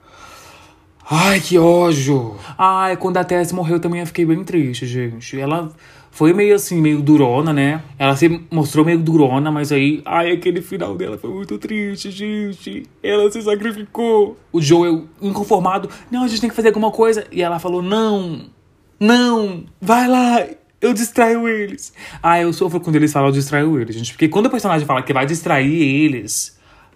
Ai, 1.08 1.38
que 1.38 1.58
ódio. 1.58 2.36
Ai, 2.56 2.96
quando 2.96 3.18
a 3.18 3.24
Tess 3.24 3.52
morreu 3.52 3.78
também 3.78 4.00
eu 4.00 4.06
fiquei 4.06 4.24
bem 4.24 4.42
triste, 4.42 4.86
gente. 4.86 5.38
Ela 5.38 5.70
foi 6.14 6.32
meio 6.32 6.54
assim, 6.54 6.80
meio 6.80 7.02
durona, 7.02 7.52
né? 7.52 7.82
Ela 7.98 8.14
se 8.14 8.40
mostrou 8.48 8.84
meio 8.84 9.00
durona, 9.00 9.50
mas 9.50 9.72
aí, 9.72 10.00
ai, 10.04 10.30
aquele 10.30 10.62
final 10.62 10.96
dela 10.96 11.18
foi 11.18 11.28
muito 11.28 11.58
triste, 11.58 12.08
gente. 12.08 12.84
Ela 13.02 13.28
se 13.32 13.42
sacrificou. 13.42 14.36
O 14.52 14.62
Joel, 14.62 15.08
inconformado, 15.20 15.90
não, 16.12 16.22
a 16.22 16.28
gente 16.28 16.40
tem 16.40 16.48
que 16.48 16.54
fazer 16.54 16.68
alguma 16.68 16.92
coisa. 16.92 17.26
E 17.32 17.42
ela 17.42 17.58
falou, 17.58 17.82
não, 17.82 18.42
não, 19.00 19.64
vai 19.80 20.06
lá, 20.06 20.46
eu 20.80 20.94
distraio 20.94 21.48
eles. 21.48 21.92
Ah, 22.22 22.40
eu 22.40 22.52
sofro 22.52 22.78
quando 22.78 22.94
eles 22.94 23.12
falam 23.12 23.30
eu 23.30 23.34
distraio 23.34 23.80
eles, 23.80 23.96
gente. 23.96 24.12
Porque 24.12 24.28
quando 24.28 24.46
o 24.46 24.50
personagem 24.50 24.86
fala 24.86 25.02
que 25.02 25.12
vai 25.12 25.26
distrair 25.26 25.82
eles, 25.82 26.53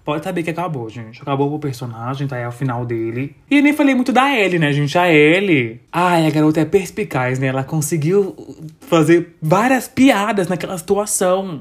pode 0.09 0.25
saber 0.25 0.43
que 0.43 0.49
acabou, 0.49 0.89
gente. 0.89 1.21
Acabou 1.21 1.55
o 1.55 1.59
personagem, 1.59 2.27
tá 2.27 2.39
é 2.39 2.49
o 2.49 2.51
final 2.51 2.87
dele. 2.87 3.37
E 3.51 3.61
nem 3.61 3.75
falei 3.75 3.95
muito 3.95 4.11
da 4.11 4.35
Ellie, 4.35 4.59
né, 4.59 4.73
gente? 4.73 4.97
A 4.97 5.13
Ellie. 5.13 5.83
Ai, 5.93 6.27
a 6.27 6.31
garota 6.31 6.63
é 6.63 6.65
perspicaz, 6.65 7.39
né? 7.39 7.49
Ela 7.49 7.63
conseguiu 7.63 8.35
fazer 8.81 9.37
várias 9.43 9.87
piadas 9.87 10.49
naquela 10.49 10.79
situação. 10.79 11.61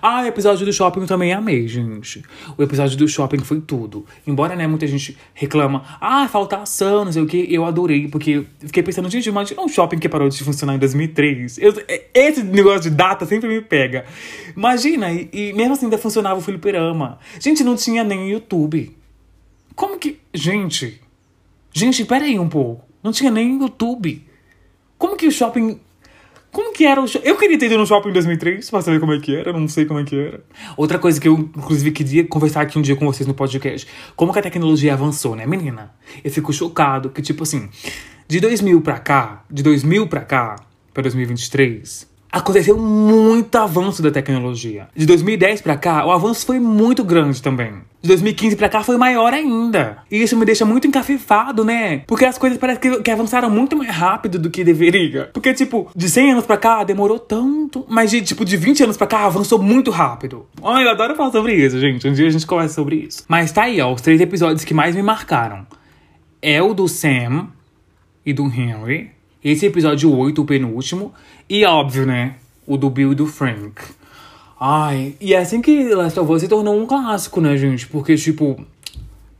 Ah, 0.00 0.22
o 0.22 0.26
episódio 0.26 0.64
do 0.64 0.72
shopping 0.72 1.00
eu 1.00 1.06
também 1.08 1.32
amei, 1.32 1.66
gente. 1.66 2.22
O 2.56 2.62
episódio 2.62 2.96
do 2.96 3.08
shopping 3.08 3.40
foi 3.40 3.60
tudo. 3.60 4.06
Embora, 4.24 4.54
né, 4.54 4.66
muita 4.68 4.86
gente 4.86 5.18
reclama, 5.34 5.82
ah, 6.00 6.28
falta 6.28 6.58
ação, 6.58 7.04
não 7.04 7.12
sei 7.12 7.22
o 7.22 7.26
que, 7.26 7.52
eu 7.52 7.64
adorei, 7.64 8.06
porque 8.06 8.30
eu 8.30 8.46
fiquei 8.60 8.82
pensando, 8.82 9.10
gente, 9.10 9.28
imagina 9.28 9.60
um 9.60 9.68
shopping 9.68 9.98
que 9.98 10.08
parou 10.08 10.28
de 10.28 10.42
funcionar 10.44 10.76
em 10.76 10.78
2003. 10.78 11.58
Eu, 11.58 11.74
esse 12.14 12.44
negócio 12.44 12.82
de 12.82 12.90
data 12.90 13.26
sempre 13.26 13.48
me 13.48 13.60
pega. 13.60 14.04
Imagina, 14.56 15.10
e, 15.12 15.28
e 15.32 15.52
mesmo 15.52 15.72
assim 15.72 15.86
ainda 15.86 15.98
funcionava 15.98 16.38
o 16.38 16.42
fliperama. 16.42 17.18
Gente, 17.40 17.64
não 17.64 17.74
tinha 17.74 17.87
nem 18.04 18.30
YouTube. 18.30 18.96
Como 19.74 19.98
que. 19.98 20.18
Gente. 20.32 21.00
Gente, 21.72 22.04
peraí 22.04 22.38
um 22.38 22.48
pouco. 22.48 22.84
Não 23.02 23.12
tinha 23.12 23.30
nem 23.30 23.60
YouTube. 23.60 24.26
Como 24.98 25.16
que 25.16 25.26
o 25.26 25.30
shopping 25.30 25.80
como 26.50 26.72
que 26.72 26.84
era 26.84 27.00
o 27.00 27.06
shopping? 27.06 27.28
Eu 27.28 27.36
queria 27.36 27.58
ter 27.58 27.66
ido 27.66 27.78
no 27.78 27.86
shopping 27.86 28.08
em 28.08 28.12
2003 28.12 28.70
pra 28.70 28.80
saber 28.80 28.98
como 28.98 29.12
é 29.12 29.20
que 29.20 29.36
era, 29.36 29.52
não 29.52 29.68
sei 29.68 29.84
como 29.84 30.00
é 30.00 30.04
que 30.04 30.18
era. 30.18 30.42
Outra 30.76 30.98
coisa 30.98 31.20
que 31.20 31.28
eu, 31.28 31.38
inclusive, 31.38 31.92
queria 31.92 32.26
conversar 32.26 32.62
aqui 32.62 32.78
um 32.78 32.82
dia 32.82 32.96
com 32.96 33.04
vocês 33.04 33.26
no 33.26 33.34
podcast. 33.34 33.86
Como 34.16 34.32
que 34.32 34.38
a 34.38 34.42
tecnologia 34.42 34.94
avançou, 34.94 35.36
né, 35.36 35.46
menina? 35.46 35.94
Eu 36.24 36.30
fico 36.30 36.52
chocado 36.52 37.10
que, 37.10 37.20
tipo 37.20 37.42
assim, 37.42 37.68
de 38.26 38.40
2000 38.40 38.80
pra 38.80 38.98
cá, 38.98 39.44
de 39.50 39.62
2000 39.62 40.08
pra 40.08 40.22
cá, 40.22 40.56
pra 40.94 41.02
2023, 41.02 42.07
aconteceu 42.30 42.76
muito 42.76 43.56
avanço 43.56 44.02
da 44.02 44.10
tecnologia. 44.10 44.88
De 44.94 45.06
2010 45.06 45.62
para 45.62 45.76
cá, 45.76 46.04
o 46.06 46.10
avanço 46.10 46.44
foi 46.44 46.58
muito 46.58 47.02
grande 47.02 47.42
também. 47.42 47.72
De 48.00 48.08
2015 48.08 48.54
para 48.54 48.68
cá 48.68 48.82
foi 48.84 48.96
maior 48.96 49.32
ainda. 49.32 49.98
E 50.10 50.22
isso 50.22 50.36
me 50.36 50.44
deixa 50.44 50.64
muito 50.64 50.86
encafifado, 50.86 51.64
né? 51.64 52.02
Porque 52.06 52.24
as 52.24 52.38
coisas 52.38 52.56
parecem 52.56 52.80
que, 52.80 53.02
que, 53.02 53.10
avançaram 53.10 53.50
muito 53.50 53.76
mais 53.76 53.90
rápido 53.90 54.38
do 54.38 54.50
que 54.50 54.62
deveria. 54.62 55.30
Porque, 55.32 55.52
tipo, 55.52 55.90
de 55.96 56.08
100 56.08 56.32
anos 56.32 56.46
pra 56.46 56.56
cá 56.56 56.84
demorou 56.84 57.18
tanto. 57.18 57.84
Mas, 57.88 58.10
de, 58.10 58.22
tipo, 58.22 58.44
de 58.44 58.56
20 58.56 58.84
anos 58.84 58.96
pra 58.96 59.06
cá 59.06 59.24
avançou 59.24 59.60
muito 59.60 59.90
rápido. 59.90 60.46
Ai, 60.62 60.84
eu 60.84 60.90
adoro 60.90 61.16
falar 61.16 61.32
sobre 61.32 61.54
isso, 61.54 61.80
gente. 61.80 62.06
Um 62.06 62.12
dia 62.12 62.28
a 62.28 62.30
gente 62.30 62.46
conversa 62.46 62.74
sobre 62.74 62.96
isso. 62.96 63.24
Mas 63.26 63.50
tá 63.50 63.64
aí, 63.64 63.80
ó, 63.80 63.92
os 63.92 64.00
três 64.00 64.20
episódios 64.20 64.64
que 64.64 64.74
mais 64.74 64.94
me 64.94 65.02
marcaram. 65.02 65.66
É 66.40 66.62
o 66.62 66.72
do 66.72 66.86
Sam 66.86 67.48
e 68.24 68.32
do 68.32 68.44
Henry. 68.44 69.17
Esse 69.42 69.66
episódio 69.66 70.12
8, 70.16 70.42
o 70.42 70.44
penúltimo. 70.44 71.12
E 71.48 71.64
óbvio, 71.64 72.04
né? 72.04 72.34
O 72.66 72.76
do 72.76 72.90
Bill 72.90 73.12
e 73.12 73.14
do 73.14 73.26
Frank. 73.26 73.82
Ai, 74.60 75.14
e 75.20 75.32
é 75.32 75.38
assim 75.38 75.62
que 75.62 75.94
Last 75.94 76.18
of 76.18 76.32
Us 76.32 76.42
se 76.42 76.48
tornou 76.48 76.76
um 76.76 76.84
clássico, 76.84 77.40
né, 77.40 77.56
gente? 77.56 77.86
Porque, 77.86 78.16
tipo, 78.16 78.60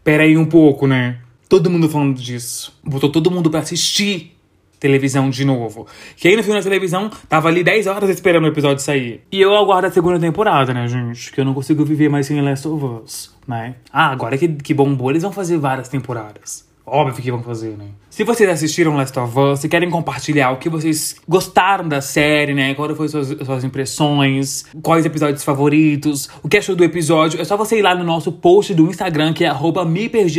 pera 0.04 0.22
aí 0.22 0.36
um 0.36 0.46
pouco, 0.46 0.86
né? 0.86 1.18
Todo 1.48 1.68
mundo 1.68 1.88
falando 1.88 2.16
disso. 2.16 2.72
Botou 2.84 3.10
todo 3.10 3.30
mundo 3.30 3.50
pra 3.50 3.60
assistir 3.60 4.36
televisão 4.78 5.28
de 5.28 5.44
novo. 5.44 5.86
Quem 6.16 6.36
não 6.36 6.42
viu 6.42 6.54
na 6.54 6.62
televisão 6.62 7.10
tava 7.28 7.48
ali 7.48 7.64
10 7.64 7.88
horas 7.88 8.08
esperando 8.10 8.44
o 8.44 8.48
episódio 8.48 8.82
sair. 8.82 9.22
E 9.32 9.40
eu 9.40 9.56
aguardo 9.56 9.88
a 9.88 9.90
segunda 9.90 10.20
temporada, 10.20 10.72
né, 10.72 10.86
gente? 10.86 11.32
Que 11.32 11.40
eu 11.40 11.44
não 11.44 11.54
consigo 11.54 11.84
viver 11.84 12.08
mais 12.08 12.26
sem 12.26 12.40
Last 12.40 12.68
of 12.68 12.84
Us, 12.84 13.34
né? 13.46 13.74
Ah, 13.92 14.10
agora 14.12 14.38
que, 14.38 14.46
que 14.48 14.72
bombou, 14.72 15.10
eles 15.10 15.24
vão 15.24 15.32
fazer 15.32 15.58
várias 15.58 15.88
temporadas. 15.88 16.68
Óbvio 16.86 17.22
que 17.22 17.30
vão 17.30 17.42
fazer, 17.42 17.76
né? 17.76 17.86
Se 18.18 18.24
vocês 18.24 18.50
assistiram 18.50 18.96
Last 18.96 19.16
of 19.16 19.38
Us, 19.38 19.60
se 19.60 19.68
querem 19.68 19.88
compartilhar 19.88 20.50
o 20.50 20.56
que 20.56 20.68
vocês 20.68 21.14
gostaram 21.28 21.86
da 21.86 22.00
série, 22.00 22.52
né? 22.52 22.74
Quais 22.74 22.96
foram 22.96 23.08
suas, 23.08 23.28
suas 23.28 23.62
impressões, 23.62 24.64
quais 24.82 25.06
episódios 25.06 25.44
favoritos, 25.44 26.28
o 26.42 26.48
que 26.48 26.56
achou 26.56 26.74
do 26.74 26.82
episódio, 26.82 27.40
é 27.40 27.44
só 27.44 27.56
você 27.56 27.78
ir 27.78 27.82
lá 27.82 27.94
no 27.94 28.02
nosso 28.02 28.32
post 28.32 28.74
do 28.74 28.88
Instagram, 28.88 29.32
que 29.32 29.44
é 29.44 29.48
arroba 29.48 29.86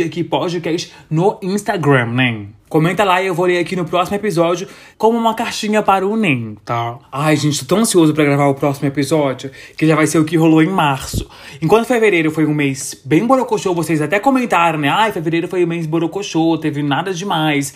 aqui 0.04 0.22
podcast 0.22 0.92
no 1.08 1.38
Instagram, 1.40 2.08
né? 2.08 2.48
Comenta 2.70 3.02
lá 3.02 3.20
e 3.20 3.26
eu 3.26 3.34
vou 3.34 3.46
ler 3.46 3.58
aqui 3.58 3.74
no 3.74 3.84
próximo 3.84 4.16
episódio 4.16 4.68
como 4.96 5.18
uma 5.18 5.34
caixinha 5.34 5.82
para 5.82 6.06
o 6.06 6.16
NEM, 6.16 6.56
tá? 6.64 7.00
Ai, 7.10 7.34
gente, 7.34 7.58
tô 7.66 7.74
tão 7.74 7.78
ansioso 7.78 8.14
para 8.14 8.22
gravar 8.22 8.46
o 8.46 8.54
próximo 8.54 8.86
episódio, 8.86 9.50
que 9.76 9.88
já 9.88 9.96
vai 9.96 10.06
ser 10.06 10.20
o 10.20 10.24
que 10.24 10.36
rolou 10.36 10.62
em 10.62 10.68
março. 10.68 11.28
Enquanto 11.60 11.86
fevereiro 11.86 12.30
foi 12.30 12.46
um 12.46 12.54
mês 12.54 12.94
bem 13.04 13.26
borocochô, 13.26 13.74
vocês 13.74 14.00
até 14.00 14.20
comentaram, 14.20 14.78
né? 14.78 14.88
Ai, 14.88 15.10
fevereiro 15.10 15.48
foi 15.48 15.64
um 15.64 15.66
mês 15.66 15.84
borocochô, 15.84 16.56
teve 16.58 16.80
nada 16.80 17.12
demais. 17.12 17.69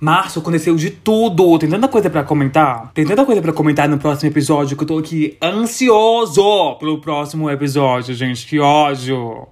Março 0.00 0.38
aconteceu 0.40 0.76
de 0.76 0.90
tudo. 0.90 1.58
Tem 1.58 1.68
tanta 1.68 1.88
coisa 1.88 2.10
para 2.10 2.22
comentar. 2.24 2.90
Tem 2.92 3.06
tanta 3.06 3.24
coisa 3.24 3.40
para 3.40 3.52
comentar 3.52 3.88
no 3.88 3.98
próximo 3.98 4.30
episódio 4.30 4.76
que 4.76 4.82
eu 4.82 4.88
tô 4.88 4.98
aqui 4.98 5.36
ansioso 5.42 6.76
pelo 6.76 7.00
próximo 7.00 7.50
episódio, 7.50 8.14
gente. 8.14 8.46
Que 8.46 8.58
ódio. 8.58 9.48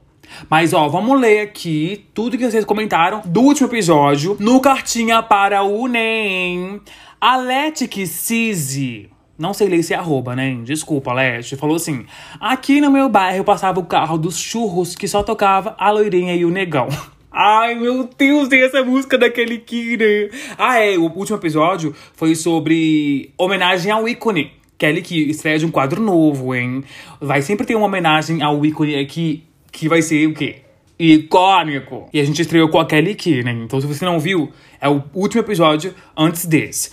Mas, 0.49 0.73
ó, 0.73 0.89
vamos 0.89 1.21
ler 1.21 1.41
aqui 1.41 2.07
tudo 2.15 2.37
que 2.37 2.51
vocês 2.51 2.65
comentaram 2.65 3.23
do 3.25 3.41
último 3.41 3.69
episódio 3.69 4.37
no 4.41 4.61
Cartinha 4.61 5.23
para 5.23 5.63
o 5.63 5.87
NEM. 5.87 6.81
Aletic 7.21 8.07
Cisi. 8.07 9.09
Não 9.39 9.55
sei 9.55 9.69
ler 9.69 9.79
esse 9.79 9.95
arroba, 9.95 10.37
né? 10.37 10.55
Desculpa, 10.63 11.13
Leste. 11.13 11.57
Falou 11.57 11.77
assim: 11.77 12.05
Aqui 12.39 12.81
no 12.81 12.91
meu 12.91 13.09
bairro 13.09 13.45
passava 13.45 13.81
o 13.81 13.85
carro 13.85 14.19
dos 14.19 14.39
churros 14.39 14.95
que 14.95 15.09
só 15.09 15.23
tocava 15.23 15.75
a 15.79 15.91
loirinha 15.91 16.35
e 16.35 16.45
o 16.45 16.51
negão. 16.51 16.89
Ai, 17.33 17.75
meu 17.75 18.09
Deus, 18.19 18.49
tem 18.49 18.63
essa 18.63 18.85
música 18.85 19.17
daquele 19.17 19.57
Kira. 19.57 20.31
Ah, 20.59 20.79
é, 20.79 20.99
o 20.99 21.05
último 21.05 21.39
episódio 21.39 21.95
foi 22.15 22.35
sobre 22.35 23.33
homenagem 23.39 23.91
ao 23.91 24.07
ícone. 24.07 24.53
Kelly 24.77 25.01
que 25.01 25.31
estreia 25.31 25.59
de 25.59 25.65
um 25.65 25.71
quadro 25.71 26.03
novo, 26.03 26.55
hein? 26.55 26.85
Vai 27.21 27.41
sempre 27.41 27.65
ter 27.65 27.75
uma 27.75 27.87
homenagem 27.87 28.43
ao 28.43 28.65
ícone 28.67 28.97
aqui 28.97 29.45
que 29.71 29.89
vai 29.89 30.03
ser 30.03 30.27
o 30.27 30.35
quê? 30.35 30.57
Icônico. 30.99 32.09
E 32.13 32.21
a 32.21 32.25
gente 32.25 32.43
estreou 32.43 32.69
com 32.69 32.79
a 32.79 32.85
Kelly 32.85 33.15
Key, 33.15 33.43
né? 33.43 33.53
Então, 33.53 33.81
se 33.81 33.87
você 33.87 34.05
não 34.05 34.21
viu, 34.21 34.53
é 34.79 34.89
o 34.89 35.03
último 35.15 35.41
episódio 35.41 35.95
antes 36.15 36.45
desse. 36.45 36.91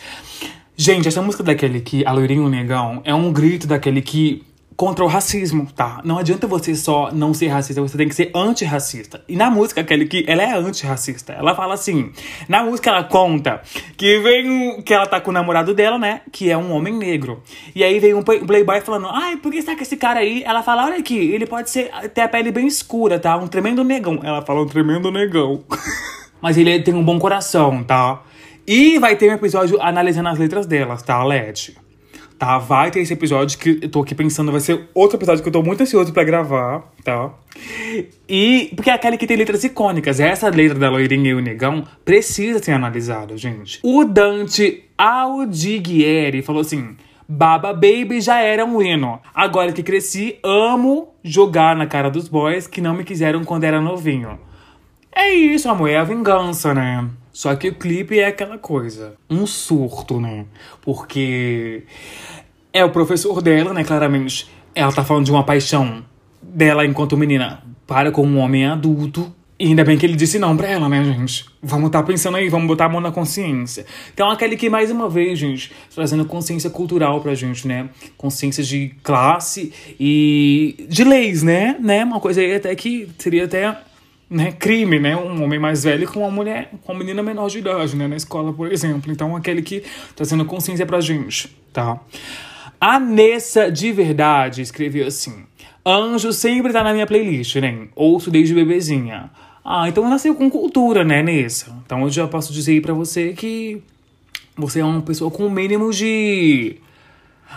Gente, 0.78 1.10
essa 1.10 1.21
música 1.21 1.43
da 1.43 1.54
Kelly 1.54 1.82
Key, 1.82 2.06
A 2.06 2.13
Loirinho 2.13 2.47
Negão, 2.47 3.02
é 3.04 3.13
um 3.13 3.34
grito 3.34 3.67
daquele 3.67 4.02
que 4.02 4.43
contra 4.79 5.03
o 5.03 5.09
racismo, 5.09 5.67
tá? 5.75 5.99
Não 6.05 6.17
adianta 6.17 6.47
você 6.47 6.73
só 6.73 7.11
não 7.11 7.33
ser 7.33 7.47
racista, 7.47 7.81
você 7.81 7.97
tem 7.97 8.07
que 8.07 8.15
ser 8.15 8.31
antirracista. 8.33 9.21
E 9.27 9.35
na 9.35 9.49
música, 9.49 9.81
aquele 9.81 10.05
que 10.05 10.23
ela 10.25 10.41
é 10.41 10.53
antirracista. 10.53 11.33
Ela 11.33 11.53
fala 11.53 11.73
assim: 11.73 12.13
na 12.47 12.63
música 12.63 12.89
ela 12.89 13.03
conta 13.03 13.61
que 13.97 14.19
vem 14.19 14.81
que 14.81 14.93
ela 14.93 15.05
tá 15.05 15.19
com 15.19 15.31
o 15.31 15.33
namorado 15.33 15.73
dela, 15.73 15.99
né? 15.99 16.21
Que 16.31 16.49
é 16.49 16.57
um 16.57 16.71
homem 16.71 16.93
negro. 16.93 17.43
E 17.75 17.83
aí 17.83 17.99
vem 17.99 18.13
um 18.13 18.23
playboy 18.23 18.79
falando: 18.79 19.09
ai, 19.09 19.35
por 19.35 19.51
que 19.51 19.57
está 19.57 19.75
com 19.75 19.81
esse 19.81 19.97
cara 19.97 20.21
aí? 20.21 20.43
Ela 20.45 20.63
fala: 20.63 20.85
olha 20.85 20.97
aqui, 20.97 21.17
ele 21.17 21.45
pode 21.45 21.69
ser 21.69 21.91
ter 22.13 22.21
a 22.21 22.29
pele 22.29 22.49
bem 22.49 22.65
escura, 22.65 23.19
tá? 23.19 23.35
Um 23.35 23.47
tremendo 23.47 23.83
negão. 23.83 24.21
Ela 24.23 24.41
fala: 24.43 24.61
um 24.61 24.65
tremendo 24.65 25.11
negão. 25.11 25.61
Mas 26.41 26.57
ele 26.57 26.81
tem 26.81 26.93
um 26.93 27.03
bom 27.03 27.19
coração, 27.19 27.83
tá? 27.83 28.21
E 28.65 28.97
vai 28.97 29.17
ter 29.17 29.29
um 29.29 29.33
episódio 29.33 29.77
analisando 29.81 30.29
as 30.29 30.39
letras 30.39 30.65
delas, 30.65 31.03
tá, 31.03 31.21
Leti? 31.21 31.75
Tá? 32.39 32.58
Vai 32.58 32.89
ter 32.89 33.02
esse 33.02 33.12
episódio 33.12 33.60
que 33.60 33.80
eu 33.82 33.89
tô 33.89 34.02
aqui 34.02 34.15
pensando, 34.15 34.52
vai 34.52 34.62
ser 34.62 34.88
outro 34.93 35.17
episódio 35.17 35.43
que 35.43 35.49
eu 35.49 35.54
tô 35.54 35.62
muito 35.62 35.84
ansioso 35.84 36.13
para 36.13 36.23
gravar, 36.23 36.89
tá? 37.04 37.32
E 38.28 38.71
porque 38.75 38.89
é 38.89 38.93
aquela 38.93 39.17
que 39.17 39.28
tem 39.28 39.36
letras 39.36 39.63
icônicas. 39.65 40.21
Essa 40.21 40.49
letra 40.49 40.80
da 40.80 40.89
loirinha 40.89 41.32
e 41.32 41.34
o 41.34 41.41
negão 41.41 41.84
precisa 42.06 42.63
ser 42.63 42.71
analisada, 42.71 43.38
gente. 43.38 43.80
O 43.84 44.06
Dante 44.06 44.86
Audiguieri 44.97 46.41
falou 46.41 46.62
assim: 46.62 46.95
Baba 47.28 47.73
Baby 47.73 48.21
já 48.21 48.39
era 48.39 48.65
um 48.65 48.82
hino. 48.82 49.19
Agora 49.36 49.73
que 49.73 49.84
cresci, 49.84 50.39
amo 50.41 51.10
jogar 51.21 51.75
na 51.75 51.86
cara 51.86 52.10
dos 52.10 52.30
boys 52.30 52.65
que 52.65 52.80
não 52.80 52.95
me 52.95 53.04
quiseram 53.04 53.43
quando 53.43 53.65
era 53.65 53.82
novinho. 53.82 54.39
É 55.12 55.34
isso, 55.34 55.67
amor, 55.67 55.89
é 55.89 55.97
a 55.97 56.04
vingança, 56.04 56.73
né? 56.73 57.06
Só 57.39 57.56
que 57.56 57.69
o 57.69 57.73
clipe 57.73 58.19
é 58.19 58.25
aquela 58.25 58.58
coisa, 58.58 59.13
um 59.30 59.47
surto, 59.47 60.19
né? 60.19 60.43
Porque 60.82 61.84
é 62.73 62.84
o 62.84 62.89
professor 62.89 63.41
dela, 63.41 63.73
né? 63.73 63.82
Claramente, 63.82 64.45
ela 64.75 64.91
tá 64.91 65.06
falando 65.06 65.23
de 65.23 65.32
uma 65.32 65.45
paixão 65.45 66.04
dela 66.43 66.86
enquanto 66.86 67.15
menina 67.15 67.63
para 67.88 68.12
com 68.12 68.28
um 68.28 68.39
homem 68.39 68.65
adulto. 68.65 69.34
E 69.58 69.67
ainda 69.67 69.86
bem 69.86 69.97
que 69.97 70.06
ele 70.06 70.17
disse 70.17 70.38
não 70.38 70.58
pra 70.58 70.67
ela, 70.67 70.89
né, 70.89 71.02
gente? 71.02 71.45
Vamos 71.63 71.91
tá 71.91 72.04
pensando 72.04 72.36
aí, 72.36 72.49
vamos 72.49 72.67
botar 72.67 72.88
a 72.88 72.89
mão 72.89 72.99
na 72.99 73.10
consciência. 73.10 73.86
Então, 74.13 74.30
aquele 74.30 74.58
que, 74.58 74.69
mais 74.69 74.91
uma 74.91 75.08
vez, 75.10 75.39
gente, 75.39 75.71
trazendo 75.95 76.25
consciência 76.25 76.69
cultural 76.69 77.21
pra 77.21 77.34
gente, 77.36 77.65
né? 77.65 77.89
Consciência 78.17 78.65
de 78.65 78.89
classe 79.02 79.71
e 79.97 80.86
de 80.89 81.06
leis, 81.06 81.41
né? 81.41 81.77
né? 81.79 82.04
Uma 82.04 82.19
coisa 82.19 82.42
aí 82.42 82.56
até 82.56 82.75
que 82.75 83.08
seria 83.17 83.46
até 83.46 83.77
né, 84.30 84.52
crime, 84.52 85.00
né? 85.00 85.15
Um 85.15 85.44
homem 85.44 85.60
mais 85.60 85.84
velho 85.84 86.08
com 86.08 86.19
uma 86.19 86.30
mulher, 86.30 86.71
com 86.84 86.94
uma 86.94 87.00
menina 87.00 87.23
menor 87.23 87.50
de 87.50 87.60
idade, 87.60 87.96
né? 87.96 88.08
Na 88.08 88.15
escola, 88.15 88.54
por 88.54 88.71
exemplo. 88.71 89.12
Então, 89.12 89.36
aquele 89.36 89.62
que 89.62 89.84
trazendo 90.15 90.46
consciência 90.46 90.86
pra 90.86 91.02
gente, 91.02 91.56
tá? 91.73 92.00
A 92.80 93.00
Nessa 93.00 93.71
de 93.71 93.92
Verdade 93.92 94.62
escreveu 94.62 95.08
assim: 95.08 95.44
Anjo 95.86 96.32
sempre 96.32 96.71
tá 96.71 96.84
na 96.84 96.94
minha 96.94 97.08
playlist, 97.08 97.56
né? 97.56 97.88
Ouço 97.96 98.30
desde 98.30 98.54
bebezinha. 98.54 99.30
Ah, 99.65 99.88
então 99.90 100.10
nasceu 100.10 100.34
com 100.36 100.50
cultura, 100.50 101.04
né, 101.04 101.21
Nessa? 101.21 101.75
Então 101.86 102.04
eu 102.04 102.10
já 102.10 102.27
posso 102.27 102.54
dizer 102.54 102.73
aí 102.73 102.82
pra 102.82 102.94
você 102.94 103.34
que 103.34 103.82
você 104.56 104.80
é 104.80 104.86
uma 104.86 105.02
pessoa 105.02 105.32
com 105.32 105.46
o 105.46 105.52
mínimo 105.52 105.92
de. 105.92 106.77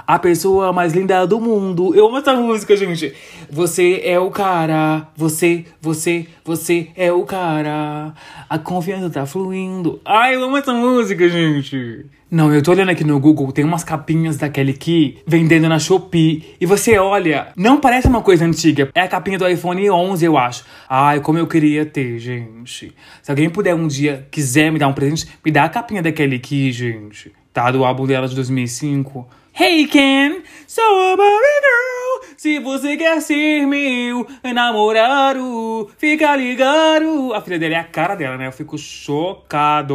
A 0.06 0.18
pessoa 0.18 0.72
mais 0.72 0.92
linda 0.92 1.26
do 1.26 1.40
mundo. 1.40 1.94
Eu 1.94 2.06
amo 2.06 2.18
essa 2.18 2.34
música, 2.34 2.76
gente. 2.76 3.14
Você 3.50 4.00
é 4.04 4.18
o 4.18 4.30
cara. 4.30 5.08
Você, 5.16 5.64
você, 5.80 6.26
você 6.44 6.88
é 6.96 7.12
o 7.12 7.24
cara. 7.24 8.14
A 8.48 8.58
confiança 8.58 9.10
tá 9.10 9.26
fluindo. 9.26 10.00
Ai, 10.04 10.34
eu 10.34 10.44
amo 10.44 10.56
essa 10.56 10.72
música, 10.72 11.28
gente. 11.28 12.06
Não, 12.32 12.50
eu 12.50 12.62
tô 12.62 12.70
olhando 12.70 12.88
aqui 12.88 13.04
no 13.04 13.20
Google, 13.20 13.52
tem 13.52 13.62
umas 13.62 13.84
capinhas 13.84 14.38
da 14.38 14.48
Kelly 14.48 14.72
Key 14.72 15.18
vendendo 15.26 15.68
na 15.68 15.78
Shopee. 15.78 16.56
E 16.58 16.64
você 16.64 16.96
olha, 16.96 17.48
não 17.54 17.78
parece 17.78 18.08
uma 18.08 18.22
coisa 18.22 18.46
antiga. 18.46 18.88
É 18.94 19.02
a 19.02 19.08
capinha 19.08 19.38
do 19.38 19.46
iPhone 19.46 19.90
11, 19.90 20.24
eu 20.24 20.38
acho. 20.38 20.64
Ai, 20.88 21.20
como 21.20 21.38
eu 21.38 21.46
queria 21.46 21.84
ter, 21.84 22.18
gente. 22.18 22.94
Se 23.22 23.30
alguém 23.30 23.50
puder 23.50 23.74
um 23.74 23.86
dia, 23.86 24.26
quiser 24.30 24.72
me 24.72 24.78
dar 24.78 24.88
um 24.88 24.94
presente, 24.94 25.28
me 25.44 25.52
dá 25.52 25.64
a 25.64 25.68
capinha 25.68 26.02
da 26.02 26.10
Kelly 26.10 26.38
Key, 26.38 26.72
gente. 26.72 27.30
Tá? 27.52 27.70
Do 27.70 27.84
álbum 27.84 28.06
dela 28.06 28.26
de 28.26 28.34
2005. 28.34 29.28
Hey 29.54 29.86
Ken, 29.86 30.40
sou 30.66 31.12
a 31.12 31.14
Barbie 31.14 31.60
Girl. 31.60 32.32
Se 32.38 32.58
você 32.58 32.96
quer 32.96 33.20
ser 33.20 33.66
meu 33.66 34.26
namorado, 34.42 35.90
fica 35.98 36.34
ligado. 36.34 37.34
A 37.34 37.40
filha 37.42 37.58
dele 37.58 37.74
é 37.74 37.78
a 37.78 37.84
cara 37.84 38.14
dela, 38.14 38.38
né? 38.38 38.46
Eu 38.46 38.52
fico 38.52 38.78
chocado. 38.78 39.94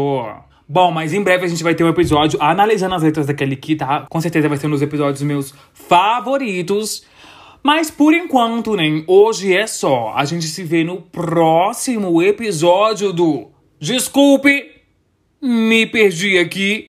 Bom, 0.70 0.92
mas 0.92 1.12
em 1.12 1.24
breve 1.24 1.46
a 1.46 1.48
gente 1.48 1.64
vai 1.64 1.74
ter 1.74 1.84
um 1.84 1.90
episódio 1.90 2.38
analisando 2.40 2.94
as 2.94 3.02
letras 3.02 3.26
da 3.26 3.34
Kelly 3.34 3.56
Key, 3.56 3.78
tá? 3.78 4.06
Com 4.08 4.22
certeza 4.22 4.48
vai 4.48 4.60
ser 4.60 4.68
um 4.68 4.72
dos 4.72 4.84
episódios 4.84 5.24
meus 5.24 5.56
favoritos. 5.74 7.04
Mas 7.64 7.90
por 7.90 8.14
enquanto, 8.14 8.76
né? 8.76 9.04
Hoje 9.08 9.58
é 9.58 9.66
só. 9.66 10.14
A 10.16 10.24
gente 10.24 10.46
se 10.46 10.64
vê 10.64 10.84
no 10.84 11.02
próximo 11.02 12.22
episódio 12.22 13.12
do 13.12 13.48
Desculpe, 13.80 14.70
me 15.42 15.88
perdi 15.88 16.38
aqui. 16.38 16.86